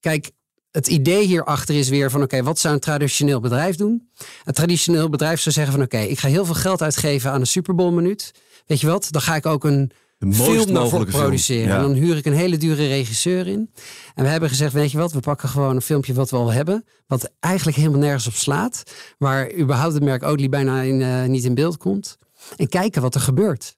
Kijk, 0.00 0.30
het 0.70 0.86
idee 0.86 1.26
hierachter 1.26 1.74
is 1.74 1.88
weer 1.88 2.10
van 2.10 2.22
oké, 2.22 2.42
wat 2.42 2.58
zou 2.58 2.74
een 2.74 2.80
traditioneel 2.80 3.40
bedrijf 3.40 3.76
doen? 3.76 4.08
Een 4.44 4.54
traditioneel 4.54 5.08
bedrijf 5.08 5.40
zou 5.40 5.54
zeggen 5.54 5.72
van 5.72 5.82
oké, 5.82 5.98
ik 5.98 6.18
ga 6.18 6.28
heel 6.28 6.44
veel 6.44 6.54
geld 6.54 6.82
uitgeven 6.82 7.30
aan 7.30 7.40
een 7.40 7.46
Super 7.46 7.74
Bowl 7.74 7.92
minuut. 7.92 8.32
Weet 8.66 8.80
je 8.80 8.86
wat? 8.86 9.08
Dan 9.10 9.20
ga 9.20 9.34
ik 9.34 9.46
ook 9.46 9.64
een 9.64 9.92
De 10.22 10.28
mooist 10.28 10.42
film 10.42 10.56
daarvoor 10.56 10.82
mogelijke 10.82 11.10
film. 11.10 11.22
produceren. 11.22 11.68
Ja. 11.68 11.76
En 11.76 11.82
dan 11.82 11.92
huur 11.92 12.16
ik 12.16 12.24
een 12.24 12.32
hele 12.32 12.56
dure 12.56 12.86
regisseur 12.86 13.46
in. 13.46 13.70
En 14.14 14.24
we 14.24 14.30
hebben 14.30 14.48
gezegd, 14.48 14.72
weet 14.72 14.90
je 14.90 14.98
wat, 14.98 15.12
we 15.12 15.20
pakken 15.20 15.48
gewoon 15.48 15.74
een 15.74 15.82
filmpje 15.82 16.14
wat 16.14 16.30
we 16.30 16.36
al 16.36 16.52
hebben. 16.52 16.84
Wat 17.06 17.32
eigenlijk 17.40 17.76
helemaal 17.76 17.98
nergens 17.98 18.26
op 18.26 18.34
slaat. 18.34 18.82
Waar 19.18 19.54
überhaupt 19.54 19.94
het 19.94 20.02
merk 20.02 20.22
Oatly 20.22 20.48
bijna 20.48 20.80
in, 20.80 21.02
eh, 21.02 21.24
niet 21.24 21.44
in 21.44 21.54
beeld 21.54 21.76
komt. 21.76 22.18
En 22.56 22.68
kijken 22.68 23.02
wat 23.02 23.14
er 23.14 23.20
gebeurt. 23.20 23.76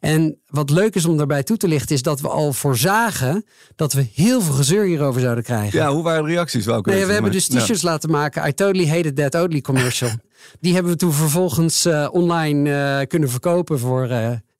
En 0.00 0.40
wat 0.46 0.70
leuk 0.70 0.94
is 0.94 1.04
om 1.04 1.16
daarbij 1.16 1.42
toe 1.42 1.56
te 1.56 1.68
lichten, 1.68 1.94
is 1.94 2.02
dat 2.02 2.20
we 2.20 2.28
al 2.28 2.52
voorzagen 2.52 3.44
dat 3.76 3.92
we 3.92 4.06
heel 4.14 4.40
veel 4.40 4.54
gezeur 4.54 4.84
hierover 4.84 5.20
zouden 5.20 5.44
krijgen. 5.44 5.78
Ja, 5.78 5.92
hoe 5.92 6.02
waren 6.02 6.24
de 6.24 6.30
reacties? 6.30 6.66
Nee, 6.66 6.80
weten, 6.82 7.06
we 7.06 7.12
hebben 7.12 7.32
dus 7.32 7.46
t-shirts 7.46 7.82
laten 7.82 8.10
maken. 8.10 8.48
I 8.48 8.54
totally 8.54 8.88
hated 8.88 9.16
that 9.16 9.34
Oatly 9.34 9.60
commercial. 9.60 10.10
Die 10.60 10.74
hebben 10.74 10.92
we 10.92 10.98
toen 10.98 11.12
vervolgens 11.12 11.84
eh, 11.84 12.08
online 12.10 12.70
eh, 12.70 13.06
kunnen 13.06 13.30
verkopen 13.30 13.78
voor, 13.78 14.08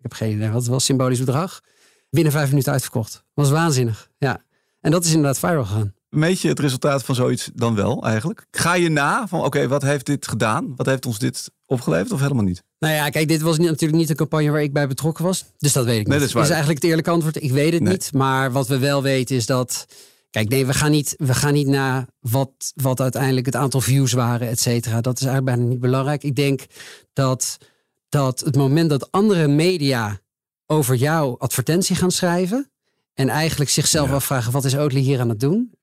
heb 0.05 0.13
geen 0.13 0.33
idee, 0.37 0.51
wat 0.51 0.67
was 0.67 0.85
symbolisch 0.85 1.19
bedrag. 1.19 1.61
Binnen 2.11 2.33
vijf 2.33 2.49
minuten 2.49 2.73
uitverkocht. 2.73 3.25
Was 3.35 3.51
waanzinnig. 3.51 4.09
Ja. 4.19 4.43
En 4.81 4.91
dat 4.91 5.05
is 5.05 5.11
inderdaad 5.13 5.39
viral 5.39 5.65
gegaan. 5.65 5.95
Meet 6.09 6.41
je 6.41 6.49
het 6.49 6.59
resultaat 6.61 7.05
van 7.05 7.15
zoiets 7.15 7.51
dan 7.55 7.75
wel 7.75 8.05
eigenlijk? 8.05 8.47
Ga 8.51 8.75
je 8.75 8.89
na 8.89 9.29
van 9.29 9.41
oké, 9.45 9.69
wat 9.69 9.83
heeft 9.83 10.07
dit 10.07 10.29
gedaan? 10.29 10.73
Wat 10.77 10.87
heeft 10.87 11.07
ons 11.07 11.19
dit 11.19 11.51
opgeleverd 11.67 12.13
of 12.13 12.21
helemaal 12.21 12.45
niet? 12.45 12.63
Nou 12.79 12.95
ja, 12.95 13.09
kijk, 13.09 13.29
dit 13.29 13.41
was 13.41 13.59
niet- 13.59 13.69
natuurlijk 13.69 14.01
niet 14.01 14.11
een 14.11 14.17
campagne 14.17 14.51
waar 14.51 14.63
ik 14.63 14.73
bij 14.73 14.89
betrokken 14.89 15.25
was. 15.25 15.45
Dus 15.59 15.73
dat 15.73 15.85
weet 15.85 16.01
ik 16.01 16.07
Nee, 16.07 16.19
niet. 16.19 16.19
dat 16.19 16.29
is 16.29 16.35
waar. 16.35 16.49
eigenlijk 16.57 16.81
het 16.83 16.89
eerlijke 16.91 17.11
antwoord. 17.11 17.43
Ik 17.43 17.51
weet 17.53 17.73
het 17.73 17.83
Nee. 17.83 17.93
niet. 17.93 18.13
Maar 18.13 18.53
wat 18.53 18.69
we 18.69 18.79
wel 18.79 19.03
weten 19.03 19.37
is 19.37 19.47
dat... 19.47 19.87
Kijk, 20.31 20.49
nee, 20.49 20.67
we 20.67 20.75
gaan 20.75 20.91
niet, 20.91 21.15
we 21.19 21.35
gaan 21.35 21.53
niet 21.53 21.67
naar 21.67 22.07
wat, 22.21 22.51
wat 22.75 23.01
uiteindelijk 23.01 23.47
het 23.47 23.57
aantal 23.57 23.81
views 23.81 24.13
waren, 24.13 24.49
et 24.49 24.61
cetera. 24.61 25.01
Dat 25.01 25.21
is 25.21 25.27
eigenlijk 25.27 25.57
bijna 25.57 25.71
niet 25.71 25.81
belangrijk. 25.81 26.23
Ik 26.23 26.37
denk 26.37 26.61
dat, 27.13 27.59
dat 28.15 28.41
het 28.41 28.57
moment 28.57 28.91
dat 28.91 29.11
andere 29.13 29.49
media 29.49 30.21
over 30.67 30.95
jouw 30.95 31.39
advertentie 31.39 31.97
gaan 31.97 32.11
schrijven... 32.11 32.71
en 33.15 33.29
eigenlijk 33.29 33.71
zichzelf 33.71 34.09
Ja. 34.09 34.15
afvragen, 34.15 34.53
wat 34.53 34.65
is 34.65 34.77
Oatly 34.77 35.01
hier 35.01 35.21
aan 35.21 35.29
het 35.29 35.41
doen? 35.41 35.75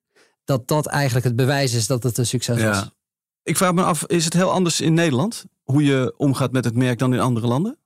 Dat 0.44 0.68
dat 0.68 0.86
eigenlijk 0.86 1.26
het 1.26 1.36
bewijs 1.36 1.74
is 1.74 1.88
dat 1.88 2.04
het 2.04 2.18
een 2.18 2.26
succes. 2.26 2.60
Ja. 2.60 2.92
Ik 3.44 3.58
vraag 3.58 3.74
me 3.74 3.84
af, 3.84 4.06
is 4.06 4.26
het 4.26 4.34
heel 4.34 4.52
anders 4.52 4.82
in 4.82 4.94
Nederland? 4.94 5.46
Hoe 5.64 5.84
je 5.84 6.14
omgaat 6.18 6.52
met 6.52 6.66
het 6.66 6.76
merk 6.76 7.00
dan 7.00 7.14
in 7.14 7.20
andere 7.20 7.48
landen? 7.48 7.78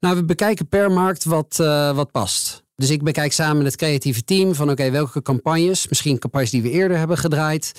Nou, 0.00 0.16
we 0.16 0.24
bekijken 0.24 0.68
per 0.68 0.90
markt 0.90 1.24
wat, 1.24 1.58
eh, 1.60 1.94
wat 1.94 2.10
past. 2.10 2.63
Dus 2.76 2.90
ik 2.90 3.02
bekijk 3.02 3.32
samen 3.32 3.56
met 3.56 3.66
het 3.66 3.76
creatieve 3.76 4.24
team 4.24 4.54
van 4.54 4.70
oké, 4.70 4.90
welke 4.90 5.22
campagnes, 5.22 5.88
misschien 5.88 6.18
campagnes 6.18 6.50
die 6.50 6.62
we 6.62 6.70
eerder 6.70 6.98
hebben 6.98 7.18
gedraaid, 7.18 7.72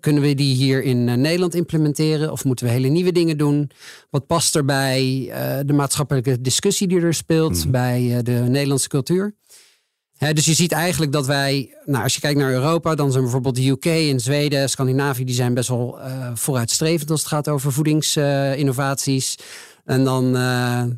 kunnen 0.00 0.22
we 0.22 0.34
die 0.34 0.54
hier 0.54 0.82
in 0.82 1.08
eh, 1.08 1.14
Nederland 1.14 1.54
implementeren 1.54 2.32
of 2.32 2.44
moeten 2.44 2.66
we 2.66 2.72
hele 2.72 2.88
nieuwe 2.88 3.12
dingen 3.12 3.38
doen? 3.38 3.70
Wat 4.10 4.26
past 4.26 4.54
er 4.56 4.64
bij 4.64 5.28
eh, 5.30 5.58
de 5.66 5.72
maatschappelijke 5.72 6.40
discussie 6.40 6.88
die 6.88 7.00
er 7.00 7.14
speelt, 7.14 7.58
Mhm. 7.58 7.70
bij 7.70 8.16
eh, 8.16 8.22
de 8.22 8.32
Nederlandse 8.32 8.88
cultuur? 8.88 9.34
Dus 10.32 10.44
je 10.44 10.54
ziet 10.54 10.72
eigenlijk 10.72 11.12
dat 11.12 11.26
wij, 11.26 11.74
nou, 11.84 12.02
als 12.02 12.14
je 12.14 12.20
kijkt 12.20 12.38
naar 12.38 12.52
Europa, 12.52 12.94
dan 12.94 13.10
zijn 13.10 13.22
bijvoorbeeld 13.22 13.56
de 13.56 13.68
UK 13.68 13.84
en 13.84 14.20
Zweden, 14.20 14.68
Scandinavië, 14.70 15.24
die 15.24 15.34
zijn 15.34 15.54
best 15.54 15.68
wel 15.68 15.98
vooruitstrevend 16.34 17.10
als 17.10 17.20
het 17.20 17.28
gaat 17.28 17.48
over 17.48 17.72
voedingsinnovaties. 17.72 19.36
En 19.88 20.04
dan, 20.04 20.24
eh, 20.24 20.42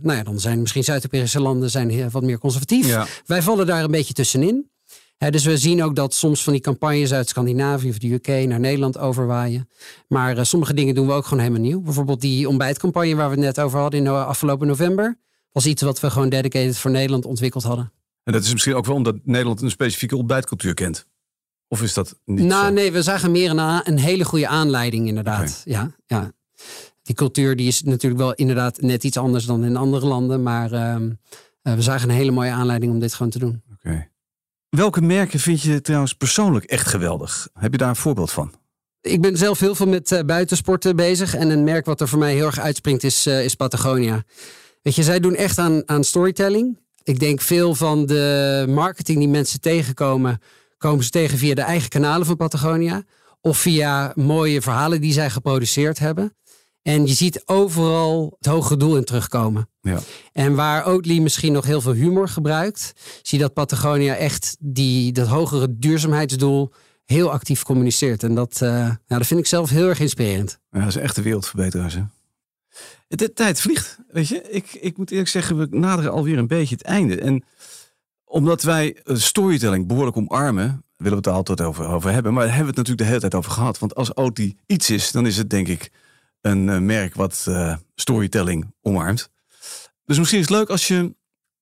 nou 0.00 0.16
ja, 0.16 0.22
dan 0.22 0.40
zijn 0.40 0.60
misschien 0.60 0.84
Zuid-Europese 0.84 1.40
landen 1.40 1.70
zijn 1.70 2.10
wat 2.10 2.22
meer 2.22 2.38
conservatief. 2.38 2.86
Ja. 2.86 3.06
Wij 3.26 3.42
vallen 3.42 3.66
daar 3.66 3.84
een 3.84 3.90
beetje 3.90 4.14
tussenin. 4.14 4.70
Dus 5.18 5.44
we 5.44 5.58
zien 5.58 5.82
ook 5.82 5.96
dat 5.96 6.14
soms 6.14 6.42
van 6.42 6.52
die 6.52 6.62
campagnes 6.62 7.12
uit 7.12 7.28
Scandinavië 7.28 7.88
of 7.88 7.98
de 7.98 8.12
UK 8.12 8.26
naar 8.26 8.60
Nederland 8.60 8.98
overwaaien. 8.98 9.68
Maar 10.08 10.36
eh, 10.36 10.44
sommige 10.44 10.74
dingen 10.74 10.94
doen 10.94 11.06
we 11.06 11.12
ook 11.12 11.24
gewoon 11.24 11.38
helemaal 11.38 11.62
nieuw. 11.62 11.80
Bijvoorbeeld 11.80 12.20
die 12.20 12.48
ontbijtcampagne 12.48 13.14
waar 13.14 13.28
we 13.28 13.34
het 13.34 13.44
net 13.44 13.60
over 13.60 13.78
hadden 13.78 13.98
in 13.98 14.06
no- 14.06 14.20
afgelopen 14.20 14.66
november. 14.66 15.18
Was 15.52 15.66
iets 15.66 15.82
wat 15.82 16.00
we 16.00 16.10
gewoon 16.10 16.28
dedicated 16.28 16.78
voor 16.78 16.90
Nederland 16.90 17.24
ontwikkeld 17.24 17.64
hadden. 17.64 17.92
En 18.24 18.32
dat 18.32 18.42
is 18.42 18.52
misschien 18.52 18.74
ook 18.74 18.86
wel 18.86 18.96
omdat 18.96 19.16
Nederland 19.24 19.62
een 19.62 19.70
specifieke 19.70 20.16
ontbijtcultuur 20.16 20.74
kent. 20.74 21.06
Of 21.68 21.82
is 21.82 21.94
dat 21.94 22.20
niet 22.24 22.46
nou, 22.46 22.66
zo? 22.66 22.72
nee, 22.72 22.92
we 22.92 23.02
zagen 23.02 23.30
meer 23.30 23.50
een, 23.50 23.88
een 23.88 23.98
hele 23.98 24.24
goede 24.24 24.48
aanleiding, 24.48 25.08
inderdaad. 25.08 25.62
Ja, 25.64 25.90
ja. 26.06 26.32
Die 27.10 27.18
cultuur 27.18 27.56
die 27.56 27.66
is 27.66 27.82
natuurlijk 27.82 28.20
wel 28.20 28.34
inderdaad 28.34 28.80
net 28.80 29.04
iets 29.04 29.16
anders 29.16 29.44
dan 29.44 29.64
in 29.64 29.76
andere 29.76 30.06
landen. 30.06 30.42
Maar 30.42 30.72
ehm, 30.72 31.10
eh, 31.62 31.74
we 31.74 31.82
zagen 31.82 32.08
een 32.08 32.14
hele 32.14 32.30
mooie 32.30 32.50
aanleiding 32.50 32.92
om 32.92 32.98
dit 32.98 33.14
gewoon 33.14 33.32
te 33.32 33.38
doen. 33.38 33.62
Oké. 33.72 34.08
Welke 34.68 35.00
merken 35.00 35.38
vind 35.38 35.62
je 35.62 35.80
trouwens 35.80 36.14
persoonlijk 36.14 36.64
echt 36.64 36.86
geweldig? 36.86 37.48
Heb 37.52 37.72
je 37.72 37.78
daar 37.78 37.88
een 37.88 37.96
voorbeeld 37.96 38.30
van? 38.30 38.52
Ik 39.00 39.20
ben 39.20 39.36
zelf 39.36 39.60
heel 39.60 39.74
veel 39.74 39.86
met 39.86 40.12
eh, 40.12 40.24
buitensporten 40.24 40.96
bezig. 40.96 41.34
En 41.34 41.50
een 41.50 41.64
merk 41.64 41.86
wat 41.86 42.00
er 42.00 42.08
voor 42.08 42.18
mij 42.18 42.34
heel 42.34 42.46
erg 42.46 42.58
uitspringt 42.58 43.04
is, 43.04 43.26
eh, 43.26 43.44
is 43.44 43.54
Patagonia. 43.54 44.24
Weet 44.82 44.94
je, 44.94 45.02
zij 45.02 45.20
doen 45.20 45.34
echt 45.34 45.58
aan, 45.58 45.82
aan 45.88 46.04
storytelling. 46.04 46.78
Ik 47.02 47.20
denk 47.20 47.40
veel 47.40 47.74
van 47.74 48.06
de 48.06 48.64
marketing 48.68 49.18
die 49.18 49.28
mensen 49.28 49.60
tegenkomen, 49.60 50.40
komen 50.78 51.04
ze 51.04 51.10
tegen 51.10 51.38
via 51.38 51.54
de 51.54 51.62
eigen 51.62 51.88
kanalen 51.88 52.26
van 52.26 52.36
Patagonia. 52.36 53.02
Of 53.40 53.58
via 53.58 54.12
mooie 54.14 54.62
verhalen 54.62 55.00
die 55.00 55.12
zij 55.12 55.30
geproduceerd 55.30 55.98
hebben. 55.98 56.34
En 56.82 57.06
je 57.06 57.14
ziet 57.14 57.42
overal 57.44 58.36
het 58.38 58.46
hoge 58.46 58.76
doel 58.76 58.96
in 58.96 59.04
terugkomen. 59.04 59.68
Ja. 59.80 59.98
En 60.32 60.54
waar 60.54 60.86
Oatly 60.86 61.18
misschien 61.18 61.52
nog 61.52 61.64
heel 61.64 61.80
veel 61.80 61.92
humor 61.92 62.28
gebruikt, 62.28 62.92
zie 63.22 63.38
je 63.38 63.44
dat 63.44 63.54
Patagonia 63.54 64.14
echt 64.14 64.56
die, 64.60 65.12
dat 65.12 65.26
hogere 65.26 65.78
duurzaamheidsdoel 65.78 66.72
heel 67.04 67.32
actief 67.32 67.62
communiceert. 67.62 68.22
En 68.22 68.34
dat, 68.34 68.60
nou, 68.60 68.96
dat 69.06 69.26
vind 69.26 69.40
ik 69.40 69.46
zelf 69.46 69.70
heel 69.70 69.88
erg 69.88 70.00
inspirerend. 70.00 70.58
Ja, 70.70 70.78
dat 70.78 70.88
is 70.88 70.96
echt 70.96 71.14
de 71.14 71.22
wereldverbeteraars. 71.22 71.94
Hè? 71.94 72.02
De 73.08 73.32
tijd 73.32 73.60
vliegt. 73.60 73.98
Weet 74.08 74.28
je, 74.28 74.42
ik, 74.50 74.72
ik 74.72 74.96
moet 74.96 75.10
eerlijk 75.10 75.28
zeggen, 75.28 75.58
we 75.58 75.66
naderen 75.70 76.12
alweer 76.12 76.38
een 76.38 76.46
beetje 76.46 76.74
het 76.74 76.84
einde. 76.84 77.20
En 77.20 77.44
omdat 78.24 78.62
wij 78.62 78.96
eh, 79.04 79.16
storytelling 79.16 79.86
behoorlijk 79.86 80.16
omarmen, 80.16 80.84
willen 80.96 81.12
we 81.12 81.16
het 81.16 81.26
er 81.26 81.32
altijd 81.32 81.60
over, 81.60 81.86
over 81.86 82.12
hebben. 82.12 82.32
Maar 82.32 82.44
daar 82.44 82.54
hebben 82.54 82.74
we 82.74 82.80
het 82.80 82.88
natuurlijk 82.88 83.08
de 83.08 83.16
hele 83.16 83.30
tijd 83.30 83.34
over 83.34 83.50
gehad. 83.50 83.78
Want 83.78 83.94
als 83.94 84.14
Oatly 84.14 84.56
iets 84.66 84.90
is, 84.90 85.10
dan 85.10 85.26
is 85.26 85.36
het 85.36 85.50
denk 85.50 85.68
ik 85.68 85.90
een 86.40 86.68
eh, 86.68 86.78
merk 86.78 87.14
wat 87.14 87.44
eh, 87.48 87.76
storytelling 87.94 88.74
omarmt. 88.80 89.30
Dus 90.04 90.18
misschien 90.18 90.40
is 90.40 90.48
het 90.48 90.56
leuk 90.56 90.68
als 90.68 90.88
je 90.88 91.14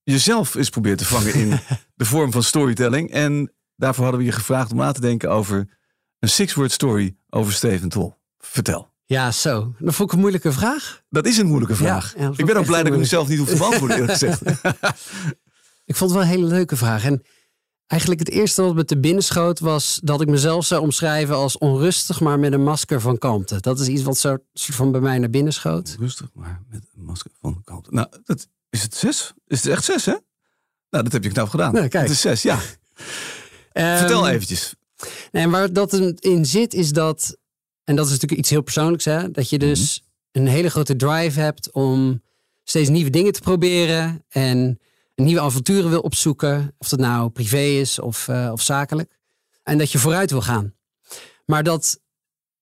jezelf 0.03 0.55
eens 0.55 0.69
probeert 0.69 0.97
te 0.97 1.05
vangen 1.05 1.33
in 1.33 1.49
de 1.95 2.05
vorm 2.05 2.31
van 2.31 2.43
storytelling. 2.43 3.11
En 3.11 3.53
daarvoor 3.75 4.03
hadden 4.03 4.21
we 4.21 4.27
je 4.27 4.33
gevraagd 4.33 4.71
om 4.71 4.77
na 4.77 4.91
te 4.91 5.01
denken 5.01 5.29
over 5.31 5.77
een 6.19 6.29
six-word 6.29 6.71
story 6.71 7.15
over 7.29 7.53
Steven 7.53 7.89
Tol. 7.89 8.15
Vertel. 8.37 8.89
Ja, 9.05 9.31
zo. 9.31 9.73
Dat 9.79 9.95
vond 9.95 10.09
ik 10.09 10.15
een 10.15 10.21
moeilijke 10.21 10.51
vraag. 10.51 11.03
Dat 11.09 11.25
is 11.25 11.37
een 11.37 11.47
moeilijke 11.47 11.75
vraag. 11.75 12.13
ja, 12.17 12.31
ik 12.35 12.45
ben 12.45 12.57
ook 12.57 12.65
blij 12.65 12.83
dat 12.83 12.93
ik 12.93 12.99
hem 12.99 13.01
moeilijk. 13.01 13.09
zelf 13.09 13.27
niet 13.27 13.37
hoef 13.37 13.49
te 13.49 13.57
beantwoorden, 13.57 13.97
eerlijk 13.97 14.17
gezegd. 14.17 14.41
Ik 15.89 15.95
vond 15.95 16.11
het 16.11 16.19
wel 16.19 16.29
een 16.29 16.35
hele 16.35 16.47
leuke 16.53 16.75
vraag. 16.75 17.03
En 17.03 17.23
eigenlijk 17.89 18.19
het 18.19 18.29
eerste 18.29 18.61
wat 18.61 18.75
me 18.75 18.85
te 18.85 18.99
binnen 18.99 19.23
schoot 19.23 19.59
was 19.59 19.99
dat 20.03 20.21
ik 20.21 20.27
mezelf 20.27 20.65
zou 20.65 20.81
omschrijven 20.81 21.35
als 21.35 21.57
onrustig, 21.57 22.19
maar 22.19 22.39
met 22.39 22.53
een 22.53 22.63
masker 22.63 23.01
van 23.01 23.17
kalmte. 23.17 23.59
Dat 23.59 23.79
is 23.79 23.87
iets 23.87 24.03
wat 24.03 24.17
zo, 24.17 24.37
soort 24.53 24.77
van 24.77 24.91
bij 24.91 25.01
mij 25.01 25.17
naar 25.19 25.29
binnen 25.29 25.53
schoot. 25.53 25.95
Rustig, 25.99 26.29
maar 26.33 26.61
met 26.69 26.81
een 26.95 27.03
masker 27.03 27.31
van 27.41 27.61
kalmte. 27.63 27.89
Nou, 27.91 28.07
dat, 28.23 28.47
is 28.69 28.81
het 28.81 28.95
zes? 28.95 29.33
Is 29.47 29.63
het 29.63 29.71
echt 29.71 29.83
zes, 29.83 30.05
hè? 30.05 30.15
Nou, 30.89 31.03
dat 31.03 31.11
heb 31.11 31.23
je 31.23 31.29
knap 31.29 31.49
gedaan. 31.49 31.73
Nou, 31.73 31.87
kijk. 31.87 32.03
Het 32.03 32.13
is 32.13 32.21
zes, 32.21 32.41
ja. 32.41 32.59
Vertel 33.73 34.25
Ehm, 34.25 34.33
eventjes. 34.33 34.73
Nee, 35.31 35.43
en 35.43 35.49
waar 35.49 35.73
dat 35.73 35.93
in 36.19 36.45
zit 36.45 36.73
is 36.73 36.91
dat, 36.91 37.37
en 37.83 37.95
dat 37.95 38.05
is 38.05 38.11
natuurlijk 38.11 38.41
iets 38.41 38.49
heel 38.49 38.61
persoonlijks, 38.61 39.05
hè, 39.05 39.31
dat 39.31 39.49
je 39.49 39.59
dus 39.59 40.03
een 40.31 40.47
hele 40.47 40.69
grote 40.69 40.95
drive 40.95 41.39
hebt 41.39 41.71
om 41.71 42.21
steeds 42.63 42.89
nieuwe 42.89 43.09
dingen 43.09 43.33
te 43.33 43.41
proberen 43.41 44.25
en 44.29 44.79
nieuwe 45.19 45.41
avonturen 45.41 45.89
wil 45.89 45.99
opzoeken, 45.99 46.75
of 46.77 46.89
dat 46.89 46.99
nou 46.99 47.29
privé 47.29 47.61
is 47.61 47.99
of, 47.99 48.27
eh, 48.27 48.49
of 48.51 48.61
zakelijk. 48.61 49.19
En 49.63 49.77
dat 49.77 49.91
je 49.91 49.97
vooruit 49.97 50.31
wil 50.31 50.41
gaan. 50.41 50.73
Maar 51.45 51.63
dat 51.63 51.99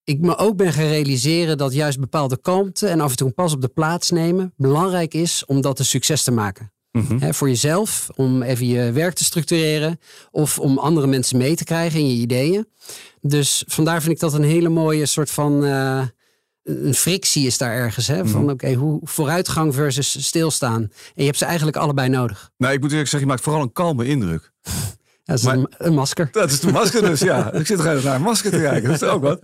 ik 0.03 0.19
me 0.19 0.37
ook 0.37 0.55
ben 0.55 0.73
gaan 0.73 0.87
realiseren 0.87 1.57
dat 1.57 1.73
juist 1.73 1.99
bepaalde 1.99 2.37
kalmte 2.41 2.87
en 2.87 2.99
af 2.99 3.09
en 3.09 3.17
toe 3.17 3.27
een 3.27 3.33
pas 3.33 3.53
op 3.53 3.61
de 3.61 3.67
plaats 3.67 4.11
nemen 4.11 4.53
belangrijk 4.55 5.13
is 5.13 5.45
om 5.45 5.61
dat 5.61 5.79
een 5.79 5.85
succes 5.85 6.23
te 6.23 6.31
maken. 6.31 6.71
Mhm. 6.91 7.33
voor 7.33 7.47
jezelf, 7.47 8.09
om 8.15 8.41
even 8.41 8.67
je 8.67 8.91
werk 8.91 9.13
te 9.13 9.23
structureren 9.23 9.99
of 10.31 10.59
om 10.59 10.77
andere 10.77 11.07
mensen 11.07 11.37
mee 11.37 11.55
te 11.55 11.63
krijgen 11.63 11.99
in 11.99 12.07
je 12.07 12.21
ideeën. 12.21 12.67
Dus 13.21 13.63
vandaar 13.67 14.01
vind 14.01 14.13
ik 14.13 14.19
dat 14.19 14.33
een 14.33 14.43
hele 14.43 14.69
mooie 14.69 15.05
soort 15.05 15.31
van 15.31 15.65
eh, 15.65 16.01
een 16.67 16.93
frictie 16.93 17.45
is 17.45 17.57
daar 17.57 17.71
ergens. 17.73 18.07
Hè? 18.07 18.25
Van 18.27 18.41
Mhm. 18.41 18.49
oké, 18.51 18.73
hoe 18.73 18.99
vooruitgang 19.03 19.73
versus 19.75 20.25
stilstaan. 20.25 20.81
En 20.81 20.89
je 21.15 21.23
hebt 21.25 21.37
ze 21.37 21.45
eigenlijk 21.45 21.77
allebei 21.77 22.09
nodig. 22.09 22.49
Nou, 22.57 22.73
ik 22.73 22.79
moet 22.81 22.91
eerlijk 22.91 23.09
zeggen, 23.09 23.27
je 23.29 23.33
maakt 23.35 23.43
vooral 23.45 23.61
een 23.61 23.71
kalme 23.71 24.05
indruk. 24.05 24.51
Dat 25.23 25.37
is 25.37 25.43
Maar- 25.43 25.55
een, 25.57 25.67
een 25.77 25.93
masker. 25.93 26.27
Dat 26.31 26.51
is 26.51 26.59
de 26.59 26.71
masker 26.71 27.01
dus, 27.01 27.19
ja. 27.19 27.51
Ik 27.53 27.65
zit 27.67 27.79
er 27.79 28.03
naar 28.03 28.15
een 28.15 28.21
masker 28.21 28.51
te 28.51 28.57
kijken. 28.57 28.89
Dat 28.91 29.01
is 29.01 29.07
ook 29.07 29.21
wat. 29.21 29.39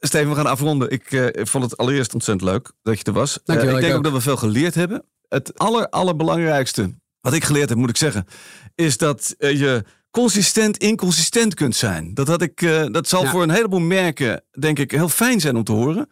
Steven, 0.00 0.28
we 0.28 0.34
gaan 0.36 0.46
afronden. 0.46 0.90
Ik 0.90 1.12
eh, 1.12 1.44
vond 1.46 1.64
het 1.64 1.76
allereerst 1.76 2.14
ontzettend 2.14 2.50
leuk 2.50 2.70
dat 2.82 2.98
je 2.98 3.04
er 3.04 3.12
was. 3.12 3.38
Dankjewel, 3.44 3.62
Eh, 3.62 3.70
ik 3.70 3.74
ik 3.76 3.80
denk 3.80 3.92
ook 3.92 3.98
ook. 3.98 4.04
dat 4.04 4.12
we 4.12 4.20
veel 4.28 4.36
geleerd 4.48 4.74
hebben. 4.74 5.04
Het 5.28 5.58
aller, 5.58 5.88
allerbelangrijkste 5.88 6.94
wat 7.20 7.32
ik 7.32 7.44
geleerd 7.44 7.68
heb, 7.68 7.78
moet 7.78 7.88
ik 7.90 7.96
zeggen, 7.96 8.26
is 8.74 8.96
dat 8.96 9.34
eh, 9.38 9.58
je 9.58 9.84
consistent 10.20 10.76
inconsistent 10.76 11.54
kunt 11.54 11.76
zijn. 11.76 12.14
Dat, 12.14 12.28
had 12.28 12.42
ik, 12.42 12.62
eh, 12.62 12.84
dat 12.90 13.08
zal 13.08 13.22
Ja. 13.22 13.30
voor 13.30 13.42
een 13.42 13.50
heleboel 13.50 13.80
merken, 13.80 14.42
denk 14.58 14.78
ik, 14.78 14.90
heel 14.90 15.08
fijn 15.08 15.40
zijn 15.40 15.56
om 15.56 15.64
te 15.64 15.72
horen. 15.72 16.08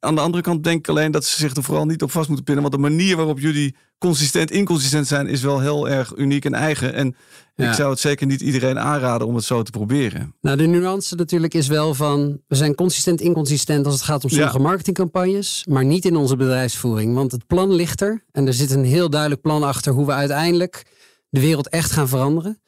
Aan 0.00 0.14
de 0.14 0.20
andere 0.20 0.42
kant 0.42 0.64
denk 0.64 0.78
ik 0.78 0.88
alleen 0.88 1.10
dat 1.10 1.24
ze 1.24 1.38
zich 1.40 1.56
er 1.56 1.62
vooral 1.62 1.86
niet 1.86 2.02
op 2.02 2.10
vast 2.10 2.26
moeten 2.26 2.44
pinnen. 2.44 2.62
Want 2.70 2.74
de 2.74 2.88
manier 2.90 3.16
waarop 3.16 3.38
jullie 3.38 3.74
consistent 3.98 4.50
inconsistent 4.50 5.06
zijn, 5.06 5.26
is 5.26 5.42
wel 5.42 5.60
heel 5.60 5.88
erg 5.88 6.12
uniek 6.16 6.44
en 6.44 6.54
eigen. 6.54 6.94
En 6.94 7.16
ik 7.56 7.72
zou 7.72 7.90
het 7.90 7.98
zeker 8.00 8.26
niet 8.26 8.40
iedereen 8.40 8.78
aanraden 8.78 9.26
om 9.26 9.34
het 9.34 9.44
zo 9.44 9.62
te 9.62 9.70
proberen. 9.70 10.34
Nou, 10.40 10.56
de 10.56 10.66
nuance 10.66 11.14
natuurlijk 11.14 11.54
is 11.54 11.66
wel 11.68 11.94
van 11.94 12.40
we 12.48 12.54
zijn 12.56 12.74
consistent 12.74 13.20
inconsistent 13.20 13.84
als 13.86 13.94
het 13.94 14.02
gaat 14.04 14.24
om 14.24 14.30
Ja. 14.30 14.36
sommige 14.36 14.58
marketingcampagnes, 14.58 15.64
maar 15.68 15.84
niet 15.84 16.04
in 16.04 16.16
onze 16.16 16.36
bedrijfsvoering. 16.36 17.14
Want 17.14 17.32
het 17.32 17.46
plan 17.46 17.72
ligt 17.72 18.00
er 18.00 18.24
en 18.32 18.46
er 18.46 18.54
zit 18.54 18.70
een 18.70 18.84
heel 18.84 19.10
duidelijk 19.10 19.40
plan 19.40 19.62
achter 19.62 19.92
hoe 19.92 20.06
we 20.06 20.12
uiteindelijk 20.12 20.86
de 21.28 21.40
wereld 21.40 21.68
echt 21.68 21.90
gaan 21.90 22.08
veranderen. 22.08 22.60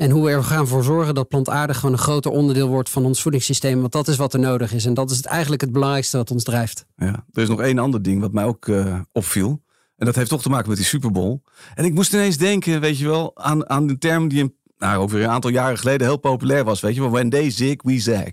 En 0.00 0.10
hoe 0.10 0.24
we 0.24 0.30
er 0.30 0.42
gaan 0.42 0.66
voor 0.66 0.84
zorgen 0.84 1.14
dat 1.14 1.28
plantaardig 1.28 1.76
gewoon 1.76 1.92
een 1.92 1.98
groter 1.98 2.30
onderdeel 2.30 2.68
wordt 2.68 2.90
van 2.90 3.04
ons 3.04 3.22
voedingssysteem. 3.22 3.80
Want 3.80 3.92
dat 3.92 4.08
is 4.08 4.16
wat 4.16 4.34
er 4.34 4.40
nodig 4.40 4.72
is. 4.72 4.84
En 4.84 4.94
dat 4.94 5.10
is 5.10 5.22
eigenlijk 5.22 5.60
het 5.60 5.72
belangrijkste 5.72 6.16
wat 6.16 6.30
ons 6.30 6.44
drijft. 6.44 6.86
Ja, 6.96 7.24
er 7.32 7.42
is 7.42 7.48
nog 7.48 7.60
één 7.60 7.78
ander 7.78 8.02
ding 8.02 8.20
wat 8.20 8.32
mij 8.32 8.44
ook 8.44 8.68
eh, 8.68 8.98
opviel. 9.12 9.62
En 9.96 10.06
dat 10.06 10.14
heeft 10.14 10.30
toch 10.30 10.42
te 10.42 10.48
maken 10.48 10.68
met 10.68 10.76
die 10.76 10.86
Super 10.86 11.10
Bowl. 11.10 11.42
En 11.74 11.84
ik 11.84 11.94
moest 11.94 12.12
ineens 12.12 12.36
denken, 12.36 12.80
weet 12.80 12.98
je 12.98 13.06
wel, 13.06 13.30
aan, 13.36 13.68
aan 13.68 13.86
de 13.86 13.98
term 13.98 14.28
die 14.28 14.42
een, 14.42 14.54
nou, 14.78 15.02
over 15.02 15.22
een 15.22 15.28
aantal 15.28 15.50
jaren 15.50 15.78
geleden 15.78 16.06
heel 16.06 16.16
populair 16.16 16.64
was. 16.64 16.80
Weet 16.80 16.94
je 16.94 17.00
wel, 17.00 17.10
when 17.10 17.30
they 17.30 17.50
zig, 17.50 17.82
we 17.82 17.98
zag. 17.98 18.30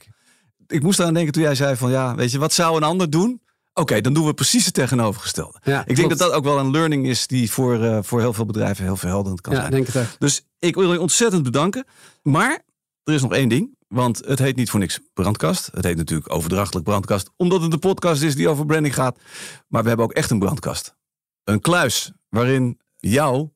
Ik 0.67 0.83
moest 0.83 0.99
eraan 0.99 1.13
denken 1.13 1.33
toen 1.33 1.43
jij 1.43 1.55
zei 1.55 1.75
van, 1.75 1.91
ja, 1.91 2.15
weet 2.15 2.31
je, 2.31 2.39
wat 2.39 2.53
zou 2.53 2.77
een 2.77 2.83
ander 2.83 3.09
doen? 3.09 3.41
Oké, 3.77 4.01
dan 4.01 4.13
doen 4.13 4.25
we 4.25 4.33
precies 4.33 4.65
het 4.65 4.73
tegenovergestelde. 4.73 5.59
Ja, 5.63 5.83
ik 5.85 5.95
denk 5.95 6.09
dat 6.09 6.17
dat 6.17 6.31
ook 6.31 6.43
wel 6.43 6.59
een 6.59 6.71
learning 6.71 7.07
is 7.07 7.27
die 7.27 7.51
voor, 7.51 7.83
eh, 7.83 7.99
voor 8.01 8.19
heel 8.19 8.33
veel 8.33 8.45
bedrijven 8.45 8.83
heel 8.83 8.95
verhelderend 8.97 9.41
kan 9.41 9.53
Ja, 9.53 9.59
zijn. 9.59 9.71
denk 9.71 9.87
het. 9.87 10.15
Dus 10.19 10.45
ik 10.59 10.75
wil 10.75 10.93
je 10.93 11.01
ontzettend 11.01 11.43
bedanken. 11.43 11.85
Maar 12.23 12.61
er 13.03 13.13
is 13.13 13.21
nog 13.21 13.33
één 13.33 13.49
ding. 13.49 13.75
Want 13.87 14.17
het 14.25 14.39
heet 14.39 14.55
niet 14.55 14.69
voor 14.69 14.79
niks 14.79 14.99
brandkast. 15.13 15.69
Het 15.73 15.83
heet 15.83 15.97
natuurlijk 15.97 16.33
overdrachtelijk 16.33 16.85
brandkast. 16.85 17.29
Omdat 17.35 17.61
het 17.61 17.73
een 17.73 17.79
podcast 17.79 18.21
is 18.21 18.35
die 18.35 18.49
over 18.49 18.65
branding 18.65 18.93
gaat. 18.93 19.19
Maar 19.67 19.81
we 19.81 19.87
hebben 19.87 20.05
ook 20.05 20.13
echt 20.13 20.29
een 20.31 20.39
brandkast. 20.39 20.95
Een 21.43 21.61
kluis 21.61 22.11
waarin 22.29 22.79
jouw 22.95 23.53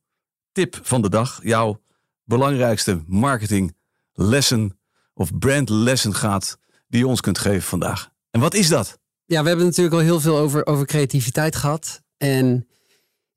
tip 0.52 0.80
van 0.82 1.02
de 1.02 1.10
dag, 1.10 1.40
jouw 1.44 1.82
belangrijkste 2.24 3.04
marketinglessen 3.08 4.80
of 5.14 5.38
brandlessen 5.40 6.14
gaat. 6.16 6.58
Die 6.88 7.00
je 7.00 7.08
ons 7.08 7.22
kunt 7.22 7.38
geven 7.38 7.62
vandaag. 7.62 8.10
En 8.32 8.40
wat 8.40 8.54
is 8.54 8.68
dat? 8.68 9.00
Ja, 9.32 9.42
we 9.42 9.48
hebben 9.48 9.66
natuurlijk 9.66 9.96
al 9.96 10.02
heel 10.02 10.20
veel 10.20 10.38
over, 10.38 10.66
over 10.66 10.86
creativiteit 10.86 11.56
gehad. 11.56 12.04
En 12.18 12.68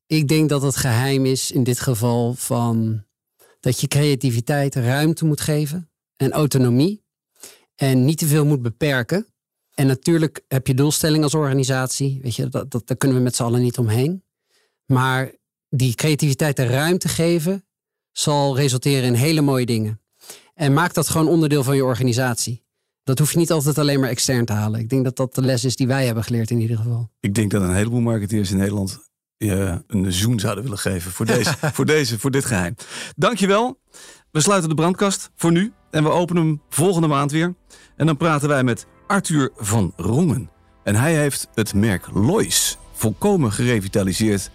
ik 0.07 0.27
denk 0.27 0.49
dat 0.49 0.61
het 0.61 0.75
geheim 0.75 1.25
is 1.25 1.51
in 1.51 1.63
dit 1.63 1.79
geval 1.79 2.33
van 2.33 3.03
dat 3.59 3.81
je 3.81 3.87
creativiteit 3.87 4.75
ruimte 4.75 5.25
moet 5.25 5.41
geven 5.41 5.89
en 6.15 6.31
autonomie. 6.31 7.03
En 7.75 8.05
niet 8.05 8.17
te 8.17 8.25
veel 8.25 8.45
moet 8.45 8.61
beperken. 8.61 9.27
En 9.73 9.87
natuurlijk 9.87 10.43
heb 10.47 10.67
je 10.67 10.73
doelstelling 10.73 11.23
als 11.23 11.33
organisatie. 11.33 12.19
Weet 12.21 12.35
je, 12.35 12.47
dat, 12.47 12.71
dat, 12.71 12.87
daar 12.87 12.97
kunnen 12.97 13.17
we 13.17 13.23
met 13.23 13.35
z'n 13.35 13.43
allen 13.43 13.61
niet 13.61 13.77
omheen. 13.77 14.23
Maar 14.85 15.31
die 15.69 15.95
creativiteit 15.95 16.55
de 16.55 16.65
ruimte 16.65 17.07
geven 17.07 17.65
zal 18.11 18.55
resulteren 18.55 19.03
in 19.03 19.13
hele 19.13 19.41
mooie 19.41 19.65
dingen. 19.65 20.01
En 20.53 20.73
maak 20.73 20.93
dat 20.93 21.07
gewoon 21.07 21.27
onderdeel 21.27 21.63
van 21.63 21.75
je 21.75 21.85
organisatie. 21.85 22.64
Dat 23.05 23.19
hoef 23.19 23.31
je 23.31 23.37
niet 23.37 23.51
altijd 23.51 23.77
alleen 23.77 23.99
maar 23.99 24.09
extern 24.09 24.45
te 24.45 24.53
halen. 24.53 24.79
Ik 24.79 24.89
denk 24.89 25.03
dat 25.03 25.15
dat 25.15 25.35
de 25.35 25.41
les 25.41 25.63
is 25.63 25.75
die 25.75 25.87
wij 25.87 26.05
hebben 26.05 26.23
geleerd 26.23 26.49
in 26.49 26.59
ieder 26.59 26.77
geval. 26.77 27.09
Ik 27.19 27.35
denk 27.35 27.51
dat 27.51 27.61
een 27.61 27.73
heleboel 27.73 27.99
marketeers 27.99 28.51
in 28.51 28.57
Nederland 28.57 28.99
je 29.37 29.83
een 29.87 30.11
zoen 30.11 30.39
zouden 30.39 30.63
willen 30.63 30.77
geven 30.77 31.11
voor 31.11 31.25
deze, 31.25 31.53
voor 31.73 31.85
deze, 31.85 32.19
voor 32.19 32.31
dit 32.31 32.45
geheim. 32.45 32.75
Dankjewel. 33.15 33.79
We 34.31 34.41
sluiten 34.41 34.69
de 34.69 34.75
brandkast 34.75 35.31
voor 35.35 35.51
nu 35.51 35.73
en 35.91 36.03
we 36.03 36.09
openen 36.09 36.43
hem 36.43 36.61
volgende 36.69 37.07
maand 37.07 37.31
weer. 37.31 37.55
En 37.95 38.05
dan 38.05 38.17
praten 38.17 38.49
wij 38.49 38.63
met 38.63 38.87
Arthur 39.07 39.51
van 39.55 39.93
Rongen. 39.95 40.49
En 40.83 40.95
hij 40.95 41.15
heeft 41.15 41.47
het 41.53 41.73
merk 41.73 42.07
Lois 42.13 42.77
volkomen 42.93 43.51
gerevitaliseerd 43.51 44.51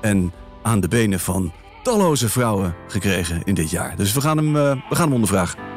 en 0.00 0.32
aan 0.62 0.80
de 0.80 0.88
benen 0.88 1.20
van 1.20 1.52
talloze 1.82 2.28
vrouwen 2.28 2.74
gekregen 2.88 3.42
in 3.44 3.54
dit 3.54 3.70
jaar. 3.70 3.96
Dus 3.96 4.12
we 4.12 4.20
gaan 4.20 4.36
hem, 4.36 4.56
eh, 4.56 4.88
we 4.88 4.94
gaan 4.94 5.04
hem 5.04 5.14
ondervragen. 5.14 5.69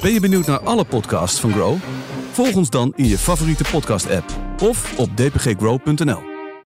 Ben 0.00 0.12
je 0.12 0.20
benieuwd 0.20 0.46
naar 0.46 0.60
alle 0.60 0.84
podcasts 0.84 1.40
van 1.40 1.52
Grow? 1.52 1.76
Volg 2.30 2.54
ons 2.54 2.70
dan 2.70 2.92
in 2.96 3.06
je 3.06 3.18
favoriete 3.18 3.64
podcast-app 3.70 4.24
of 4.62 4.98
op 4.98 5.16
dpggrow.nl. 5.16 6.37